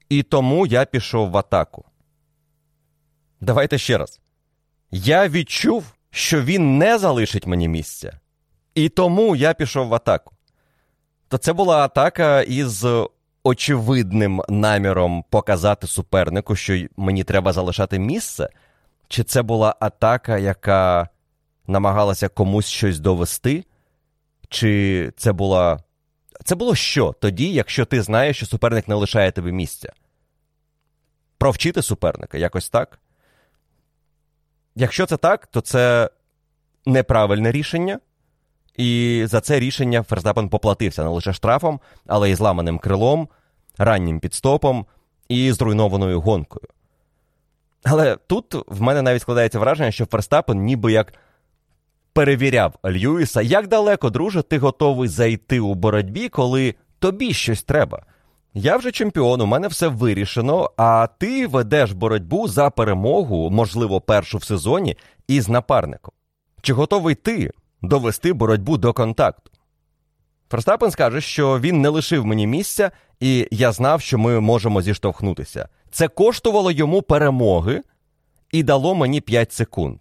І 0.09 0.23
тому 0.23 0.67
я 0.67 0.85
пішов 0.85 1.31
в 1.31 1.37
атаку. 1.37 1.85
Давайте 3.41 3.79
ще 3.79 3.99
раз. 3.99 4.21
Я 4.91 5.29
відчув, 5.29 5.85
що 6.11 6.43
він 6.43 6.79
не 6.79 6.99
залишить 6.99 7.47
мені 7.47 7.69
місця. 7.69 8.21
І 8.75 8.89
тому 8.89 9.37
я 9.37 9.55
пішов 9.55 9.89
в 9.89 9.95
атаку. 9.95 10.35
То 11.29 11.39
це 11.39 11.53
була 11.53 11.79
атака 11.79 12.43
із 12.43 12.87
очевидним 13.43 14.43
наміром 14.49 15.25
показати 15.31 15.87
супернику, 15.87 16.57
що 16.57 16.87
мені 16.97 17.25
треба 17.25 17.53
залишати 17.53 17.99
місце. 17.99 18.49
Чи 19.09 19.25
це 19.25 19.43
була 19.43 19.77
атака, 19.81 20.39
яка 20.39 21.09
намагалася 21.67 22.29
комусь 22.29 22.67
щось 22.67 22.99
довести? 22.99 23.65
Чи 24.49 25.13
це 25.17 25.33
була. 25.33 25.83
Це 26.45 26.55
було 26.55 26.75
що 26.75 27.15
тоді, 27.21 27.53
якщо 27.53 27.85
ти 27.85 28.03
знаєш, 28.03 28.37
що 28.37 28.47
суперник 28.47 28.89
не 28.89 28.95
лишає 28.95 29.31
тебе 29.31 29.53
місця? 29.53 29.93
Провчити 31.39 31.83
суперника 31.83 32.39
якось 32.39 32.69
так? 32.69 32.99
Якщо 34.75 35.07
це 35.07 35.17
так, 35.17 35.47
то 35.47 35.61
це 35.61 36.11
неправильне 36.87 37.53
рішення. 37.53 38.01
І 38.77 39.23
за 39.27 39.41
це 39.41 39.61
рішення 39.61 40.03
Ферстапен 40.03 40.49
поплатився 40.49 41.05
не 41.05 41.11
лише 41.11 41.33
штрафом, 41.33 41.81
але 42.07 42.31
й 42.31 42.35
зламаним 42.35 42.79
крилом, 42.79 43.29
раннім 43.79 44.21
підстопом 44.21 44.87
і 45.29 45.53
зруйнованою 45.53 46.21
гонкою. 46.21 46.67
Але 47.85 48.17
тут 48.27 48.55
в 48.67 48.81
мене 48.81 49.03
навіть 49.03 49.23
складається 49.23 49.59
враження, 49.59 49.91
що 49.91 50.07
Ферстапен 50.07 50.59
ніби 50.59 50.93
як 50.93 51.13
перевіряв 52.13 52.75
Льюіса, 52.85 53.43
як 53.43 53.69
далеко, 53.69 54.11
друже, 54.11 54.43
ти 54.43 54.59
готовий 54.59 55.09
зайти 55.09 55.61
у 55.61 55.75
боротьбі, 55.75 56.29
коли 56.29 56.75
тобі 56.99 57.33
щось 57.33 57.63
треба. 57.63 58.03
Я 58.55 58.77
вже 58.77 58.93
чемпіон, 58.93 59.41
у 59.41 59.47
мене 59.47 59.69
все 59.69 59.89
вирішено, 59.89 60.71
а 60.77 61.09
ти 61.19 61.47
ведеш 61.47 61.93
боротьбу 61.93 62.49
за 62.49 62.71
перемогу, 62.71 63.51
можливо, 63.51 64.01
першу 64.01 64.39
в 64.39 64.45
сезоні, 64.45 64.97
із 65.29 65.49
напарником. 65.49 66.13
Чи 66.63 66.73
готовий 66.73 67.15
ти 67.15 67.51
довести 67.83 68.33
боротьбу 68.33 68.77
до 68.77 68.93
контакту? 68.93 69.51
Ферстапен 70.51 70.91
скаже, 70.91 71.21
що 71.21 71.61
він 71.61 71.81
не 71.81 71.89
лишив 71.89 72.27
мені 72.27 72.47
місця, 72.47 72.91
і 73.21 73.49
я 73.51 73.73
знав, 73.73 74.01
що 74.01 74.19
ми 74.19 74.41
можемо 74.41 74.83
зіштовхнутися. 74.83 75.69
Це 75.91 76.09
коштувало 76.09 76.71
йому 76.71 77.03
перемоги 77.03 77.83
і 78.51 78.63
дало 78.63 78.95
мені 78.95 79.21
5 79.21 79.53
секунд. 79.53 79.99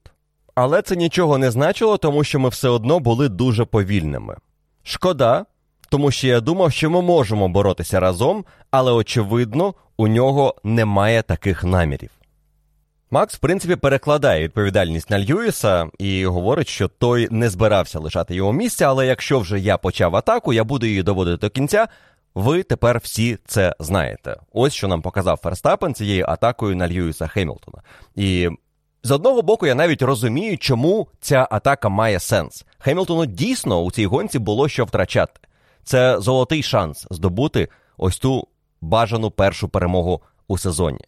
Але 0.56 0.82
це 0.82 0.96
нічого 0.96 1.38
не 1.38 1.52
значило, 1.52 1.98
тому 1.98 2.24
що 2.24 2.40
ми 2.40 2.50
все 2.50 2.70
одно 2.70 3.00
були 3.00 3.30
дуже 3.30 3.66
повільними. 3.66 4.38
Шкода, 4.84 5.46
тому 5.90 6.12
що 6.12 6.28
я 6.28 6.42
думав, 6.42 6.72
що 6.72 6.90
ми 6.90 7.02
можемо 7.02 7.50
боротися 7.50 8.00
разом, 8.00 8.46
але 8.72 8.92
очевидно, 8.92 9.74
у 9.98 10.08
нього 10.08 10.56
немає 10.64 11.22
таких 11.22 11.64
намірів. 11.64 12.10
Макс, 13.14 13.36
в 13.36 13.40
принципі, 13.40 13.76
перекладає 13.76 14.44
відповідальність 14.44 15.10
на 15.10 15.20
Льюіса 15.20 15.90
і 16.00 16.26
говорить, 16.26 16.68
що 16.68 16.88
той 16.88 17.28
не 17.32 17.50
збирався 17.50 18.00
лишати 18.00 18.36
його 18.36 18.54
місця, 18.54 18.86
але 18.86 19.08
якщо 19.08 19.40
вже 19.40 19.60
я 19.60 19.78
почав 19.78 20.16
атаку, 20.16 20.54
я 20.54 20.64
буду 20.64 20.86
її 20.86 21.04
доводити 21.04 21.38
до 21.38 21.50
кінця. 21.50 21.88
Ви 22.36 22.64
тепер 22.64 23.00
всі 23.04 23.38
це 23.46 23.76
знаєте. 23.80 24.36
Ось 24.54 24.74
що 24.74 24.88
нам 24.88 25.02
показав 25.02 25.38
Ферстапен 25.38 25.94
цією 25.94 26.26
атакою 26.28 26.76
на 26.76 26.88
Льюіса 26.88 27.28
Хемілтона. 27.28 27.82
І 28.16 28.50
з 29.04 29.12
одного 29.12 29.42
боку, 29.42 29.68
я 29.68 29.76
навіть 29.76 30.02
розумію, 30.02 30.58
чому 30.58 31.08
ця 31.22 31.48
атака 31.52 31.90
має 31.90 32.20
сенс. 32.20 32.66
Хемілтону 32.80 33.26
дійсно 33.26 33.82
у 33.82 33.92
цій 33.92 34.06
гонці 34.06 34.40
було 34.40 34.70
що 34.70 34.86
втрачати. 34.86 35.40
Це 35.84 36.20
золотий 36.20 36.64
шанс 36.64 37.08
здобути 37.12 37.68
ось 37.98 38.18
ту 38.18 38.48
бажану 38.82 39.32
першу 39.32 39.70
перемогу 39.70 40.22
у 40.48 40.58
сезоні. 40.58 41.06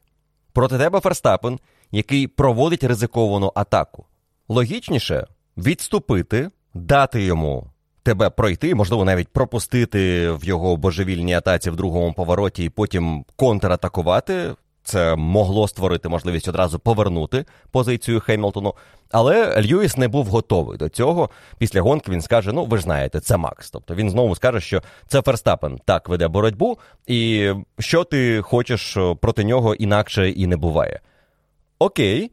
Проти 0.53 0.77
тебе 0.77 0.99
Ферстапен, 0.99 1.59
який 1.93 2.27
проводить 2.27 2.83
ризиковану 2.83 3.51
атаку. 3.55 4.05
Логічніше 4.49 5.27
відступити, 5.57 6.49
дати 6.73 7.23
йому 7.23 7.67
тебе 8.03 8.29
пройти, 8.29 8.75
можливо, 8.75 9.05
навіть 9.05 9.27
пропустити 9.27 10.31
в 10.31 10.45
його 10.45 10.77
божевільній 10.77 11.33
атаці 11.33 11.69
в 11.69 11.75
другому 11.75 12.13
повороті 12.13 12.63
і 12.63 12.69
потім 12.69 13.25
контратакувати. 13.35 14.55
Це 14.83 15.15
могло 15.15 15.67
створити 15.67 16.09
можливість 16.09 16.47
одразу 16.47 16.79
повернути 16.79 17.45
позицію 17.71 18.19
Хемілтону. 18.19 18.73
Але 19.11 19.61
Льюіс 19.61 19.97
не 19.97 20.07
був 20.07 20.25
готовий 20.25 20.77
до 20.77 20.89
цього. 20.89 21.29
Після 21.57 21.81
гонки 21.81 22.11
він 22.11 22.21
скаже: 22.21 22.51
ну, 22.53 22.65
ви 22.65 22.77
ж 22.77 22.83
знаєте, 22.83 23.19
це 23.19 23.37
Макс. 23.37 23.71
Тобто 23.71 23.95
він 23.95 24.09
знову 24.09 24.35
скаже, 24.35 24.61
що 24.61 24.81
це 25.07 25.21
Ферстапен 25.21 25.79
так 25.85 26.09
веде 26.09 26.27
боротьбу, 26.27 26.77
і 27.07 27.51
що 27.79 28.03
ти 28.03 28.41
хочеш 28.41 28.97
проти 29.21 29.43
нього 29.43 29.75
інакше 29.75 30.29
і 30.29 30.47
не 30.47 30.57
буває. 30.57 30.99
Окей, 31.83 32.31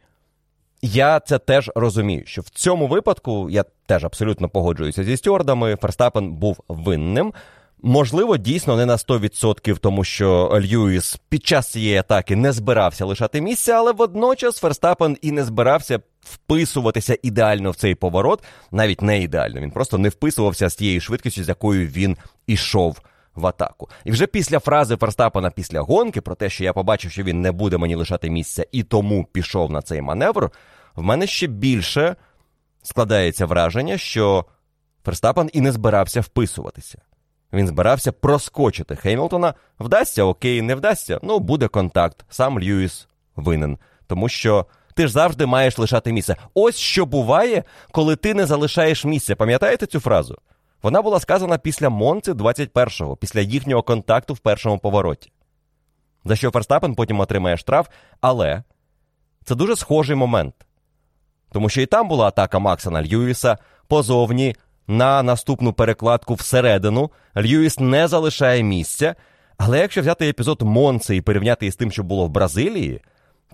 я 0.82 1.20
це 1.20 1.38
теж 1.38 1.70
розумію, 1.74 2.22
що 2.26 2.42
в 2.42 2.48
цьому 2.48 2.86
випадку 2.86 3.50
я 3.50 3.64
теж 3.86 4.04
абсолютно 4.04 4.48
погоджуюся 4.48 5.04
зі 5.04 5.16
стюардами. 5.16 5.76
Ферстапен 5.76 6.32
був 6.32 6.60
винним. 6.68 7.32
Можливо, 7.82 8.36
дійсно 8.36 8.76
не 8.76 8.86
на 8.86 8.96
100%, 8.96 9.78
тому 9.78 10.04
що 10.04 10.60
Льюіс 10.62 11.20
під 11.28 11.46
час 11.46 11.70
цієї 11.70 11.96
атаки 11.96 12.36
не 12.36 12.52
збирався 12.52 13.04
лишати 13.04 13.40
місце, 13.40 13.72
але 13.72 13.92
водночас 13.92 14.58
Ферстапен 14.58 15.16
і 15.22 15.32
не 15.32 15.44
збирався 15.44 16.00
вписуватися 16.20 17.16
ідеально 17.22 17.70
в 17.70 17.76
цей 17.76 17.94
поворот, 17.94 18.42
навіть 18.70 19.02
не 19.02 19.22
ідеально. 19.22 19.60
Він 19.60 19.70
просто 19.70 19.98
не 19.98 20.08
вписувався 20.08 20.68
з 20.68 20.74
тією 20.74 21.00
швидкістю, 21.00 21.44
з 21.44 21.48
якою 21.48 21.86
він 21.86 22.16
ішов 22.46 23.00
в 23.40 23.46
атаку. 23.46 23.88
І 24.04 24.10
вже 24.10 24.26
після 24.26 24.58
фрази 24.58 24.96
Ферстапена 24.96 25.50
після 25.50 25.80
гонки 25.80 26.20
про 26.20 26.34
те, 26.34 26.50
що 26.50 26.64
я 26.64 26.72
побачив, 26.72 27.10
що 27.10 27.22
він 27.22 27.40
не 27.40 27.52
буде 27.52 27.78
мені 27.78 27.94
лишати 27.94 28.30
місця, 28.30 28.66
і 28.72 28.82
тому 28.82 29.24
пішов 29.32 29.70
на 29.70 29.82
цей 29.82 30.00
маневр. 30.00 30.50
В 30.94 31.02
мене 31.02 31.26
ще 31.26 31.46
більше 31.46 32.16
складається 32.82 33.46
враження, 33.46 33.98
що 33.98 34.44
Ферстапен 35.04 35.50
і 35.52 35.60
не 35.60 35.72
збирався 35.72 36.20
вписуватися. 36.20 36.98
Він 37.52 37.66
збирався 37.66 38.12
проскочити 38.12 38.96
Хеймлтона. 38.96 39.54
Вдасться, 39.80 40.24
окей, 40.24 40.62
не 40.62 40.74
вдасться. 40.74 41.20
Ну, 41.22 41.38
буде 41.38 41.68
контакт. 41.68 42.24
Сам 42.28 42.60
Льюіс 42.60 43.08
винен. 43.36 43.78
Тому 44.06 44.28
що 44.28 44.66
ти 44.94 45.06
ж 45.06 45.12
завжди 45.12 45.46
маєш 45.46 45.78
лишати 45.78 46.12
місце. 46.12 46.36
Ось 46.54 46.76
що 46.76 47.06
буває, 47.06 47.64
коли 47.92 48.16
ти 48.16 48.34
не 48.34 48.46
залишаєш 48.46 49.04
місця. 49.04 49.36
Пам'ятаєте 49.36 49.86
цю 49.86 50.00
фразу? 50.00 50.38
Вона 50.82 51.02
була 51.02 51.20
сказана 51.20 51.58
після 51.58 51.88
Монци 51.88 52.32
21-го, 52.32 53.16
після 53.16 53.40
їхнього 53.40 53.82
контакту 53.82 54.34
в 54.34 54.38
першому 54.38 54.78
повороті. 54.78 55.32
За 56.24 56.36
що 56.36 56.50
Ферстапен 56.50 56.94
потім 56.94 57.20
отримає 57.20 57.56
штраф, 57.56 57.88
але 58.20 58.62
це 59.44 59.54
дуже 59.54 59.76
схожий 59.76 60.16
момент. 60.16 60.54
Тому 61.52 61.68
що 61.68 61.80
і 61.80 61.86
там 61.86 62.08
була 62.08 62.26
атака 62.26 62.58
Макса 62.58 62.90
на 62.90 63.02
Льюіса 63.02 63.58
позовні 63.88 64.56
на 64.86 65.22
наступну 65.22 65.72
перекладку 65.72 66.34
всередину. 66.34 67.10
Льюіс 67.36 67.78
не 67.78 68.08
залишає 68.08 68.62
місця. 68.62 69.14
Але 69.58 69.78
якщо 69.78 70.00
взяти 70.00 70.28
епізод 70.28 70.62
Монци 70.62 71.16
і 71.16 71.20
порівняти 71.20 71.66
із 71.66 71.76
тим, 71.76 71.92
що 71.92 72.02
було 72.02 72.26
в 72.26 72.30
Бразилії, 72.30 73.00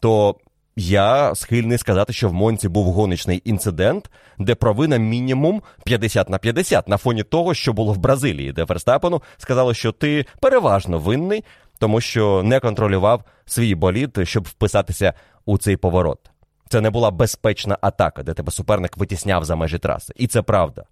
то 0.01 0.37
я 0.77 1.35
схильний 1.35 1.79
сказати, 1.79 2.13
що 2.13 2.29
в 2.29 2.33
Монці 2.33 2.69
був 2.69 2.93
гоночний 2.93 3.43
інцидент, 3.45 4.11
де 4.39 4.55
провина 4.55 4.97
мінімум 4.97 5.63
50 5.85 6.31
на 6.31 6.39
50 6.39 6.89
на 6.89 6.97
фоні 6.97 7.23
того, 7.23 7.55
що 7.55 7.73
було 7.73 7.93
в 7.93 7.99
Бразилії, 7.99 8.53
де 8.53 8.67
Ферстапену 8.67 9.23
сказали, 9.37 9.75
що 9.75 9.93
ти 9.93 10.27
переважно 10.41 10.99
винний, 10.99 11.45
тому 11.79 12.01
що 12.01 12.43
не 12.43 12.61
контролював 12.61 13.25
свій 13.47 13.75
болід, 13.75 14.19
щоб 14.23 14.45
вписатися 14.45 15.15
у 15.45 15.59
цей 15.59 15.77
поворот. 15.77 16.31
Це 16.69 16.81
не 16.81 16.91
була 16.91 17.11
безпечна 17.11 17.79
атака, 17.81 18.23
де 18.23 18.35
тебе 18.35 18.53
суперник 18.53 18.97
витісняв 18.97 19.45
за 19.45 19.57
межі 19.57 19.79
траси. 19.79 20.13
І 20.17 20.27
це 20.27 20.43
правда. 20.43 20.85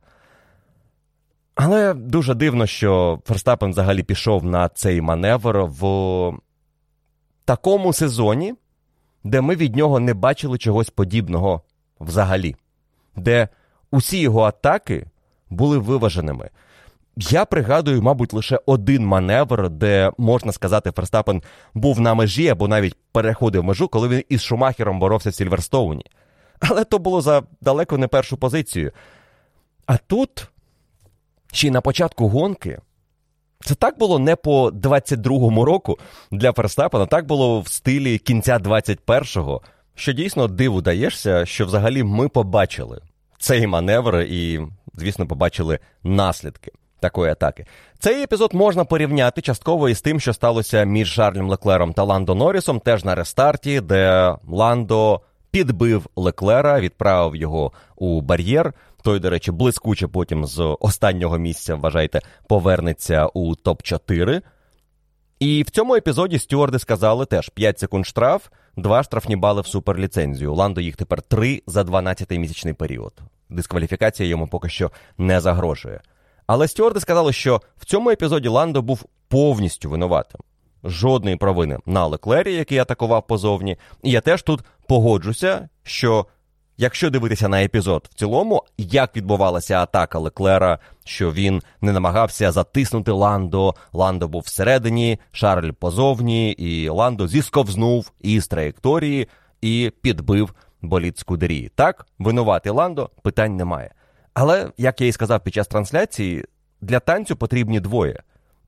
Але 1.55 1.95
дуже 1.95 2.35
дивно, 2.35 2.66
що 2.66 3.20
Ферстапен 3.24 3.70
взагалі 3.70 4.03
пішов 4.03 4.45
на 4.45 4.68
цей 4.68 5.01
маневр 5.01 5.59
в 5.59 6.32
такому 7.45 7.93
сезоні, 7.93 8.55
де 9.25 9.41
ми 9.41 9.57
від 9.57 9.77
нього 9.77 10.01
не 10.01 10.14
бачили 10.14 10.59
чогось 10.59 10.91
подібного 10.91 11.62
взагалі, 12.01 12.57
де 13.16 13.49
усі 13.91 14.18
його 14.18 14.43
атаки 14.43 15.07
були 15.51 15.79
виваженими. 15.79 16.51
Я 17.16 17.45
пригадую, 17.45 18.03
мабуть, 18.03 18.33
лише 18.33 18.61
один 18.66 19.07
маневр, 19.07 19.70
де 19.70 20.12
можна 20.18 20.53
сказати, 20.53 20.93
Ферстапен 20.93 21.43
був 21.75 22.01
на 22.01 22.14
межі 22.14 22.49
або 22.49 22.68
навіть 22.68 22.97
переходив 23.12 23.64
межу, 23.64 23.89
коли 23.89 24.09
він 24.09 24.22
із 24.29 24.43
Шумахером 24.43 24.99
боровся 24.99 25.31
в 25.31 25.35
Сільверстоуні. 25.35 26.05
Але 26.61 26.85
то 26.85 26.99
було 26.99 27.20
за 27.20 27.43
далеко 27.61 27.99
не 27.99 28.09
першу 28.09 28.37
позицію. 28.37 28.93
А 29.87 29.97
тут 29.97 30.49
ще 31.53 31.68
й 31.68 31.70
на 31.70 31.81
початку 31.81 32.29
гонки. 32.29 32.81
Це 33.65 33.75
так 33.75 33.99
було 33.99 34.19
не 34.19 34.37
по 34.37 34.69
22-му 34.69 35.65
року 35.65 35.99
для 36.31 36.53
Ферстапена, 36.53 37.07
так 37.07 37.27
було 37.27 37.61
в 37.61 37.69
стилі 37.69 38.19
кінця 38.19 38.59
21-го, 38.59 39.61
що 39.95 40.12
дійсно 40.12 40.49
диву 40.49 40.81
даєшся, 40.81 41.47
що 41.47 41.67
взагалі 41.67 42.03
ми 42.03 42.29
побачили 42.29 43.01
цей 43.39 43.67
маневр 43.67 44.17
і, 44.17 44.61
звісно, 44.95 45.27
побачили 45.27 45.79
наслідки 46.03 46.73
такої 47.01 47.33
атаки. 47.33 47.67
Цей 47.99 48.23
епізод 48.23 48.55
можна 48.55 48.85
порівняти 48.85 49.41
частково 49.41 49.89
із 49.89 50.01
тим, 50.01 50.21
що 50.21 50.33
сталося 50.33 50.85
між 50.85 51.12
Шарлем 51.12 51.51
Леклером 51.51 51.93
та 51.93 52.03
Ландо 52.03 52.35
Норрісом, 52.35 52.81
теж 52.81 53.05
на 53.05 53.15
рестарті, 53.15 53.81
де 53.81 54.35
Ландо 54.49 55.21
підбив 55.51 56.07
Леклера, 56.17 56.81
відправив 56.81 57.37
його 57.37 57.73
у 57.97 58.21
бар'єр. 58.21 58.73
Той, 59.05 59.20
до 59.20 59.30
речі, 59.30 59.52
блискуче 59.52 60.07
потім 60.07 60.46
з 60.46 60.76
останнього 60.80 61.38
місця, 61.38 61.74
вважайте, 61.74 62.20
повернеться 62.48 63.26
у 63.26 63.55
топ-4. 63.55 64.42
І 65.38 65.62
в 65.62 65.70
цьому 65.70 65.94
епізоді 65.94 66.38
стюарди 66.38 66.78
сказали 66.78 67.26
теж 67.26 67.48
5 67.48 67.78
секунд 67.78 68.07
штраф, 68.07 68.46
2 68.76 69.02
штрафні 69.02 69.36
бали 69.36 69.61
в 69.61 69.66
суперліцензію. 69.66 70.55
Ландо 70.55 70.80
їх 70.80 70.96
тепер 70.96 71.22
3 71.22 71.62
за 71.66 71.82
12-місячний 71.82 72.72
період. 72.72 73.12
Дискваліфікація 73.48 74.28
йому 74.28 74.46
поки 74.46 74.68
що 74.68 74.90
не 75.18 75.40
загрожує. 75.40 76.00
Але 76.46 76.68
стюарди 76.68 77.00
сказали, 77.00 77.32
що 77.32 77.61
в 77.76 77.84
цьому 77.84 78.11
епізоді 78.11 78.48
Ландо 78.48 78.82
був 78.82 79.05
повністю 79.28 79.90
винуватим. 79.90 80.40
Жодної 80.84 81.36
провини 81.36 81.78
на 81.86 82.07
Леклері, 82.07 82.55
який 82.55 82.78
атакував 82.78 83.26
позовні. 83.26 83.76
І 84.02 84.11
я 84.11 84.20
теж 84.20 84.42
тут 84.42 84.61
погоджуся, 84.88 85.68
що 85.82 86.26
якщо 86.77 87.11
дивитися 87.11 87.49
на 87.49 87.62
епізод 87.62 88.09
в 88.11 88.14
цілому, 88.14 88.62
як 88.79 89.16
відбувалася 89.16 89.83
атака 89.83 90.18
Леклера, 90.18 90.79
що 91.05 91.33
він 91.33 91.62
не 91.81 91.93
намагався 91.93 92.53
затиснути 92.53 93.12
Ландо, 93.12 93.75
Ландо 93.93 94.29
був 94.29 94.43
всередині, 94.43 95.18
Шарль 95.33 95.70
позовні, 95.70 96.53
і 96.53 96.89
Ландо 96.89 97.29
зісковзнув 97.29 98.12
із 98.20 98.47
траєкторії 98.47 99.29
і 99.61 99.93
підбив 100.03 100.55
боліт 100.83 101.18
Скудерії. 101.18 101.70
Так, 101.75 102.07
винуватий 102.18 102.72
Ландо, 102.72 103.11
питань 103.22 103.57
немає. 103.57 103.95
Але, 104.35 104.70
як 104.79 105.01
я 105.01 105.07
і 105.07 105.12
сказав 105.12 105.41
під 105.41 105.55
час 105.55 105.66
трансляції, 105.66 106.45
для 106.81 107.01
танцю 107.01 107.37
потрібні 107.37 107.81
двоє. 107.81 108.22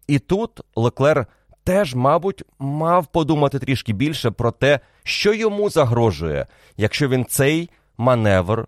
І 0.06 0.18
тут 0.18 0.60
Леклер 0.76 1.26
теж, 1.64 1.94
мабуть, 1.94 2.42
мав 2.58 3.06
подумати 3.06 3.58
трішки 3.58 3.92
більше 3.92 4.30
про 4.30 4.50
те, 4.50 4.80
що 5.02 5.34
йому 5.34 5.70
загрожує, 5.70 6.46
якщо 6.76 7.08
він 7.08 7.24
цей 7.24 7.70
маневр 7.98 8.66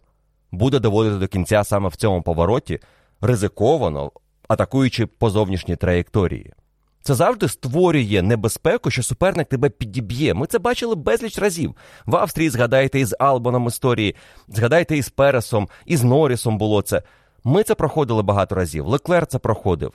буде 0.53 0.79
доводити 0.79 1.17
до 1.17 1.29
кінця 1.29 1.65
саме 1.65 1.89
в 1.89 1.97
цьому 1.97 2.23
повороті, 2.23 2.81
ризиковано 3.21 4.13
атакуючи 4.49 5.07
по 5.07 5.31
зовнішній 5.31 5.77
траєкторії. 5.77 6.53
Це 7.03 7.15
завжди 7.15 7.49
створює 7.49 8.23
небезпеку, 8.23 8.91
що 8.91 9.03
суперник 9.03 9.49
тебе 9.49 9.69
підіб'є. 9.69 10.35
Ми 10.35 10.47
це 10.47 10.59
бачили 10.59 10.95
безліч 10.95 11.39
разів. 11.39 11.75
В 12.07 12.17
Австрії 12.17 12.51
згадайте 12.51 13.01
із 13.01 13.15
Албоном 13.19 13.67
історії, 13.67 14.17
згадайте 14.49 14.97
із 14.97 15.09
Пересом, 15.09 15.69
із 15.87 16.05
Норрісом 16.05 16.59
було 16.59 16.83
це. 16.83 17.03
Ми 17.45 17.63
це 17.63 17.75
проходили 17.75 18.23
багато 18.23 18.55
разів. 18.55 18.87
Леклер 18.87 19.27
це 19.27 19.39
проходив. 19.39 19.93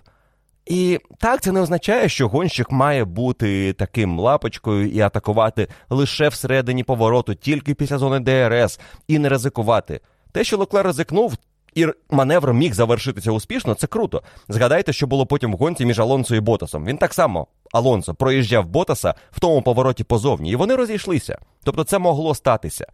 І 0.65 0.99
так 1.19 1.41
це 1.41 1.51
не 1.51 1.61
означає, 1.61 2.09
що 2.09 2.27
гонщик 2.27 2.71
має 2.71 3.05
бути 3.05 3.73
таким 3.73 4.19
лапочкою 4.19 4.89
і 4.89 4.99
атакувати 4.99 5.67
лише 5.89 6.29
всередині 6.29 6.83
повороту, 6.83 7.35
тільки 7.35 7.73
після 7.73 7.97
зони 7.97 8.19
ДРС, 8.19 8.79
і 9.07 9.19
не 9.19 9.29
ризикувати. 9.29 9.99
Те, 10.31 10.43
що 10.43 10.57
Леклер 10.57 10.85
ризикнув, 10.85 11.33
і 11.75 11.87
маневр 12.11 12.53
міг 12.53 12.73
завершитися 12.73 13.31
успішно, 13.31 13.73
це 13.73 13.87
круто. 13.87 14.23
Згадайте, 14.49 14.93
що 14.93 15.07
було 15.07 15.25
потім 15.25 15.53
в 15.53 15.57
гонці 15.57 15.85
між 15.85 15.99
Алонсо 15.99 16.35
і 16.35 16.39
Ботасом. 16.39 16.85
Він 16.85 16.97
так 16.97 17.13
само, 17.13 17.47
Алонсо, 17.71 18.13
проїжджав 18.13 18.65
Ботаса 18.65 19.13
в 19.31 19.39
тому 19.39 19.61
повороті 19.61 20.03
позовні, 20.03 20.51
і 20.51 20.55
вони 20.55 20.75
розійшлися. 20.75 21.37
Тобто 21.63 21.83
це 21.83 21.99
могло 21.99 22.35
статися. 22.35 22.85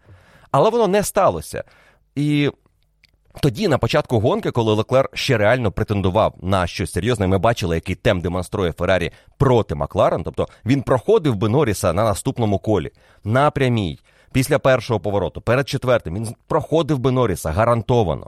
Але 0.51 0.69
воно 0.69 0.87
не 0.87 1.03
сталося. 1.03 1.63
І 2.15 2.51
тоді, 3.41 3.67
на 3.67 3.77
початку 3.77 4.19
гонки, 4.19 4.51
коли 4.51 4.73
Леклер 4.73 5.09
ще 5.13 5.37
реально 5.37 5.71
претендував 5.71 6.35
на 6.41 6.67
щось 6.67 6.91
серйозне, 6.91 7.27
ми 7.27 7.37
бачили, 7.37 7.75
який 7.75 7.95
темп 7.95 8.23
демонструє 8.23 8.71
Феррарі 8.71 9.11
проти 9.37 9.75
Макларен. 9.75 10.23
Тобто 10.23 10.47
він 10.65 10.81
проходив 10.81 11.35
би 11.35 11.49
Норріса 11.49 11.93
на 11.93 12.03
наступному 12.03 12.59
колі, 12.59 12.91
на 13.23 13.51
прямій, 13.51 13.99
після 14.31 14.59
першого 14.59 14.99
повороту, 14.99 15.41
перед 15.41 15.69
четвертим. 15.69 16.15
Він 16.15 16.35
проходив 16.47 16.99
би 16.99 17.11
Норріса 17.11 17.51
гарантовано. 17.51 18.27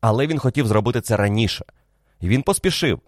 Але 0.00 0.26
він 0.26 0.38
хотів 0.38 0.66
зробити 0.66 1.00
це 1.00 1.16
раніше. 1.16 1.64
І 2.20 2.28
він 2.28 2.42
поспішив. 2.42 3.00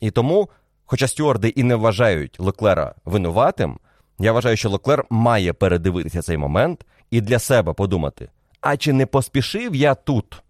І 0.00 0.10
тому, 0.10 0.48
хоча 0.86 1.08
стюарди 1.08 1.48
і 1.48 1.62
не 1.62 1.74
вважають 1.74 2.40
Леклера 2.40 2.94
винуватим, 3.04 3.78
я 4.18 4.32
вважаю, 4.32 4.56
що 4.56 4.70
Леклер 4.70 5.04
має 5.10 5.52
передивитися 5.52 6.22
цей 6.22 6.36
момент 6.36 6.86
і 7.10 7.20
для 7.20 7.38
себе 7.38 7.72
подумати: 7.72 8.28
а 8.60 8.76
чи 8.76 8.92
не 8.92 9.06
поспішив 9.06 9.74
я 9.74 9.94
тут? 9.94 10.42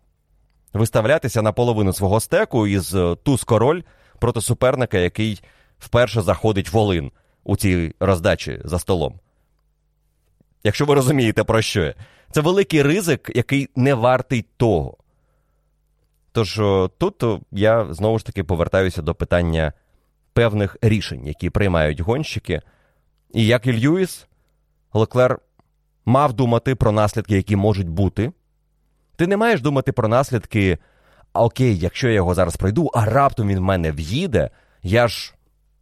Виставлятися 0.79 1.43
на 1.43 1.53
половину 1.53 1.93
свого 1.93 2.20
стеку 2.20 2.66
із 2.66 2.95
е, 2.95 3.16
туз 3.22 3.45
король 3.45 3.83
проти 4.18 4.41
суперника, 4.41 4.99
який 4.99 5.43
вперше 5.79 6.22
заходить 6.22 6.72
волин 6.72 7.11
у 7.45 7.57
цій 7.57 7.95
роздачі 8.01 8.61
за 8.64 8.79
столом. 8.79 9.20
Якщо 10.64 10.85
ви 10.85 10.95
розумієте, 10.95 11.45
про 11.45 11.62
що 11.62 11.85
я. 11.85 11.95
Це 12.31 12.41
великий 12.41 12.83
ризик, 12.83 13.31
який 13.35 13.68
не 13.76 13.95
вартий 13.95 14.45
того. 14.57 14.97
Тож 16.33 16.59
е, 16.59 16.89
тут 16.99 17.22
е, 17.22 17.41
я 17.53 17.95
знову 17.95 18.18
ж 18.18 18.26
таки 18.26 18.45
повертаюся 18.45 19.03
до 19.03 19.14
питання 19.14 19.72
певних 20.33 20.76
рішень, 20.83 21.26
які 21.26 21.51
приймають 21.51 22.01
гонщики. 22.01 22.62
І 23.35 23.47
як 23.47 23.66
і 23.66 23.72
Льюіс, 23.72 24.26
Леклер 24.93 25.39
мав 26.05 26.33
думати 26.33 26.74
про 26.74 26.93
наслідки, 26.93 27.37
які 27.37 27.57
можуть 27.57 27.89
бути, 27.89 28.33
ти 29.19 29.27
не 29.27 29.37
маєш 29.37 29.61
думати 29.61 29.93
про 29.93 30.09
наслідки. 30.09 30.79
А 31.33 31.45
окей, 31.45 31.79
якщо 31.79 32.09
я 32.09 32.14
його 32.14 32.35
зараз 32.35 32.57
пройду, 32.57 32.91
а 32.95 33.05
раптом 33.05 33.49
він 33.49 33.59
в 33.59 33.62
мене 33.62 33.93
в'їде, 33.93 34.51
я 34.83 35.09
ж 35.09 35.35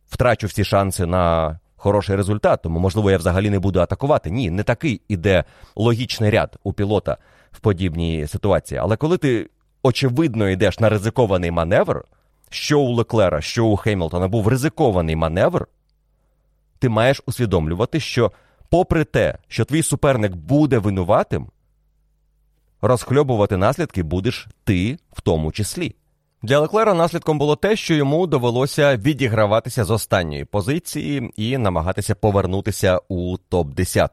втрачу 0.09 0.47
всі 0.47 0.65
шанси 0.65 1.07
на 1.07 1.59
хороший 1.77 2.17
результат, 2.17 2.63
тому, 2.63 2.79
можливо, 2.79 3.11
я 3.11 3.19
взагалі 3.19 3.51
не 3.51 3.59
буду 3.59 3.81
атакувати. 3.81 4.31
Ні, 4.31 4.51
не 4.51 4.63
такий 4.63 5.01
іде 5.09 5.45
логічний 5.77 6.31
ряд 6.31 6.59
у 6.63 6.73
пілота 6.73 7.17
в 7.53 7.61
подібній 7.61 8.27
ситуації. 8.27 8.81
Але 8.81 8.97
коли 8.97 9.19
ти 9.19 9.51
очевидно 9.83 10.49
йдеш 10.49 10.81
на 10.81 10.89
ризикований 10.89 11.51
маневр, 11.51 12.05
що 12.51 12.81
у 12.81 12.93
Леклера, 12.93 13.41
що 13.41 13.67
у 13.67 13.77
Хеймлтона 13.77 14.29
був 14.29 14.49
ризикований 14.49 15.17
маневр, 15.17 15.67
ти 16.79 16.89
маєш 16.89 17.23
усвідомлювати, 17.27 18.01
що, 18.01 18.33
попри 18.71 19.05
те, 19.05 19.39
що 19.49 19.65
твій 19.65 19.83
суперник 19.83 20.37
буде 20.37 20.79
винуватим, 20.79 21.47
розхльобувати 22.81 23.57
наслідки 23.57 24.03
будеш 24.03 24.49
ти 24.65 24.99
в 25.13 25.21
тому 25.21 25.53
числі. 25.53 25.95
Для 26.43 26.59
Леклера 26.59 26.95
наслідком 26.95 27.39
було 27.39 27.57
те, 27.57 27.77
що 27.77 27.95
йому 27.95 28.27
довелося 28.27 28.97
відіграватися 28.97 29.85
з 29.85 29.91
останньої 29.91 30.45
позиції 30.45 31.31
і 31.37 31.59
намагатися 31.59 32.15
повернутися 32.15 33.01
у 33.09 33.37
топ-10. 33.51 34.09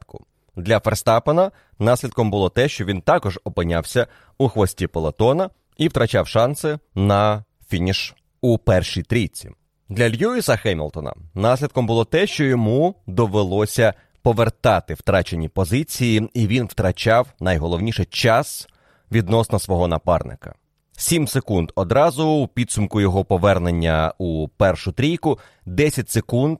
Для 0.56 0.80
Ферстапена 0.80 1.50
наслідком 1.78 2.30
було 2.30 2.48
те, 2.48 2.68
що 2.68 2.84
він 2.84 3.00
також 3.00 3.40
опинявся 3.44 4.06
у 4.38 4.48
хвості 4.48 4.86
пелотона 4.86 5.50
і 5.76 5.88
втрачав 5.88 6.28
шанси 6.28 6.78
на 6.94 7.44
фініш 7.68 8.14
у 8.40 8.58
першій 8.58 9.02
трійці. 9.02 9.50
Для 9.88 10.10
Льюіса 10.10 10.56
Хемілтона 10.56 11.14
наслідком 11.34 11.86
було 11.86 12.04
те, 12.04 12.26
що 12.26 12.44
йому 12.44 12.94
довелося 13.06 13.94
повертати 14.24 14.94
втрачені 14.94 15.48
позиції, 15.48 16.30
і 16.34 16.46
він 16.46 16.66
втрачав 16.66 17.26
найголовніше 17.40 18.04
час 18.04 18.68
відносно 19.12 19.58
свого 19.58 19.88
напарника. 19.88 20.54
Сім 20.96 21.28
секунд 21.28 21.72
одразу 21.74 22.28
у 22.28 22.48
підсумку 22.48 23.00
його 23.00 23.24
повернення 23.24 24.12
у 24.18 24.48
першу 24.48 24.92
трійку, 24.92 25.38
10 25.66 26.10
секунд 26.10 26.58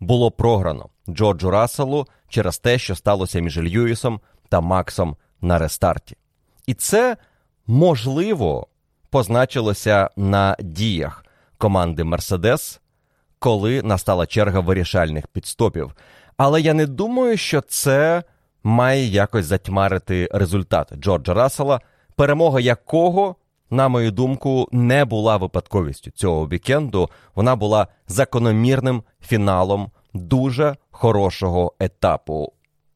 було 0.00 0.30
програно 0.30 0.88
Джорджу 1.08 1.50
Расселу 1.50 2.06
через 2.28 2.58
те, 2.58 2.78
що 2.78 2.94
сталося 2.94 3.40
між 3.40 3.58
Льюісом 3.58 4.20
та 4.48 4.60
Максом 4.60 5.16
на 5.40 5.58
рестарті. 5.58 6.16
І 6.66 6.74
це 6.74 7.16
можливо 7.66 8.66
позначилося 9.10 10.10
на 10.16 10.56
діях 10.60 11.24
команди 11.58 12.04
Мерседес, 12.04 12.80
коли 13.38 13.82
настала 13.82 14.26
черга 14.26 14.60
вирішальних 14.60 15.26
підстопів. 15.26 15.92
Але 16.36 16.60
я 16.60 16.74
не 16.74 16.86
думаю, 16.86 17.36
що 17.36 17.60
це 17.60 18.22
має 18.62 19.06
якось 19.06 19.46
затьмарити 19.46 20.28
результат 20.32 20.94
Джорджа 20.94 21.34
Рассела, 21.34 21.80
перемога 22.16 22.60
якого, 22.60 23.36
на 23.70 23.88
мою 23.88 24.10
думку, 24.10 24.68
не 24.72 25.04
була 25.04 25.36
випадковістю 25.36 26.10
цього 26.10 26.48
вікенду. 26.48 27.10
Вона 27.34 27.56
була 27.56 27.86
закономірним 28.08 29.02
фіналом 29.20 29.90
дуже 30.14 30.76
хорошого 30.90 31.72
етапу. 31.80 32.52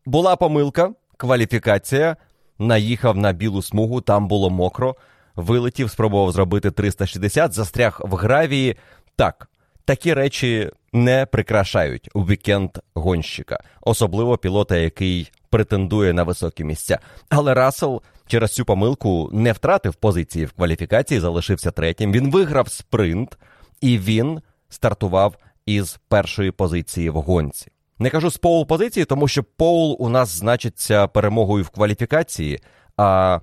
Була 0.06 0.36
помилка, 0.36 0.90
кваліфікація. 1.16 2.16
Наїхав 2.58 3.16
на 3.16 3.32
білу 3.32 3.62
смугу, 3.62 4.00
там 4.00 4.28
було 4.28 4.50
мокро. 4.50 4.96
Вилетів, 5.36 5.90
спробував 5.90 6.32
зробити 6.32 6.70
360, 6.70 7.52
застряг 7.52 8.00
в 8.04 8.14
гравії. 8.14 8.76
Так, 9.16 9.49
такі 9.90 10.14
речі 10.14 10.70
не 10.92 11.26
прикрашають 11.26 12.10
вікенд 12.14 12.70
гонщика, 12.94 13.60
особливо 13.80 14.38
пілота, 14.38 14.76
який 14.76 15.30
претендує 15.48 16.12
на 16.12 16.22
високі 16.22 16.64
місця. 16.64 16.98
Але 17.28 17.54
Рассел 17.54 18.02
через 18.26 18.54
цю 18.54 18.64
помилку 18.64 19.30
не 19.32 19.52
втратив 19.52 19.94
позиції 19.94 20.44
в 20.46 20.52
кваліфікації, 20.52 21.20
залишився 21.20 21.70
третім. 21.70 22.12
Він 22.12 22.30
виграв 22.30 22.68
спринт 22.68 23.38
і 23.80 23.98
він 23.98 24.40
стартував 24.68 25.36
із 25.66 26.00
першої 26.08 26.50
позиції 26.50 27.10
в 27.10 27.14
гонці. 27.14 27.70
Не 27.98 28.10
кажу 28.10 28.30
з 28.30 28.36
pole 28.36 28.66
позиції, 28.66 29.04
тому 29.04 29.28
що 29.28 29.42
pole 29.42 29.96
у 29.98 30.08
нас 30.08 30.28
значиться 30.28 31.06
перемогою 31.06 31.64
в 31.64 31.68
кваліфікації, 31.68 32.60
а 32.96 33.40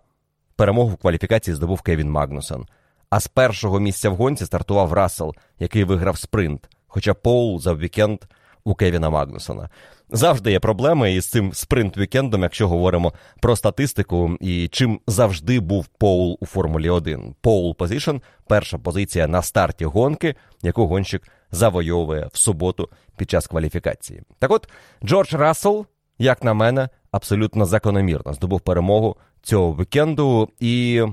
перемогу 0.55 0.89
в 0.89 0.97
кваліфікації 0.97 1.55
здобув 1.55 1.81
Кевін 1.81 2.11
Магнусон. 2.11 2.65
А 3.09 3.19
з 3.19 3.27
першого 3.27 3.79
місця 3.79 4.09
в 4.09 4.15
гонці 4.15 4.45
стартував 4.45 4.93
Рассел, 4.93 5.35
який 5.59 5.83
виграв 5.83 6.17
спринт. 6.17 6.69
Хоча 6.87 7.13
Pole 7.13 7.59
за 7.59 7.73
вікенд 7.73 8.19
у 8.63 8.75
Кевіна 8.75 9.09
Магнусона. 9.09 9.69
Завжди 10.09 10.51
є 10.51 10.59
проблеми 10.59 11.13
із 11.13 11.29
цим 11.29 11.51
спринт-вікендом, 11.51 12.41
якщо 12.41 12.67
говоримо 12.67 13.13
про 13.41 13.55
статистику, 13.55 14.37
і 14.39 14.67
чим 14.67 14.99
завжди 15.07 15.59
був 15.59 15.87
Pole 15.87 16.37
у 16.41 16.45
Формулі 16.45 16.89
1. 16.89 17.35
Pole 17.41 17.75
position 17.75 18.15
перша 18.47 18.77
позиція 18.77 19.27
на 19.27 19.41
старті 19.41 19.85
гонки, 19.85 20.35
яку 20.61 20.87
гонщик 20.87 21.23
завойовує 21.51 22.29
в 22.33 22.37
суботу 22.37 22.89
під 23.17 23.29
час 23.29 23.47
кваліфікації. 23.47 24.21
Так 24.39 24.51
от, 24.51 24.69
Джордж 25.03 25.33
Рассел, 25.33 25.85
як 26.19 26.43
на 26.43 26.53
мене, 26.53 26.89
абсолютно 27.11 27.65
закономірно 27.65 28.33
здобув 28.33 28.61
перемогу 28.61 29.15
цього 29.41 29.73
вікенду. 29.73 30.49
І 30.59 31.03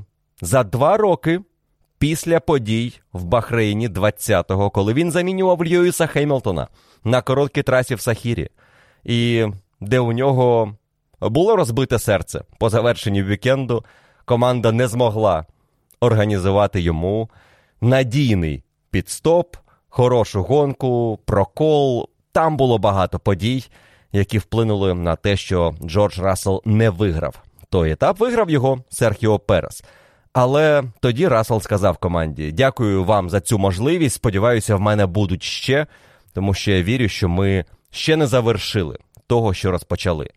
за 0.41 0.65
два 0.65 0.97
роки 0.97 1.41
після 2.05 2.41
подій 2.41 2.93
в 3.13 3.25
Бахрейні 3.25 3.89
20-го, 3.89 4.71
коли 4.71 4.93
він 4.95 5.11
замінював 5.11 5.65
Льюіса 5.65 6.07
Хеймлтона 6.07 6.69
на 7.05 7.23
короткій 7.23 7.63
трасі 7.63 7.95
в 7.95 8.01
Сахірі, 8.01 8.49
і 9.05 9.47
де 9.81 10.01
у 10.01 10.13
нього 10.13 10.75
було 11.21 11.57
розбите 11.57 11.99
серце 11.99 12.41
по 12.59 12.71
завершенні 12.71 13.23
вікенду, 13.23 13.85
команда 14.25 14.73
не 14.73 14.89
змогла 14.89 15.45
організувати 16.01 16.81
йому 16.81 17.31
надійний 17.81 18.63
підстоп, 18.91 19.57
хорошу 19.89 20.43
гонку, 20.43 21.19
прокол. 21.25 22.09
Там 22.33 22.57
було 22.57 22.79
багато 22.79 23.19
подій, 23.19 23.65
які 24.13 24.39
вплинули 24.39 24.95
на 24.95 25.17
те, 25.17 25.37
що 25.37 25.75
Джордж 25.83 26.19
Рассел 26.19 26.63
не 26.65 26.91
виграв. 26.91 27.43
Той 27.71 27.93
етап 27.93 28.21
виграв 28.21 28.51
його 28.51 28.79
Серхіо 28.89 29.39
Перес. 29.39 29.85
Але 30.35 30.83
тоді 31.01 31.29
Рассел 31.29 31.61
сказав 31.61 31.99
команді: 31.99 32.53
Дякую 32.53 33.05
вам 33.05 33.31
за 33.31 33.41
цю 33.41 33.59
можливість. 33.59 34.15
Сподіваюся, 34.15 34.77
в 34.77 34.81
мене 34.81 35.07
будуть 35.07 35.43
ще, 35.43 35.87
тому 36.33 36.55
що 36.55 36.71
я 36.71 36.83
вірю, 36.83 37.09
що 37.09 37.29
ми 37.29 37.65
ще 37.91 38.17
не 38.17 38.27
завершили 38.27 38.99
того, 39.27 39.55
що 39.55 39.71
розпочали. 39.71 40.31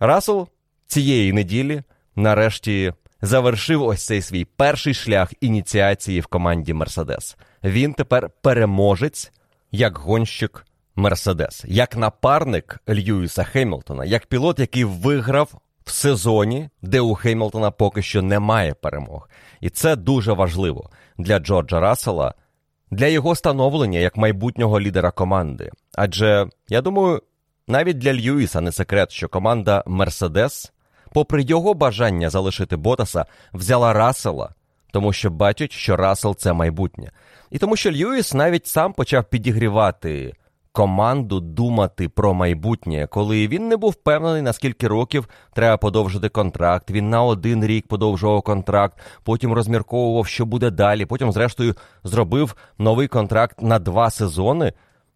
Рассел 0.00 0.48
цієї 0.86 1.32
неділі 1.32 1.82
нарешті 2.16 2.92
завершив 3.22 3.82
ось 3.82 4.06
цей 4.06 4.22
свій 4.22 4.44
перший 4.44 4.94
шлях 4.94 5.32
ініціації 5.40 6.20
в 6.20 6.26
команді 6.26 6.74
Мерседес. 6.74 7.36
Він 7.64 7.94
тепер 7.94 8.30
переможець 8.42 9.32
як 9.72 9.98
гонщик 9.98 10.66
Мерседес, 10.96 11.64
як 11.68 11.96
напарник 11.96 12.80
Льюіса 12.88 13.44
Хемілтона, 13.44 14.04
як 14.04 14.26
пілот, 14.26 14.58
який 14.58 14.84
виграв 14.84 15.60
в 15.84 15.90
сезоні, 15.90 16.68
де 16.82 17.00
у 17.00 17.14
Хеймлтона 17.14 17.70
поки 17.70 18.02
що 18.02 18.22
немає 18.22 18.74
перемог. 18.74 19.28
І 19.60 19.70
це 19.70 19.96
дуже 19.96 20.32
важливо 20.32 20.90
для 21.18 21.38
Джорджа 21.38 21.80
Рассела, 21.80 22.34
для 22.90 23.06
його 23.06 23.34
становлення 23.34 23.98
як 23.98 24.16
майбутнього 24.16 24.80
лідера 24.80 25.10
команди. 25.10 25.70
Адже 25.94 26.46
я 26.68 26.80
думаю, 26.80 27.22
навіть 27.68 27.98
для 27.98 28.14
Льюіса 28.14 28.60
не 28.60 28.72
секрет, 28.72 29.12
що 29.12 29.28
команда 29.28 29.84
Мерседес, 29.86 30.72
попри 31.12 31.42
його 31.42 31.74
бажання 31.74 32.30
залишити 32.30 32.76
Ботаса, 32.76 33.24
взяла 33.52 33.92
Рассела, 33.92 34.54
тому 34.92 35.12
що 35.12 35.30
бачать, 35.30 35.72
що 35.72 35.96
Рассел 35.96 36.36
це 36.36 36.52
майбутнє. 36.52 37.10
І 37.50 37.58
тому 37.58 37.76
що 37.76 37.92
Льюіс 37.92 38.34
навіть 38.34 38.66
сам 38.66 38.92
почав 38.92 39.24
підігрівати 39.24 40.34
команду 40.74 41.40
думати 41.40 42.08
про 42.08 42.34
майбутнє, 42.34 43.06
коли 43.10 43.48
він 43.48 43.68
не 43.68 43.76
був 43.76 43.90
впевнений, 43.90 44.42
на 44.42 44.52
скільки 44.52 44.88
років 44.88 45.28
треба 45.52 45.76
подовжити 45.76 46.28
контракт. 46.28 46.90
Він 46.90 47.10
на 47.10 47.22
один 47.22 47.64
рік 47.64 47.86
подовжував 47.86 48.42
контракт, 48.42 48.98
потім 49.22 49.52
розмірковував, 49.52 50.26
що 50.26 50.46
буде 50.46 50.70
далі. 50.70 51.06
Потім, 51.06 51.32
зрештою, 51.32 51.74
зробив 52.04 52.56
новий 52.78 53.08
контракт 53.08 53.62
на 53.62 53.78
два 53.78 54.10
сезони. 54.10 54.72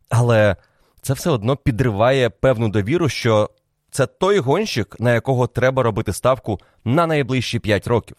Але 0.08 0.56
це 1.02 1.12
все 1.12 1.30
одно 1.30 1.56
підриває 1.56 2.30
певну 2.30 2.68
довіру, 2.68 3.08
що 3.08 3.50
це 3.90 4.06
той 4.06 4.38
гонщик, 4.38 4.96
на 5.00 5.14
якого 5.14 5.46
треба 5.46 5.82
робити 5.82 6.12
ставку 6.12 6.60
на 6.84 7.06
найближчі 7.06 7.58
п'ять 7.58 7.86
років. 7.86 8.16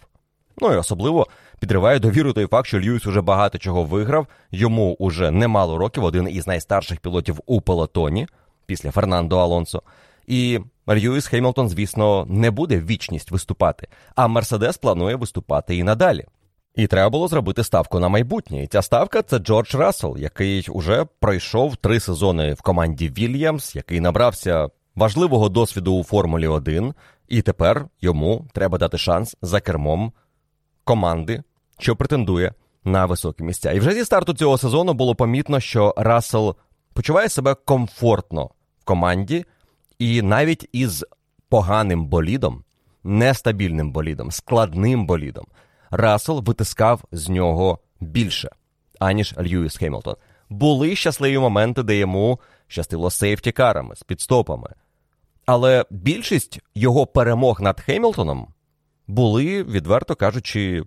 Ну 0.62 0.74
і 0.74 0.76
особливо 0.76 1.28
підриває 1.60 2.00
довіру 2.00 2.34
той 2.34 2.48
факт, 2.48 2.68
що 2.68 2.80
Льюіс 2.80 3.06
уже 3.06 3.22
багато 3.22 3.58
чого 3.58 3.84
виграв. 3.84 4.28
Йому 4.52 4.96
уже 5.00 5.32
немало 5.32 5.78
років, 5.78 6.04
один 6.04 6.30
із 6.32 6.48
найстарших 6.48 7.00
пілотів 7.00 7.40
у 7.46 7.62
пелотоні 7.62 8.28
після 8.66 8.92
Фернандо 8.92 9.38
Алонсо. 9.38 9.82
І 10.28 10.60
Льюіс 10.90 11.28
Хеймлтон, 11.28 11.70
звісно, 11.70 12.26
не 12.30 12.52
буде 12.52 12.80
вічність 12.80 13.32
виступати, 13.32 13.88
а 14.16 14.28
Мерседес 14.28 14.78
планує 14.78 15.16
виступати 15.16 15.76
і 15.76 15.84
надалі. 15.84 16.26
І 16.76 16.88
треба 16.88 17.10
було 17.10 17.28
зробити 17.28 17.64
ставку 17.64 18.00
на 18.00 18.10
майбутнє. 18.10 18.64
І 18.64 18.68
ця 18.68 18.82
ставка 18.82 19.22
це 19.22 19.40
Джордж 19.40 19.76
Рассел, 19.76 20.18
який 20.18 20.68
уже 20.70 21.06
пройшов 21.20 21.76
три 21.76 22.00
сезони 22.00 22.54
в 22.54 22.62
команді 22.62 23.10
Вільямс, 23.10 23.76
який 23.76 24.00
набрався 24.00 24.70
важливого 24.96 25.50
досвіду 25.50 25.94
у 25.94 26.04
Формулі 26.04 26.48
1, 26.48 26.94
і 27.28 27.42
тепер 27.42 27.86
йому 28.02 28.48
треба 28.54 28.78
дати 28.78 28.98
шанс 28.98 29.36
за 29.42 29.62
кермом 29.62 30.12
команди, 30.84 31.44
що 31.80 31.96
претендує 31.96 32.54
на 32.84 33.06
високі 33.06 33.44
місця. 33.44 33.72
І 33.72 33.80
вже 33.80 33.94
зі 33.94 34.06
старту 34.06 34.34
цього 34.34 34.58
сезону 34.58 34.94
було 34.94 35.16
помітно, 35.16 35.60
що 35.60 35.94
Рассел 35.98 36.56
почуває 36.94 37.30
себе 37.30 37.56
комфортно 37.56 38.50
в 38.80 38.84
команді, 38.84 39.46
і 40.00 40.22
навіть 40.22 40.70
із 40.72 41.06
поганим 41.50 42.06
болідом, 42.06 42.64
нестабільним 43.04 43.92
болідом, 43.92 44.32
складним 44.32 45.06
болідом, 45.06 45.46
Рассел 45.92 46.44
витискав 46.44 47.04
з 47.12 47.30
нього 47.30 47.80
більше, 48.00 48.50
аніж 49.00 49.36
Льюіс 49.38 49.78
Хемілтон. 49.78 50.16
Були 50.50 50.96
щасливі 50.96 51.40
моменти, 51.40 51.84
де 51.84 51.98
йому 51.98 52.40
щастило 52.68 53.10
сейфтікарами, 53.10 53.96
з 53.96 54.04
підстопами. 54.04 54.70
Але 55.46 55.86
більшість 55.90 56.60
його 56.76 57.08
перемог 57.08 57.62
над 57.62 57.80
Хемілтоном 57.82 58.48
були, 59.08 59.64
відверто 59.64 60.16
кажучи, 60.16 60.84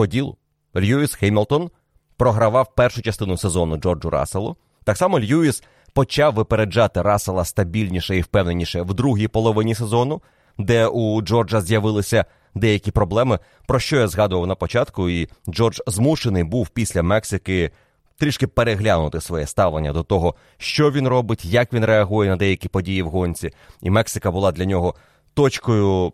по 0.00 0.06
ділу. 0.06 0.36
Льюіс 0.76 1.14
Хеймлтон 1.14 1.70
програвав 2.16 2.74
першу 2.74 3.02
частину 3.02 3.36
сезону 3.36 3.76
Джорджу 3.76 4.10
Расселу. 4.10 4.56
Так 4.84 4.96
само 4.96 5.20
Льюіс 5.20 5.62
почав 5.94 6.34
випереджати 6.34 7.02
Рассела 7.02 7.44
стабільніше 7.44 8.16
і 8.16 8.20
впевненіше 8.20 8.82
в 8.82 8.94
другій 8.94 9.28
половині 9.28 9.74
сезону, 9.74 10.22
де 10.58 10.86
у 10.86 11.22
Джорджа 11.22 11.60
з'явилися 11.60 12.24
деякі 12.54 12.90
проблеми, 12.90 13.38
про 13.66 13.78
що 13.78 13.96
я 13.96 14.08
згадував 14.08 14.46
на 14.46 14.54
початку, 14.54 15.08
і 15.08 15.28
Джордж 15.48 15.78
змушений 15.86 16.44
був 16.44 16.68
після 16.68 17.02
Мексики 17.02 17.70
трішки 18.18 18.46
переглянути 18.46 19.20
своє 19.20 19.46
ставлення 19.46 19.92
до 19.92 20.02
того, 20.02 20.34
що 20.58 20.90
він 20.90 21.08
робить, 21.08 21.44
як 21.44 21.72
він 21.72 21.84
реагує 21.84 22.30
на 22.30 22.36
деякі 22.36 22.68
події 22.68 23.02
в 23.02 23.08
гонці. 23.08 23.50
І 23.82 23.90
Мексика 23.90 24.30
була 24.30 24.52
для 24.52 24.64
нього 24.64 24.94
точкою 25.34 26.12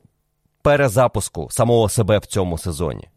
перезапуску 0.62 1.49
самого 1.51 1.89
себе 1.89 2.18
в 2.18 2.26
цьому 2.26 2.59
сезоні. 2.59 3.09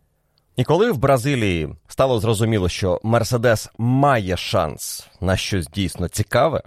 І 0.59 0.63
коли 0.63 0.91
в 0.91 0.97
Бразилії 0.97 1.69
стало 1.87 2.19
зрозуміло, 2.19 2.69
що 2.69 2.99
Мерседес 3.03 3.69
має 3.77 4.37
шанс 4.37 5.07
на 5.21 5.37
щось 5.37 5.67
дійсно 5.67 6.07
цікаве, 6.07 6.63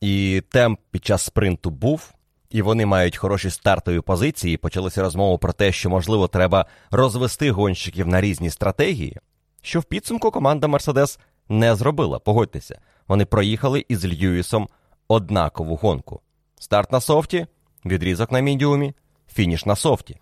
і 0.00 0.42
темп 0.50 0.80
під 0.90 1.04
час 1.04 1.22
спринту 1.22 1.70
був, 1.70 2.14
і 2.50 2.62
вони 2.62 2.86
мають 2.86 3.16
хороші 3.16 3.50
стартові 3.50 4.00
позиції, 4.00 4.56
почалися 4.56 5.02
розмови 5.02 5.38
про 5.38 5.52
те, 5.52 5.72
що, 5.72 5.90
можливо, 5.90 6.28
треба 6.28 6.66
розвести 6.90 7.50
гонщиків 7.50 8.06
на 8.06 8.20
різні 8.20 8.50
стратегії, 8.50 9.16
що 9.62 9.80
в 9.80 9.84
підсумку 9.84 10.30
команда 10.30 10.66
Мерседес 10.66 11.18
не 11.48 11.74
зробила. 11.74 12.18
Погодьтеся, 12.18 12.80
вони 13.08 13.24
проїхали 13.24 13.84
із 13.88 14.06
Льюісом 14.06 14.68
однакову 15.08 15.76
гонку. 15.76 16.20
Старт 16.60 16.92
на 16.92 17.00
софті, 17.00 17.46
відрізок 17.84 18.32
на 18.32 18.40
мідіумі, 18.40 18.94
фініш 19.32 19.66
на 19.66 19.76
софті. 19.76 20.16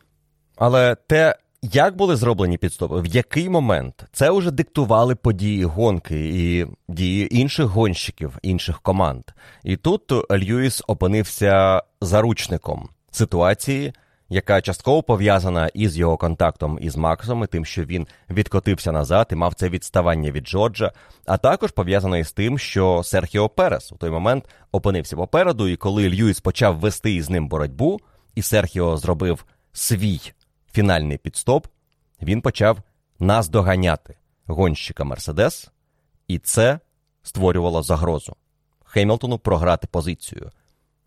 Але 0.56 0.94
те, 0.94 1.36
як 1.62 1.96
були 1.96 2.16
зроблені 2.16 2.58
підстопи, 2.58 3.00
в 3.00 3.06
який 3.06 3.48
момент 3.48 4.04
це 4.12 4.30
вже 4.30 4.50
диктували 4.50 5.14
події 5.14 5.64
гонки 5.64 6.28
і 6.28 6.66
дії 6.88 7.38
інших 7.38 7.66
гонщиків, 7.66 8.38
інших 8.42 8.80
команд. 8.80 9.22
І 9.64 9.76
тут 9.76 10.12
Льюіс 10.30 10.82
опинився 10.86 11.82
заручником 12.00 12.88
ситуації, 13.10 13.92
яка 14.28 14.60
частково 14.60 15.02
пов'язана 15.02 15.66
із 15.74 15.98
його 15.98 16.16
контактом 16.16 16.78
із 16.80 16.96
Максом, 16.96 17.44
і 17.44 17.46
тим, 17.46 17.64
що 17.64 17.84
він 17.84 18.06
відкотився 18.30 18.92
назад 18.92 19.28
і 19.32 19.34
мав 19.34 19.54
це 19.54 19.68
відставання 19.68 20.30
від 20.30 20.48
Джорджа, 20.48 20.92
а 21.26 21.36
також 21.36 21.70
пов'язана 21.70 22.18
із 22.18 22.32
тим, 22.32 22.58
що 22.58 23.02
Серхіо 23.04 23.48
Перес 23.48 23.92
у 23.92 23.96
той 23.96 24.10
момент 24.10 24.48
опинився 24.72 25.16
попереду, 25.16 25.68
і 25.68 25.76
коли 25.76 26.08
Льюіс 26.08 26.40
почав 26.40 26.78
вести 26.78 27.14
із 27.14 27.30
ним 27.30 27.48
боротьбу, 27.48 28.00
і 28.34 28.42
Серхіо 28.42 28.96
зробив 28.96 29.44
свій 29.72 30.20
фінальний 30.72 31.18
підстоп, 31.18 31.66
він 32.22 32.40
почав 32.40 32.78
наздоганяти 33.18 34.16
гонщика 34.46 35.04
Мерседес, 35.04 35.70
і 36.28 36.38
це 36.38 36.80
створювало 37.22 37.82
загрозу 37.82 38.36
Хеймлтону 38.84 39.38
програти 39.38 39.86
позицію. 39.86 40.50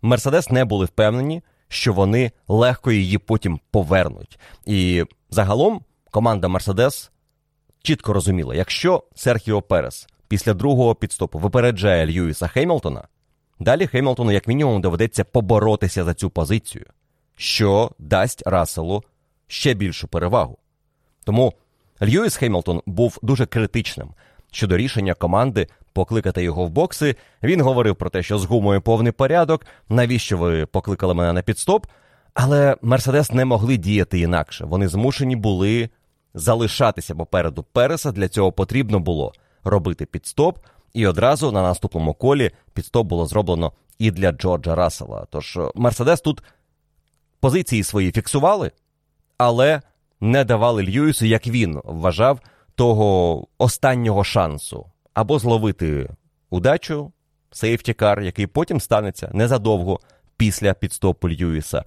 Мерседес 0.02 0.50
не 0.50 0.66
були 0.66 0.86
впевнені, 0.86 1.42
що 1.68 1.94
вони 1.94 2.32
легко 2.48 2.92
її 2.92 3.18
потім 3.18 3.60
повернуть. 3.72 4.40
І 4.66 5.04
загалом 5.30 5.82
команда 6.12 6.48
Мерседес 6.48 7.12
чітко 7.82 8.14
розуміла, 8.14 8.56
якщо 8.56 9.04
Серхіо 9.16 9.62
Перес 9.62 10.08
після 10.28 10.54
другого 10.54 10.96
підстопу 10.96 11.40
випереджає 11.40 12.06
Льюіса 12.06 12.48
Хеймлтона, 12.48 13.08
далі 13.60 13.88
Хеймлтону, 13.88 14.32
як 14.32 14.48
мінімум, 14.48 14.82
доведеться 14.82 15.24
поборотися 15.24 16.04
за 16.04 16.14
цю 16.14 16.30
позицію, 16.30 16.86
що 17.36 17.92
дасть 18.00 18.48
Расселу 18.48 19.04
ще 19.48 19.74
більшу 19.74 20.08
перевагу. 20.08 20.58
Тому 21.24 21.54
Льюіс 22.02 22.36
Хеймлтон 22.36 22.82
був 22.86 23.20
дуже 23.22 23.46
критичним 23.46 24.10
щодо 24.52 24.78
рішення 24.78 25.14
команди 25.14 25.68
покликати 25.94 26.44
його 26.44 26.66
в 26.66 26.70
бокси. 26.70 27.16
Він 27.44 27.62
говорив 27.62 27.96
про 27.96 28.10
те, 28.10 28.24
що 28.24 28.38
з 28.38 28.46
гумою 28.46 28.82
повний 28.82 29.12
порядок, 29.12 29.66
навіщо 29.90 30.38
ви 30.38 30.66
покликали 30.66 31.14
мене 31.14 31.34
на 31.34 31.42
підстоп. 31.42 31.88
Але 32.34 32.78
Мерседес 32.82 33.32
не 33.32 33.46
могли 33.46 33.78
діяти 33.78 34.20
інакше. 34.20 34.66
Вони 34.66 34.88
змушені 34.88 35.36
були 35.36 35.90
залишатися 36.34 37.16
попереду 37.16 37.64
Переса. 37.64 38.12
Для 38.12 38.28
цього 38.28 38.52
потрібно 38.52 39.00
було 39.00 39.34
робити 39.64 40.06
підстоп. 40.06 40.60
І 40.94 41.08
одразу 41.08 41.52
на 41.52 41.62
наступному 41.62 42.14
колі 42.14 42.52
підстоп 42.74 43.08
було 43.08 43.26
зроблено 43.26 43.72
і 44.00 44.12
для 44.12 44.32
Джорджа 44.32 44.76
Рассела. 44.76 45.28
Тож 45.30 45.60
Мерседес 45.76 46.22
тут 46.22 46.44
позиції 47.40 47.84
свої 47.84 48.12
фіксували, 48.12 48.72
але 49.38 49.82
не 50.22 50.44
давали 50.44 50.84
Льюісу, 50.84 51.26
як 51.26 51.48
він 51.48 51.82
вважав, 51.84 52.40
того 52.76 53.48
останнього 53.58 54.24
шансу 54.24 54.86
або 55.14 55.40
зловити 55.40 56.10
удачу, 56.50 57.12
сейфтікар, 57.52 58.22
який 58.22 58.48
потім 58.48 58.80
станеться 58.80 59.30
незадовго 59.34 60.00
після 60.38 60.74
підстопу 60.74 61.30
Льюіса, 61.30 61.84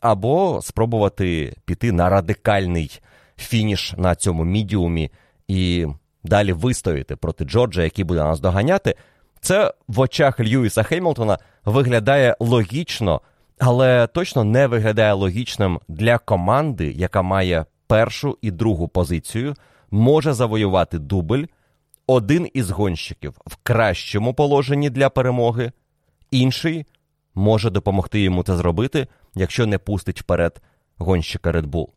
або 0.00 0.60
спробувати 0.62 1.56
піти 1.64 1.92
на 1.92 2.08
радикальний 2.08 3.00
фініш 3.36 3.94
на 3.96 4.14
цьому 4.14 4.44
мідіумі 4.44 5.10
і 5.48 5.86
далі 6.24 6.52
вистояти 6.52 7.16
проти 7.16 7.44
Джорджа, 7.44 7.82
який 7.82 8.04
буде 8.04 8.20
нас 8.20 8.40
доганяти. 8.40 8.94
Це 9.40 9.74
в 9.88 10.00
очах 10.00 10.40
Льюіса 10.40 10.82
Хеймлтона 10.82 11.38
виглядає 11.64 12.36
логічно, 12.40 13.20
але 13.64 14.06
точно 14.06 14.44
не 14.44 14.66
виглядає 14.66 15.12
логічним 15.12 15.80
для 15.88 16.18
команди, 16.18 16.92
яка 16.92 17.22
має 17.22 17.64
першу 17.86 18.38
і 18.42 18.50
другу 18.50 18.88
позицію, 18.88 19.54
може 19.90 20.32
завоювати 20.32 20.98
дубль 20.98 21.44
один 22.06 22.48
із 22.54 22.70
гонщиків 22.70 23.34
в 23.46 23.56
кращому 23.62 24.34
положенні 24.34 24.90
для 24.90 25.10
перемоги, 25.10 25.72
інший 26.30 26.86
може 27.34 27.70
допомогти 27.70 28.20
йому 28.20 28.42
це 28.42 28.56
зробити, 28.56 29.06
якщо 29.34 29.66
не 29.66 29.78
пустить 29.78 30.20
вперед 30.20 30.62
гонщика 30.98 31.52
Red 31.52 31.66
Bull. 31.66 31.88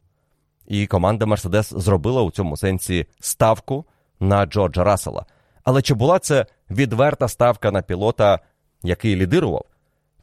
І 0.68 0.88
команда 0.88 1.26
Mercedes 1.26 1.80
зробила 1.80 2.22
у 2.22 2.32
цьому 2.32 2.58
сенсі 2.58 3.06
ставку 3.20 3.86
на 4.20 4.46
Джорджа 4.46 4.84
Рассела. 4.84 5.26
Але 5.64 5.82
чи 5.82 5.94
була 5.94 6.20
це 6.20 6.46
відверта 6.70 7.28
ставка 7.28 7.72
на 7.72 7.82
пілота, 7.82 8.40
який 8.84 9.16
лідирував? 9.16 9.66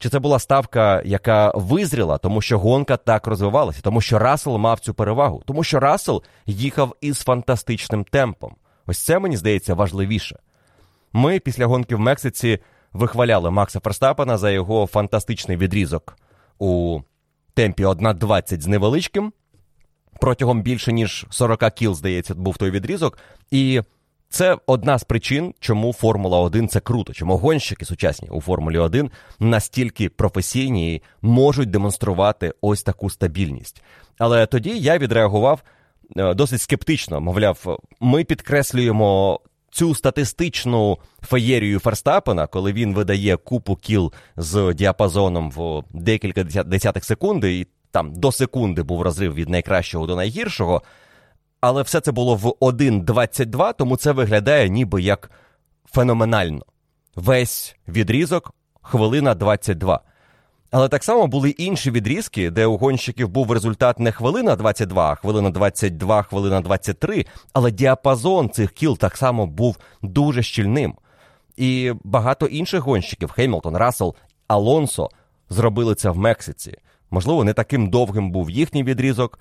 Чи 0.02 0.08
це 0.08 0.18
була 0.18 0.38
ставка, 0.38 1.02
яка 1.04 1.52
визріла, 1.54 2.18
тому 2.18 2.40
що 2.40 2.58
гонка 2.58 2.96
так 2.96 3.26
розвивалася, 3.26 3.80
тому 3.82 4.00
що 4.00 4.18
Рассел 4.18 4.56
мав 4.58 4.80
цю 4.80 4.94
перевагу, 4.94 5.42
тому 5.46 5.64
що 5.64 5.80
Рассел 5.80 6.22
їхав 6.46 6.96
із 7.00 7.18
фантастичним 7.18 8.04
темпом. 8.04 8.54
Ось 8.86 8.98
це 8.98 9.18
мені 9.18 9.36
здається 9.36 9.74
важливіше. 9.74 10.38
Ми 11.12 11.38
після 11.38 11.66
гонки 11.66 11.96
в 11.96 11.98
Мексиці 11.98 12.58
вихваляли 12.92 13.50
Макса 13.50 13.80
Ферстапена 13.80 14.38
за 14.38 14.50
його 14.50 14.86
фантастичний 14.86 15.56
відрізок 15.56 16.16
у 16.58 17.00
темпі 17.54 17.84
1.20 17.84 18.60
з 18.60 18.66
невеличким. 18.66 19.32
Протягом 20.20 20.62
більше 20.62 20.92
ніж 20.92 21.26
40 21.30 21.74
кіл, 21.74 21.94
здається, 21.94 22.34
був 22.34 22.56
той 22.56 22.70
відрізок. 22.70 23.18
І 23.50 23.82
це 24.32 24.56
одна 24.66 24.98
з 24.98 25.04
причин, 25.04 25.54
чому 25.60 25.92
Формула 25.92 26.38
1 26.38 26.68
це 26.68 26.80
круто, 26.80 27.12
чому 27.12 27.36
гонщики 27.36 27.84
сучасні 27.84 28.28
у 28.28 28.40
Формулі 28.40 28.78
1 28.78 29.10
настільки 29.40 30.08
професійні 30.08 30.94
і 30.94 31.02
можуть 31.22 31.70
демонструвати 31.70 32.54
ось 32.60 32.82
таку 32.82 33.10
стабільність. 33.10 33.82
Але 34.18 34.46
тоді 34.46 34.78
я 34.78 34.98
відреагував 34.98 35.62
Е, 36.16 36.34
досить 36.34 36.60
скептично. 36.60 37.20
Мовляв, 37.20 37.78
ми 38.00 38.24
підкреслюємо 38.24 39.40
цю 39.70 39.94
статистичну 39.94 40.98
феєрію 41.22 41.78
Ферстапена, 41.78 42.46
коли 42.46 42.72
він 42.72 42.94
видає 42.94 43.36
купу 43.36 43.76
кіл 43.76 44.12
з 44.36 44.74
діапазоном 44.74 45.50
в 45.50 45.82
декілька 45.90 46.44
десятих 46.44 47.04
секунди, 47.04 47.58
і 47.58 47.66
там 47.90 48.14
до 48.14 48.32
секунди 48.32 48.82
був 48.82 49.02
розрив 49.02 49.34
від 49.34 49.48
найкращого 49.48 50.06
до 50.06 50.16
найгіршого. 50.16 50.82
Але 51.62 51.82
все 51.82 52.00
це 52.00 52.12
було 52.12 52.34
в 52.34 52.44
1.22, 52.44 53.74
тому 53.78 53.96
це 53.96 54.12
виглядає 54.12 54.68
ніби 54.68 55.02
як 55.02 55.30
феноменально. 55.92 56.62
Весь 57.16 57.76
відрізок 57.88 58.54
хвилина 58.82 59.34
22. 59.34 60.00
Але 60.70 60.88
так 60.88 61.04
само 61.04 61.26
були 61.26 61.50
інші 61.50 61.90
відрізки, 61.90 62.50
де 62.50 62.66
у 62.66 62.76
гонщиків 62.76 63.28
був 63.28 63.52
результат 63.52 63.98
не 63.98 64.12
хвилина 64.12 64.56
22, 64.56 65.10
а 65.10 65.14
хвилина 65.14 65.50
22, 65.50 66.22
хвилина 66.22 66.60
23, 66.60 67.26
але 67.52 67.70
діапазон 67.70 68.50
цих 68.50 68.72
кіл 68.72 68.98
так 68.98 69.16
само 69.16 69.46
був 69.46 69.76
дуже 70.02 70.42
щільним. 70.42 70.94
І 71.56 71.92
багато 72.04 72.46
інших 72.46 72.80
гонщиків 72.80 73.30
Хеймлтон, 73.30 73.76
Рассел, 73.76 74.14
Алонсо 74.48 75.08
зробили 75.50 75.94
це 75.94 76.10
в 76.10 76.18
Мексиці. 76.18 76.76
Можливо, 77.10 77.44
не 77.44 77.52
таким 77.52 77.90
довгим 77.90 78.30
був 78.30 78.50
їхній 78.50 78.84
відрізок. 78.84 79.38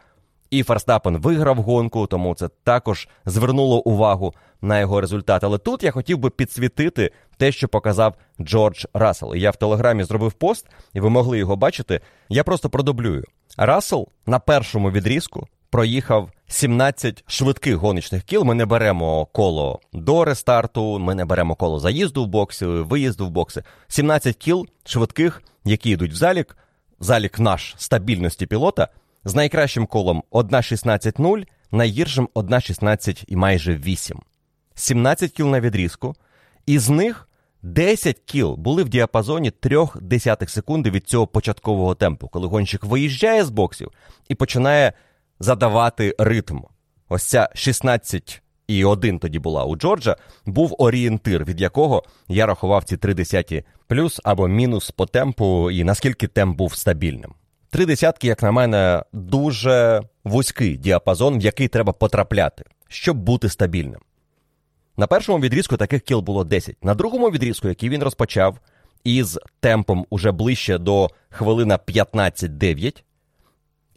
І 0.51 0.63
Ферстапен 0.63 1.17
виграв 1.17 1.57
гонку, 1.57 2.07
тому 2.07 2.35
це 2.35 2.49
також 2.63 3.07
звернуло 3.25 3.81
увагу 3.81 4.33
на 4.61 4.79
його 4.79 5.01
результат. 5.01 5.43
Але 5.43 5.57
тут 5.57 5.83
я 5.83 5.91
хотів 5.91 6.17
би 6.17 6.29
підсвітити 6.29 7.11
те, 7.37 7.51
що 7.51 7.67
показав 7.67 8.15
Джордж 8.41 8.85
Рассел. 8.93 9.35
Я 9.35 9.51
в 9.51 9.55
телеграмі 9.55 10.03
зробив 10.03 10.33
пост, 10.33 10.67
і 10.93 10.99
ви 10.99 11.09
могли 11.09 11.37
його 11.37 11.55
бачити. 11.55 12.01
Я 12.29 12.43
просто 12.43 12.69
продублюю. 12.69 13.23
Рассел 13.57 14.07
на 14.25 14.39
першому 14.39 14.91
відрізку 14.91 15.47
проїхав 15.69 16.29
17 16.47 17.23
швидких 17.27 17.75
гоночних 17.75 18.23
кіл. 18.23 18.43
Ми 18.43 18.55
не 18.55 18.65
беремо 18.65 19.25
коло 19.25 19.79
до 19.93 20.25
рестарту, 20.25 20.99
ми 20.99 21.15
не 21.15 21.25
беремо 21.25 21.55
коло 21.55 21.79
заїзду 21.79 22.23
в 22.23 22.27
бокси, 22.27 22.65
виїзду 22.65 23.27
в 23.27 23.29
бокси. 23.29 23.63
17 23.87 24.35
кіл 24.35 24.67
швидких, 24.85 25.43
які 25.65 25.89
йдуть 25.89 26.11
в 26.11 26.15
залік. 26.15 26.57
Залік 26.99 27.39
наш 27.39 27.75
стабільності 27.77 28.45
пілота 28.45 28.87
з 29.25 29.35
найкращим 29.35 29.85
колом 29.85 30.23
1.16.0, 30.31 31.47
найгіршим 31.71 32.29
1.16 32.35 33.23
і 33.27 33.35
майже 33.35 33.75
8. 33.75 34.19
17 34.75 35.31
кіл 35.31 35.47
на 35.47 35.59
відрізку, 35.59 36.15
із 36.65 36.89
них 36.89 37.27
10 37.61 38.19
кіл 38.19 38.55
були 38.55 38.83
в 38.83 38.89
діапазоні 38.89 39.51
0,3 39.51 40.47
секунди 40.47 40.89
від 40.89 41.07
цього 41.07 41.27
початкового 41.27 41.95
темпу, 41.95 42.27
коли 42.27 42.47
гонщик 42.47 42.83
виїжджає 42.83 43.43
з 43.43 43.49
боксів 43.49 43.91
і 44.29 44.35
починає 44.35 44.93
задавати 45.39 46.15
ритм. 46.19 46.59
Ось 47.09 47.23
ця 47.23 47.49
16 47.53 48.41
і 48.67 48.85
1 48.85 49.19
тоді 49.19 49.39
була 49.39 49.65
у 49.65 49.75
Джорджа, 49.75 50.15
був 50.45 50.75
орієнтир, 50.77 51.45
від 51.45 51.61
якого 51.61 52.03
я 52.27 52.45
рахував 52.45 52.83
ці 52.83 52.97
3 52.97 53.13
десяті 53.13 53.63
плюс 53.87 54.21
або 54.23 54.47
мінус 54.47 54.91
по 54.91 55.05
темпу, 55.05 55.71
і 55.71 55.83
наскільки 55.83 56.27
темп 56.27 56.57
був 56.57 56.75
стабільним. 56.75 57.33
Три 57.71 57.85
десятки, 57.85 58.27
як 58.27 58.43
на 58.43 58.51
мене, 58.51 59.03
дуже 59.13 60.01
вузький 60.23 60.77
діапазон, 60.77 61.39
в 61.39 61.41
який 61.41 61.67
треба 61.67 61.93
потрапляти, 61.93 62.63
щоб 62.87 63.17
бути 63.17 63.49
стабільним. 63.49 64.01
На 64.97 65.07
першому 65.07 65.39
відрізку 65.39 65.77
таких 65.77 66.01
кіл 66.01 66.19
було 66.19 66.43
10. 66.43 66.83
На 66.83 66.93
другому 66.95 67.29
відрізку, 67.29 67.67
який 67.67 67.89
він 67.89 68.03
розпочав, 68.03 68.59
із 69.03 69.39
темпом 69.59 70.05
уже 70.09 70.31
ближче 70.31 70.77
до 70.77 71.09
хвилина 71.29 71.77
15-9. 71.77 73.03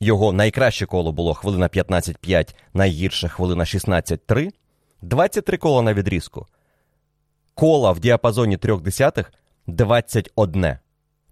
Його 0.00 0.32
найкраще 0.32 0.86
коло 0.86 1.12
було 1.12 1.34
хвилина 1.34 1.68
15-5, 1.68 2.54
найгірше 2.74 3.28
хвилина 3.28 3.64
16-3. 3.64 4.50
23 5.02 5.56
кола 5.56 5.82
на 5.82 5.94
відрізку. 5.94 6.46
Кола 7.54 7.92
в 7.92 8.00
діапазоні 8.00 8.56
трьох 8.56 8.82
десятих 8.82 9.32
21. 9.66 10.76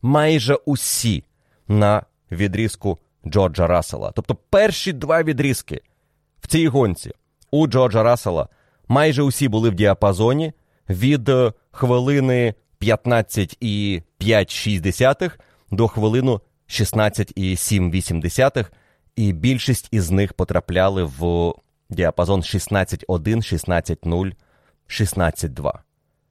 Майже 0.02 0.54
усі 0.54 1.24
на 1.68 2.02
відрізку 2.32 2.98
Джорджа 3.26 3.66
Рассела. 3.66 4.12
Тобто 4.14 4.34
перші 4.34 4.92
два 4.92 5.22
відрізки 5.22 5.80
в 6.40 6.46
цій 6.46 6.68
гонці 6.68 7.10
у 7.50 7.66
Джорджа 7.66 8.02
Рассела 8.02 8.48
майже 8.88 9.22
усі 9.22 9.48
були 9.48 9.70
в 9.70 9.74
діапазоні 9.74 10.52
від 10.88 11.30
хвилини 11.70 12.54
15,5 12.80 15.32
до 15.70 15.88
хвилину 15.88 16.40
16,7 16.68 18.66
і 19.16 19.32
більшість 19.32 19.88
із 19.90 20.10
них 20.10 20.32
потрапляли 20.32 21.04
в 21.04 21.52
діапазон 21.90 22.40
16.1, 22.40 23.06
16.0, 23.06 24.32
16.2. 24.88 25.72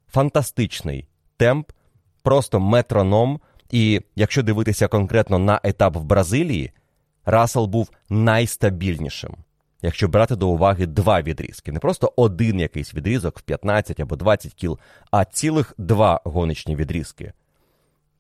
Фантастичний 0.08 1.08
темп, 1.38 1.72
просто 2.24 2.60
метроном. 2.60 3.39
І 3.72 4.01
якщо 4.15 4.43
дивитися 4.43 4.88
конкретно 4.88 5.39
на 5.39 5.59
етап 5.63 5.95
в 5.95 6.03
Бразилії, 6.03 6.72
Рассел 7.26 7.65
був 7.65 7.91
найстабільнішим. 8.09 9.36
Якщо 9.82 10.07
брати 10.07 10.36
до 10.36 10.49
уваги 10.49 10.86
два 10.86 11.22
відрізки, 11.22 11.72
не 11.72 11.80
просто 11.80 12.13
один 12.15 12.59
якийсь 12.59 12.93
відрізок 12.93 13.39
в 13.39 13.41
15 13.41 13.99
або 13.99 14.15
20 14.15 14.53
кіл, 14.53 14.80
а 15.11 15.26
цілих 15.26 15.74
два 15.78 16.22
гоночні 16.24 16.76
відрізки. 16.76 17.34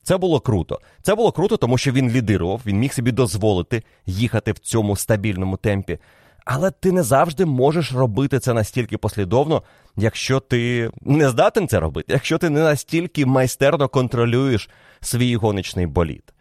Це 0.03 0.17
було 0.17 0.39
круто. 0.39 0.79
Це 1.01 1.15
було 1.15 1.31
круто, 1.31 1.57
тому 1.57 1.77
що 1.77 1.91
він 1.91 2.09
лідирував, 2.09 2.61
він 2.65 2.79
міг 2.79 2.93
собі 2.93 3.11
дозволити 3.11 3.83
їхати 4.05 4.51
в 4.51 4.59
цьому 4.59 4.95
стабільному 4.95 5.57
темпі. 5.57 5.99
Але 6.45 6.71
ти 6.71 6.91
не 6.91 7.03
завжди 7.03 7.45
можеш 7.45 7.93
робити 7.93 8.39
це 8.39 8.53
настільки 8.53 8.97
послідовно, 8.97 9.63
якщо 9.97 10.39
ти 10.39 10.91
не 11.01 11.29
здатен 11.29 11.67
це 11.67 11.79
робити, 11.79 12.13
якщо 12.13 12.37
ти 12.37 12.49
не 12.49 12.59
настільки 12.59 13.25
майстерно 13.25 13.87
контролюєш 13.87 14.69
свій 15.01 15.35
гоночний 15.35 15.85
болід. 15.85 16.33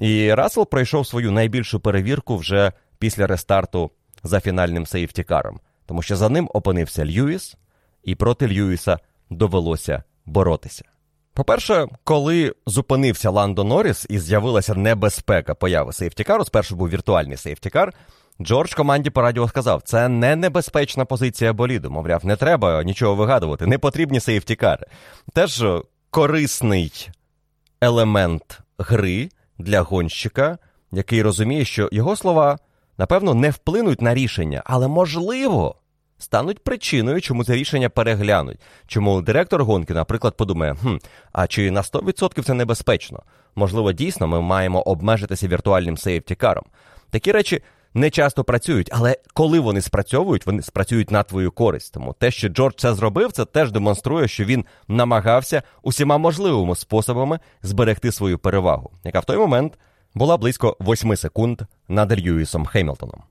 І 0.00 0.34
Рассел 0.34 0.68
пройшов 0.68 1.06
свою 1.06 1.30
найбільшу 1.30 1.80
перевірку 1.80 2.36
вже 2.36 2.72
після 2.98 3.26
рестарту 3.26 3.90
за 4.22 4.40
фінальним 4.40 4.86
сейфтікаром, 4.86 5.60
тому 5.86 6.02
що 6.02 6.16
за 6.16 6.28
ним 6.28 6.50
опинився 6.54 7.06
Льюіс, 7.06 7.56
і 8.04 8.14
проти 8.14 8.48
Льюіса 8.48 8.98
довелося 9.30 10.02
боротися. 10.26 10.84
По-перше, 11.34 11.86
коли 12.04 12.54
зупинився 12.66 13.30
Ландо 13.30 13.64
Норріс 13.64 14.06
і 14.10 14.18
з'явилася 14.18 14.74
небезпека 14.74 15.54
появи 15.54 15.92
сейфтікару, 15.92 16.44
спершу 16.44 16.76
був 16.76 16.88
віртуальний 16.88 17.36
сейфтікар, 17.36 17.92
Джордж 18.42 18.74
команді 18.74 19.10
по 19.10 19.22
радіо 19.22 19.48
сказав: 19.48 19.82
це 19.82 20.08
не 20.08 20.36
небезпечна 20.36 21.04
позиція 21.04 21.52
боліду. 21.52 21.90
Мовляв, 21.90 22.26
не 22.26 22.36
треба 22.36 22.84
нічого 22.84 23.14
вигадувати, 23.14 23.66
не 23.66 23.78
потрібні 23.78 24.20
сейфтікари. 24.20 24.86
Теж 25.32 25.64
корисний 26.10 27.10
елемент 27.80 28.60
гри 28.78 29.28
для 29.58 29.80
гонщика, 29.80 30.58
який 30.92 31.22
розуміє, 31.22 31.64
що 31.64 31.88
його 31.92 32.16
слова, 32.16 32.58
напевно, 32.98 33.34
не 33.34 33.50
вплинуть 33.50 34.02
на 34.02 34.14
рішення, 34.14 34.62
але 34.64 34.88
можливо. 34.88 35.74
Стануть 36.20 36.64
причиною, 36.64 37.20
чому 37.20 37.44
це 37.44 37.54
рішення 37.54 37.88
переглянуть. 37.88 38.60
Чому 38.86 39.22
директор 39.22 39.64
гонки, 39.64 39.94
наприклад, 39.94 40.36
подумає, 40.36 40.74
хм, 40.74 40.96
а 41.32 41.46
чи 41.46 41.70
на 41.70 41.82
100% 41.82 42.42
це 42.42 42.54
небезпечно? 42.54 43.22
Можливо, 43.54 43.92
дійсно 43.92 44.26
ми 44.26 44.40
маємо 44.40 44.82
обмежитися 44.82 45.48
віртуальним 45.48 45.96
сейфтікаром. 45.96 46.64
Такі 47.10 47.32
речі 47.32 47.62
не 47.94 48.10
часто 48.10 48.44
працюють, 48.44 48.90
але 48.92 49.16
коли 49.34 49.60
вони 49.60 49.80
спрацьовують, 49.80 50.46
вони 50.46 50.62
спрацюють 50.62 51.10
на 51.10 51.22
твою 51.22 51.52
користь. 51.52 51.94
Тому 51.94 52.12
те, 52.12 52.30
що 52.30 52.48
Джордж 52.48 52.74
це 52.76 52.94
зробив, 52.94 53.32
це 53.32 53.44
теж 53.44 53.72
демонструє, 53.72 54.28
що 54.28 54.44
він 54.44 54.64
намагався 54.88 55.62
усіма 55.82 56.18
можливими 56.18 56.76
способами 56.76 57.38
зберегти 57.62 58.12
свою 58.12 58.38
перевагу, 58.38 58.90
яка 59.04 59.20
в 59.20 59.24
той 59.24 59.36
момент 59.36 59.78
була 60.14 60.36
близько 60.36 60.76
8 60.80 61.16
секунд 61.16 61.62
над 61.88 62.20
Льюісом 62.20 62.66
Хемілтоном. 62.66 63.22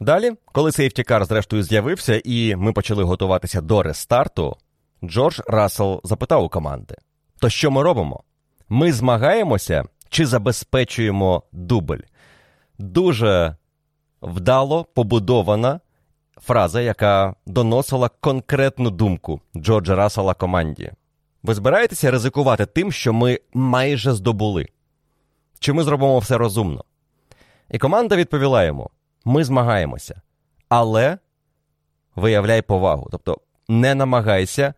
Далі, 0.00 0.32
коли 0.52 0.72
сейфтікар 0.72 1.24
зрештою 1.24 1.62
з'явився, 1.62 2.20
і 2.24 2.56
ми 2.56 2.72
почали 2.72 3.04
готуватися 3.04 3.60
до 3.60 3.82
рестарту, 3.82 4.56
Джордж 5.04 5.40
Рассел 5.46 6.00
запитав 6.04 6.44
у 6.44 6.48
команди: 6.48 6.94
То 7.38 7.48
що 7.48 7.70
ми 7.70 7.82
робимо? 7.82 8.22
Ми 8.68 8.92
змагаємося 8.92 9.84
чи 10.08 10.26
забезпечуємо 10.26 11.42
дубль? 11.52 12.00
Дуже 12.78 13.56
вдало 14.24 14.84
побудована 14.84 15.80
фраза, 16.36 16.80
яка 16.80 17.34
доносила 17.46 18.10
конкретну 18.20 18.90
думку 18.90 19.40
Джорджа 19.56 19.94
Рассела 19.94 20.34
команді. 20.34 20.92
Ви 21.42 21.54
збираєтеся 21.54 22.10
ризикувати 22.10 22.66
тим, 22.66 22.92
що 22.92 23.12
ми 23.12 23.40
майже 23.54 24.12
здобули? 24.12 24.68
Чи 25.58 25.72
ми 25.72 25.82
зробимо 25.82 26.18
все 26.18 26.38
розумно? 26.38 26.84
І 27.70 27.78
команда 27.78 28.16
відповіла 28.16 28.64
йому: 28.64 28.90
ми 29.24 29.44
змагаємося, 29.44 30.20
але 30.68 31.18
виявляй 32.16 32.62
повагу. 32.62 33.08
Тобто 33.10 33.38
не 33.68 33.94
намагайся 33.94 34.74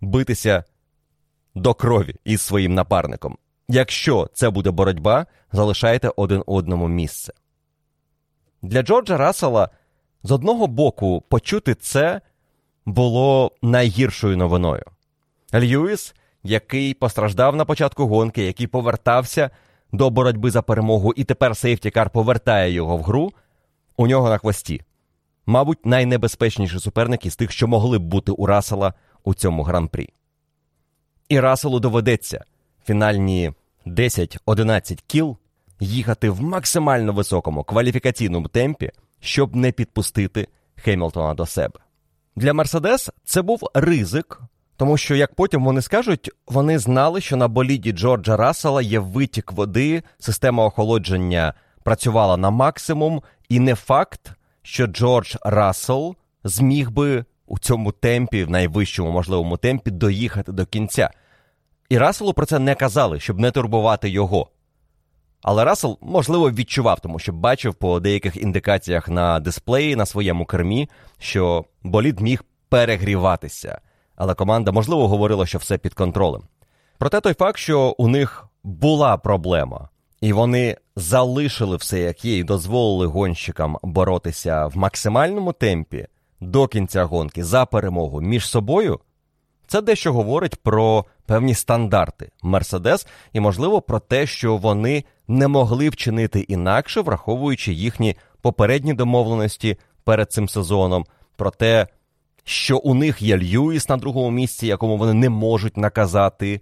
битися 0.00 0.64
до 1.54 1.74
крові 1.74 2.14
із 2.24 2.40
своїм 2.40 2.74
напарником. 2.74 3.38
Якщо 3.68 4.30
це 4.34 4.50
буде 4.50 4.70
боротьба, 4.70 5.26
залишайте 5.52 6.12
один 6.16 6.42
одному 6.46 6.88
місце. 6.88 7.32
Для 8.64 8.82
Джорджа 8.82 9.16
Рассела 9.16 9.68
з 10.22 10.30
одного 10.30 10.66
боку 10.66 11.24
почути 11.28 11.74
це 11.74 12.20
було 12.86 13.52
найгіршою 13.62 14.36
новиною. 14.36 14.84
Льюіс, 15.54 16.14
який 16.42 16.94
постраждав 16.94 17.56
на 17.56 17.64
початку 17.64 18.06
гонки, 18.06 18.42
який 18.42 18.66
повертався 18.66 19.50
до 19.92 20.10
боротьби 20.10 20.50
за 20.50 20.62
перемогу, 20.62 21.12
і 21.16 21.24
тепер 21.24 21.56
сейфтікар 21.56 22.10
повертає 22.10 22.72
його 22.72 22.96
в 22.96 23.02
гру, 23.02 23.32
у 23.96 24.06
нього 24.06 24.28
на 24.28 24.38
хвості. 24.38 24.82
Мабуть, 25.46 25.86
найнебезпечніший 25.86 26.80
суперник 26.80 27.26
із 27.26 27.36
тих, 27.36 27.52
що 27.52 27.68
могли 27.68 27.98
б 27.98 28.02
бути 28.02 28.32
у 28.32 28.46
Рассела 28.46 28.94
у 29.24 29.34
цьому 29.34 29.62
гран-прі. 29.62 30.08
І 31.28 31.40
Расселу 31.40 31.80
доведеться 31.80 32.44
фінальні 32.84 33.52
10-11 33.86 35.02
кіл 35.06 35.36
їхати 35.80 36.30
в 36.30 36.42
максимально 36.42 37.12
високому 37.12 37.64
кваліфікаційному 37.64 38.48
темпі, 38.48 38.90
щоб 39.20 39.56
не 39.56 39.72
підпустити 39.72 40.48
Хемілтона 40.76 41.34
до 41.34 41.46
себе. 41.46 41.80
Для 42.36 42.52
Мерседес 42.52 43.10
це 43.24 43.42
був 43.42 43.70
ризик, 43.74 44.40
тому 44.76 44.96
що, 44.96 45.14
як 45.14 45.34
потім 45.34 45.64
вони 45.64 45.82
скажуть, 45.82 46.30
вони 46.46 46.78
знали, 46.78 47.20
що 47.20 47.36
на 47.36 47.48
боліді 47.48 47.92
Джорджа 47.92 48.36
Рассела 48.36 48.82
є 48.82 48.98
витік 48.98 49.52
води, 49.52 50.02
система 50.18 50.64
охолодження 50.64 51.54
працювала 51.82 52.36
на 52.36 52.50
максимум, 52.50 53.22
і 53.48 53.60
не 53.60 53.74
факт, 53.74 54.32
що 54.62 54.86
Джордж 54.86 55.34
Рассел 55.42 56.16
зміг 56.44 56.90
би 56.90 57.24
у 57.46 57.58
цьому 57.58 57.92
темпі, 57.92 58.44
в 58.44 58.50
найвищому 58.50 59.10
можливому 59.10 59.56
темпі, 59.56 59.90
доїхати 59.90 60.52
до 60.52 60.66
кінця. 60.66 61.10
І 61.88 61.98
Расселу 61.98 62.32
про 62.32 62.46
це 62.46 62.58
не 62.58 62.74
казали, 62.74 63.20
щоб 63.20 63.38
не 63.38 63.50
турбувати 63.50 64.08
його. 64.08 64.48
Але 65.44 65.64
Рассел, 65.64 65.98
можливо, 66.00 66.50
відчував, 66.50 67.00
тому 67.00 67.18
що 67.18 67.32
бачив 67.32 67.74
по 67.74 68.00
деяких 68.00 68.36
індикаціях 68.36 69.08
на 69.08 69.40
дисплеї 69.40 69.96
на 69.96 70.06
своєму 70.06 70.46
кермі, 70.46 70.88
що 71.18 71.64
болід 71.82 72.20
міг 72.20 72.44
перегріватися. 72.68 73.80
Але 74.16 74.34
команда, 74.34 74.72
можливо, 74.72 75.08
говорила, 75.08 75.46
що 75.46 75.58
все 75.58 75.78
під 75.78 75.94
контролем. 75.94 76.42
Проте 76.98 77.20
той 77.20 77.34
факт, 77.34 77.58
що 77.58 77.94
у 77.98 78.08
них 78.08 78.46
була 78.62 79.16
проблема, 79.16 79.88
і 80.20 80.32
вони 80.32 80.76
залишили 80.96 81.76
все, 81.76 82.00
як 82.00 82.24
є, 82.24 82.38
і 82.38 82.44
дозволили 82.44 83.06
гонщикам 83.06 83.78
боротися 83.82 84.66
в 84.66 84.76
максимальному 84.76 85.52
темпі 85.52 86.06
до 86.40 86.68
кінця 86.68 87.04
гонки 87.04 87.44
за 87.44 87.66
перемогу 87.66 88.20
між 88.20 88.48
собою. 88.48 89.00
Це 89.66 89.82
дещо 89.82 90.12
говорить 90.12 90.56
про 90.56 91.04
певні 91.26 91.54
стандарти 91.54 92.30
Мерседес 92.42 93.06
і, 93.32 93.40
можливо, 93.40 93.82
про 93.82 94.00
те, 94.00 94.26
що 94.26 94.56
вони 94.56 95.04
не 95.28 95.48
могли 95.48 95.88
вчинити 95.88 96.40
інакше, 96.40 97.00
враховуючи 97.00 97.72
їхні 97.72 98.16
попередні 98.40 98.94
домовленості 98.94 99.76
перед 100.04 100.32
цим 100.32 100.48
сезоном, 100.48 101.06
про 101.36 101.50
те, 101.50 101.86
що 102.44 102.78
у 102.78 102.94
них 102.94 103.22
є 103.22 103.38
Льюіс 103.38 103.88
на 103.88 103.96
другому 103.96 104.30
місці, 104.30 104.66
якому 104.66 104.96
вони 104.96 105.14
не 105.14 105.28
можуть 105.28 105.76
наказати. 105.76 106.60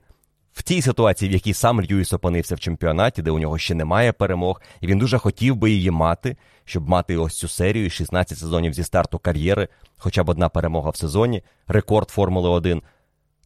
В 0.52 0.62
тій 0.62 0.82
ситуації, 0.82 1.28
в 1.28 1.32
якій 1.32 1.54
сам 1.54 1.80
Льюіс 1.80 2.12
опинився 2.12 2.54
в 2.54 2.60
чемпіонаті, 2.60 3.22
де 3.22 3.30
у 3.30 3.38
нього 3.38 3.59
ще 3.59 3.74
немає 3.74 4.12
перемог, 4.12 4.62
і 4.80 4.86
він 4.86 4.98
дуже 4.98 5.18
хотів 5.18 5.56
би 5.56 5.70
її 5.70 5.90
мати, 5.90 6.36
щоб 6.64 6.89
мати 6.89 7.16
ось 7.16 7.39
цю 7.39 7.48
серію 7.48 7.90
16 7.90 8.39
сезонів 8.39 8.72
зі 8.72 8.84
старту 8.84 9.18
кар'єри, 9.18 9.68
хоча 9.97 10.24
б 10.24 10.28
одна 10.28 10.48
перемога 10.48 10.90
в 10.90 10.97
сезоні, 10.97 11.43
рекорд 11.68 12.10
Формули 12.10 12.48
1. 12.48 12.82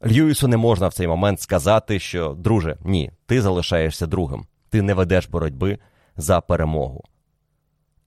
Льюісу 0.07 0.49
не 0.49 0.57
можна 0.57 0.89
в 0.89 0.95
цей 0.95 1.07
момент 1.07 1.41
сказати, 1.41 1.99
що, 1.99 2.35
друже, 2.39 2.77
ні, 2.85 3.11
ти 3.27 3.43
залишаєшся 3.43 4.07
другим, 4.07 4.47
ти 4.69 4.83
не 4.83 4.95
ведеш 4.95 5.27
боротьби 5.27 5.79
за 6.17 6.41
перемогу. 6.41 7.05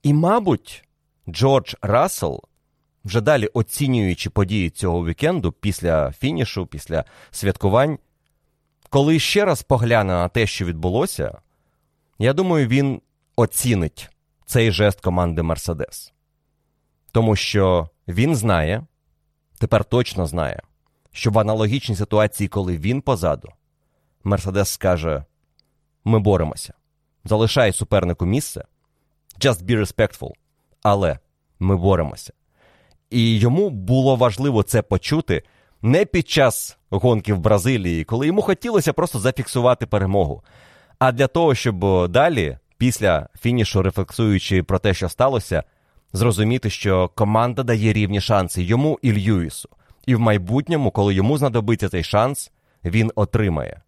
І, 0.03 0.13
мабуть, 0.13 0.83
Джордж 1.29 1.73
Рассел, 1.81 2.41
вже 3.05 3.21
далі 3.21 3.47
оцінюючи 3.47 4.29
події 4.29 4.69
цього 4.69 5.05
вікенду 5.05 5.51
після 5.51 6.11
фінішу, 6.11 6.65
після 6.65 7.05
святкувань, 7.31 7.97
коли 8.89 9.19
ще 9.19 9.45
раз 9.45 9.61
погляне 9.63 10.13
на 10.13 10.27
те, 10.27 10.47
що 10.47 10.65
відбулося, 10.65 11.37
я 12.19 12.33
думаю, 12.33 12.67
він 12.67 13.01
оцінить 13.35 14.09
цей 14.45 14.71
жест 14.71 15.01
команди 15.01 15.41
Мерседес. 15.41 16.13
Тому 17.11 17.35
що 17.35 17.89
він 18.07 18.35
знає, 18.35 18.83
тепер 19.59 19.85
точно 19.85 20.25
знає, 20.25 20.61
що 21.11 21.31
в 21.31 21.39
аналогічній 21.39 21.95
ситуації, 21.95 22.47
коли 22.47 22.77
він 22.77 23.01
позаду, 23.01 23.49
Мерседес 24.23 24.69
скаже: 24.69 25.23
ми 26.05 26.19
боремося, 26.19 26.73
залишай 27.25 27.73
супернику 27.73 28.25
місце, 28.25 28.65
just 29.39 29.63
be 29.63 29.79
respectful, 29.79 30.31
але 30.83 31.19
ми 31.59 31.77
боремося. 31.77 32.33
І 33.09 33.39
йому 33.39 33.69
було 33.69 34.15
важливо 34.15 34.63
це 34.63 34.81
почути 34.81 35.43
не 35.81 36.05
під 36.05 36.29
час 36.29 36.77
гонки 36.89 37.33
в 37.33 37.39
Бразилії, 37.39 38.03
коли 38.03 38.27
йому 38.27 38.41
хотілося 38.41 38.93
просто 38.93 39.19
зафіксувати 39.19 39.85
перемогу, 39.85 40.43
а 40.99 41.11
для 41.11 41.27
того, 41.27 41.55
щоб 41.55 42.07
далі, 42.07 42.57
після 42.77 43.29
фінішу, 43.39 43.81
рефлексуючи 43.81 44.63
про 44.63 44.79
те, 44.79 44.93
що 44.93 45.09
сталося, 45.09 45.63
зрозуміти, 46.13 46.69
що 46.69 47.07
команда 47.15 47.63
дає 47.63 47.93
рівні 47.93 48.21
шанси 48.21 48.63
йому 48.63 48.99
і 49.01 49.13
Льюісу. 49.13 49.69
І 50.09 50.15
в 50.15 50.19
майбутньому, 50.19 50.91
коли 50.91 51.13
йому 51.13 51.37
знадобиться 51.37 51.89
цей 51.89 52.03
шанс, 52.03 52.51
він 52.85 53.11
отримає. 53.15 53.81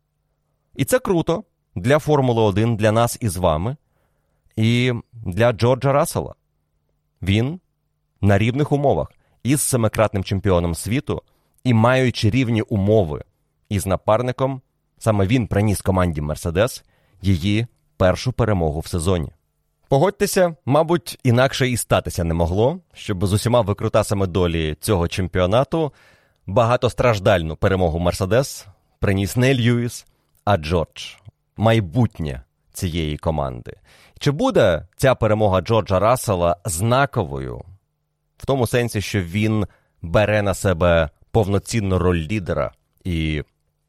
І 0.75 0.85
це 0.85 0.99
круто 0.99 1.43
для 1.75 1.99
Формули 1.99 2.41
1, 2.41 2.75
для 2.75 2.91
нас 2.91 3.17
і 3.21 3.29
з 3.29 3.37
вами, 3.37 3.75
і 4.55 4.93
для 5.13 5.51
Джорджа 5.51 5.93
Рассела. 5.93 6.35
Він 7.21 7.59
на 8.21 8.37
рівних 8.37 8.71
умовах 8.71 9.11
із 9.43 9.61
семикратним 9.61 10.23
чемпіоном 10.23 10.75
світу 10.75 11.21
і 11.63 11.73
маючи 11.73 12.29
рівні 12.29 12.61
умови 12.61 13.23
із 13.69 13.85
напарником, 13.85 14.61
саме 14.97 15.27
він 15.27 15.47
приніс 15.47 15.81
команді 15.81 16.21
Мерседес 16.21 16.83
її 17.21 17.67
першу 17.97 18.31
перемогу 18.31 18.79
в 18.79 18.87
сезоні. 18.87 19.31
Погодьтеся, 19.91 20.55
мабуть, 20.65 21.19
інакше 21.23 21.69
і 21.69 21.77
статися 21.77 22.23
не 22.23 22.33
могло, 22.33 22.79
щоб 22.93 23.25
з 23.25 23.33
усіма 23.33 23.61
викрутасами 23.61 24.27
долі 24.27 24.77
цього 24.79 25.07
чемпіонату 25.07 25.93
багатостраждальну 26.45 27.55
перемогу 27.55 27.99
Мерседес 27.99 28.67
приніс 28.99 29.35
не 29.35 29.55
Льюіс, 29.55 30.05
а 30.45 30.57
Джордж, 30.57 31.15
майбутнє 31.57 32.41
цієї 32.73 33.17
команди. 33.17 33.73
Чи 34.19 34.31
буде 34.31 34.87
ця 34.97 35.15
перемога 35.15 35.61
Джорджа 35.61 35.99
Рассела 35.99 36.57
знаковою 36.65 37.61
в 38.37 38.45
тому 38.45 38.67
сенсі, 38.67 39.01
що 39.01 39.21
він 39.21 39.65
бере 40.01 40.41
на 40.41 40.53
себе 40.53 41.09
повноцінну 41.31 41.97
роль 41.97 42.27
лідера 42.31 42.71
і 43.03 43.43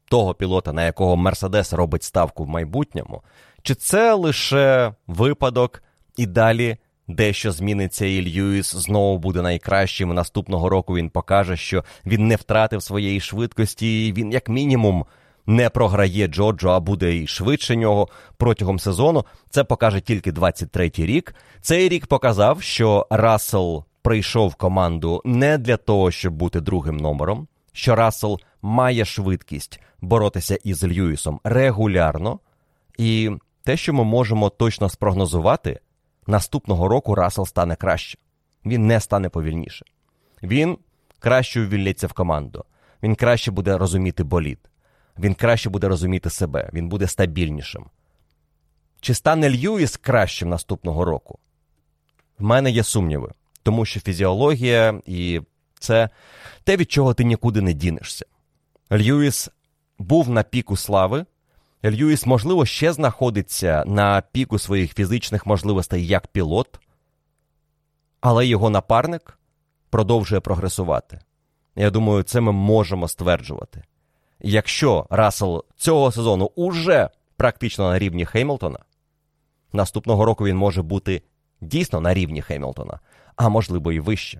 того 0.05 0.33
пілота, 0.33 0.73
на 0.73 0.85
якого 0.85 1.15
Мерседес 1.15 1.73
робить 1.73 2.03
ставку 2.03 2.43
в 2.43 2.49
майбутньому? 2.49 3.21
Чи 3.61 3.75
це 3.75 4.13
лише 4.13 4.93
випадок 5.07 5.83
і 6.17 6.25
далі 6.25 6.77
дещо 7.07 7.51
зміниться, 7.51 8.05
і 8.05 8.21
Льюіс 8.21 8.75
знову 8.75 9.17
буде 9.17 9.41
найкращим. 9.41 10.13
Наступного 10.13 10.69
року 10.69 10.95
він 10.95 11.09
покаже, 11.09 11.57
що 11.57 11.83
він 12.05 12.27
не 12.27 12.35
втратив 12.35 12.83
своєї 12.83 13.19
швидкості, 13.19 14.07
і 14.07 14.13
він, 14.13 14.31
як 14.31 14.49
мінімум, 14.49 15.05
не 15.45 15.69
програє 15.69 16.27
Джорджу, 16.27 16.71
а 16.71 16.79
буде 16.79 17.17
і 17.17 17.27
швидше 17.27 17.75
нього 17.75 18.07
протягом 18.37 18.79
сезону. 18.79 19.25
Це 19.49 19.63
покаже 19.63 20.01
тільки 20.01 20.31
23-й 20.31 21.05
рік. 21.05 21.35
Цей 21.61 21.89
рік 21.89 22.07
показав, 22.07 22.61
що 22.61 23.07
Рассел 23.09 23.83
прийшов 24.01 24.49
в 24.49 24.55
команду 24.55 25.21
не 25.25 25.57
для 25.57 25.77
того, 25.77 26.11
щоб 26.11 26.33
бути 26.33 26.61
другим 26.61 26.97
номером, 26.97 27.47
що 27.73 27.95
Рассел 27.95 28.39
має 28.61 29.05
швидкість 29.05 29.79
боротися 30.01 30.57
із 30.63 30.83
Льюісом 30.83 31.39
регулярно, 31.43 32.39
і 32.97 33.31
те, 33.63 33.77
що 33.77 33.93
ми 33.93 34.03
можемо 34.03 34.49
точно 34.49 34.89
спрогнозувати, 34.89 35.79
наступного 36.27 36.87
року 36.87 37.15
Рассел 37.15 37.45
стане 37.45 37.75
краще. 37.75 38.17
Він 38.65 38.87
не 38.87 38.99
стане 38.99 39.29
повільніше. 39.29 39.85
Він 40.43 40.77
краще 41.19 41.61
увілляться 41.61 42.07
в 42.07 42.13
команду. 42.13 42.65
Він 43.03 43.15
краще 43.15 43.51
буде 43.51 43.77
розуміти 43.77 44.23
болід. 44.23 44.59
Він 45.19 45.33
краще 45.33 45.69
буде 45.69 45.87
розуміти 45.87 46.29
себе, 46.29 46.69
він 46.73 46.89
буде 46.89 47.07
стабільнішим. 47.07 47.85
Чи 49.01 49.13
стане 49.13 49.49
Льюіс 49.49 49.97
кращим 49.97 50.49
наступного 50.49 51.05
року? 51.05 51.39
В 52.39 52.43
мене 52.43 52.71
є 52.71 52.83
сумніви, 52.83 53.31
тому 53.63 53.85
що 53.85 53.99
фізіологія 53.99 55.01
і 55.05 55.41
це 55.79 56.09
те, 56.63 56.77
від 56.77 56.91
чого 56.91 57.13
ти 57.13 57.23
нікуди 57.23 57.61
не 57.61 57.73
дінешся. 57.73 58.25
Льюіс 58.91 59.49
був 59.99 60.29
на 60.29 60.43
піку 60.43 60.77
слави. 60.77 61.25
Льюіс, 61.85 62.25
можливо, 62.25 62.65
ще 62.65 62.93
знаходиться 62.93 63.83
на 63.87 64.21
піку 64.31 64.59
своїх 64.59 64.93
фізичних 64.93 65.45
можливостей 65.45 66.07
як 66.07 66.27
пілот, 66.27 66.79
але 68.21 68.47
його 68.47 68.69
напарник 68.69 69.39
продовжує 69.89 70.41
прогресувати. 70.41 71.19
Я 71.75 71.89
думаю, 71.89 72.23
це 72.23 72.41
ми 72.41 72.51
можемо 72.51 73.07
стверджувати. 73.07 73.83
Якщо 74.39 75.07
Рассел 75.09 75.65
цього 75.75 76.11
сезону 76.11 76.51
уже 76.55 77.09
практично 77.37 77.89
на 77.89 77.99
рівні 77.99 78.25
Хеймлтона, 78.25 78.79
наступного 79.73 80.25
року 80.25 80.45
він 80.45 80.57
може 80.57 80.81
бути 80.81 81.21
дійсно 81.61 82.01
на 82.01 82.13
рівні 82.13 82.41
Хеймлтона, 82.41 82.99
а 83.35 83.49
можливо 83.49 83.91
і 83.91 83.99
вище. 83.99 84.39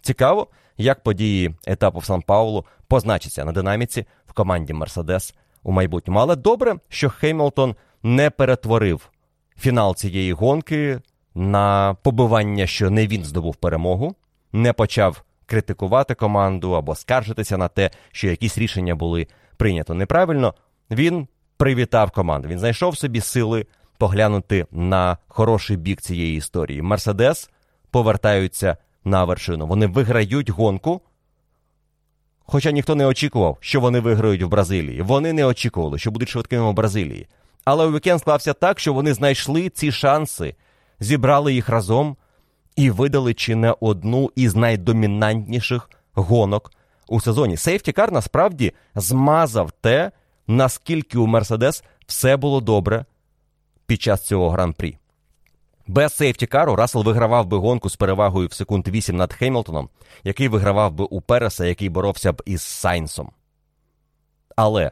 Цікаво, 0.00 0.48
як 0.76 1.02
події 1.02 1.54
етапу 1.66 1.98
в 1.98 2.04
Сан 2.04 2.22
Паулу 2.22 2.66
позначаться 2.88 3.44
на 3.44 3.52
динаміці 3.52 4.06
в 4.26 4.32
команді 4.32 4.72
Мерседес 4.72 5.34
у 5.66 5.72
майбутньому. 5.72 6.20
Але 6.20 6.36
добре, 6.36 6.74
що 6.88 7.10
Хеймлтон 7.10 7.74
не 8.02 8.30
перетворив 8.30 9.10
фінал 9.58 9.94
цієї 9.94 10.32
гонки 10.32 11.00
на 11.34 11.96
побивання, 12.02 12.66
що 12.66 12.90
не 12.90 13.06
він 13.06 13.24
здобув 13.24 13.56
перемогу, 13.56 14.14
не 14.52 14.72
почав 14.72 15.22
критикувати 15.46 16.14
команду 16.14 16.72
або 16.72 16.94
скаржитися 16.94 17.56
на 17.56 17.68
те, 17.68 17.90
що 18.12 18.28
якісь 18.28 18.58
рішення 18.58 18.94
були 18.94 19.26
прийнято 19.56 19.94
неправильно. 19.94 20.54
Він 20.90 21.28
привітав 21.56 22.10
команду. 22.10 22.48
Він 22.48 22.58
знайшов 22.58 22.98
собі 22.98 23.20
сили 23.20 23.66
поглянути 23.98 24.66
на 24.70 25.18
хороший 25.28 25.76
бік 25.76 26.00
цієї 26.00 26.36
історії. 26.36 26.82
Мерседес 26.82 27.50
повертаються 27.90 28.76
на 29.04 29.24
вершину. 29.24 29.66
Вони 29.66 29.86
виграють 29.86 30.50
гонку. 30.50 31.00
Хоча 32.46 32.70
ніхто 32.70 32.94
не 32.94 33.06
очікував, 33.06 33.58
що 33.60 33.80
вони 33.80 34.00
виграють 34.00 34.42
в 34.42 34.48
Бразилії. 34.48 35.02
Вони 35.02 35.32
не 35.32 35.44
очікували, 35.44 35.98
що 35.98 36.10
будуть 36.10 36.28
швидкими 36.28 36.70
в 36.70 36.74
Бразилії. 36.74 37.26
Але 37.64 37.90
вікенд 37.90 38.20
склався 38.20 38.52
так, 38.52 38.78
що 38.78 38.92
вони 38.92 39.14
знайшли 39.14 39.68
ці 39.68 39.92
шанси, 39.92 40.54
зібрали 41.00 41.54
їх 41.54 41.68
разом 41.68 42.16
і 42.76 42.90
видали 42.90 43.34
чи 43.34 43.54
не 43.54 43.74
одну 43.80 44.30
із 44.36 44.54
найдомінантніших 44.54 45.90
гонок 46.14 46.72
у 47.08 47.20
сезоні. 47.20 47.56
Safety 47.56 47.93
car 47.93 48.12
насправді 48.12 48.72
змазав 48.94 49.70
те, 49.70 50.10
наскільки 50.46 51.18
у 51.18 51.26
Мерседес 51.26 51.84
все 52.06 52.36
було 52.36 52.60
добре 52.60 53.04
під 53.86 54.02
час 54.02 54.26
цього 54.26 54.50
гран-прі. 54.50 54.98
Без 55.86 56.14
safety 56.14 56.51
car 56.51 56.70
у 56.70 56.76
Рассел 56.76 57.02
вигравав 57.02 57.46
би 57.46 57.56
гонку 57.56 57.90
з 57.90 57.96
перевагою 57.96 58.48
в 58.48 58.52
секунд 58.52 58.88
8 58.88 59.16
над 59.16 59.32
Хемілтоном, 59.32 59.88
який 60.24 60.48
вигравав 60.48 60.92
би 60.92 61.04
у 61.04 61.20
Переса, 61.20 61.64
який 61.64 61.88
боровся 61.88 62.32
б 62.32 62.42
із 62.46 62.62
Сайнсом. 62.62 63.30
Але 64.56 64.90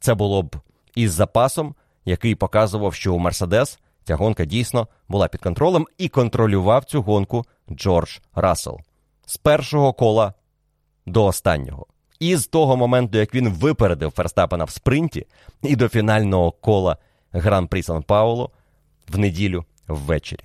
це 0.00 0.14
було 0.14 0.42
б 0.42 0.56
із 0.94 1.12
запасом, 1.12 1.74
який 2.04 2.34
показував, 2.34 2.94
що 2.94 3.14
у 3.14 3.18
Мерседес 3.18 3.78
ця 4.04 4.16
гонка 4.16 4.44
дійсно 4.44 4.88
була 5.08 5.28
під 5.28 5.40
контролем 5.40 5.86
і 5.98 6.08
контролював 6.08 6.84
цю 6.84 7.02
гонку 7.02 7.44
Джордж 7.70 8.18
Рассел 8.34 8.80
з 9.26 9.36
першого 9.36 9.92
кола 9.92 10.34
до 11.06 11.24
останнього. 11.24 11.86
І 12.20 12.36
з 12.36 12.46
того 12.46 12.76
моменту, 12.76 13.18
як 13.18 13.34
він 13.34 13.48
випередив 13.48 14.10
Ферстапена 14.10 14.64
в 14.64 14.70
спринті, 14.70 15.26
і 15.62 15.76
до 15.76 15.88
фінального 15.88 16.52
кола 16.52 16.96
Гран-прі 17.32 17.82
Сан 17.82 18.02
Пауло 18.02 18.50
в 19.08 19.18
неділю 19.18 19.64
ввечері. 19.88 20.44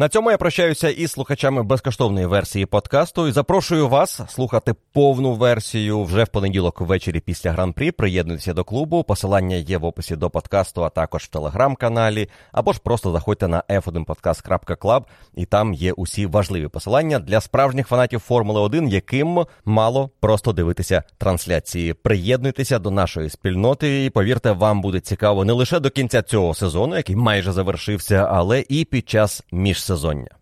На 0.00 0.08
цьому 0.08 0.30
я 0.30 0.38
прощаюся 0.38 0.88
із 0.88 1.10
слухачами 1.10 1.62
безкоштовної 1.62 2.26
версії 2.26 2.66
подкасту 2.66 3.28
і 3.28 3.32
запрошую 3.32 3.88
вас 3.88 4.20
слухати 4.28 4.74
повну 4.92 5.32
версію 5.34 6.02
вже 6.02 6.24
в 6.24 6.28
понеділок 6.28 6.80
ввечері 6.80 7.20
після 7.20 7.52
гран-прі. 7.52 7.90
Приєднуйтеся 7.90 8.54
до 8.54 8.64
клубу. 8.64 9.04
Посилання 9.04 9.56
є 9.56 9.78
в 9.78 9.84
описі 9.84 10.16
до 10.16 10.30
подкасту, 10.30 10.84
а 10.84 10.88
також 10.88 11.22
в 11.22 11.28
телеграм-каналі, 11.28 12.28
або 12.52 12.72
ж 12.72 12.80
просто 12.84 13.12
заходьте 13.12 13.48
на 13.48 13.62
f1podcast.club 13.70 15.02
і 15.34 15.44
там 15.44 15.74
є 15.74 15.92
усі 15.92 16.26
важливі 16.26 16.68
посилання 16.68 17.18
для 17.18 17.40
справжніх 17.40 17.88
фанатів 17.88 18.20
Формули 18.20 18.60
1, 18.60 18.88
яким 18.88 19.46
мало 19.64 20.10
просто 20.20 20.52
дивитися 20.52 21.02
трансляції. 21.18 21.94
Приєднуйтеся 21.94 22.78
до 22.78 22.90
нашої 22.90 23.30
спільноти, 23.30 24.04
і 24.04 24.10
повірте, 24.10 24.52
вам 24.52 24.80
буде 24.80 25.00
цікаво 25.00 25.44
не 25.44 25.52
лише 25.52 25.80
до 25.80 25.90
кінця 25.90 26.22
цього 26.22 26.54
сезону, 26.54 26.96
який 26.96 27.16
майже 27.16 27.52
завершився, 27.52 28.28
але 28.30 28.64
і 28.68 28.84
під 28.84 29.08
час 29.08 29.44
міжсезоння. 29.90 30.39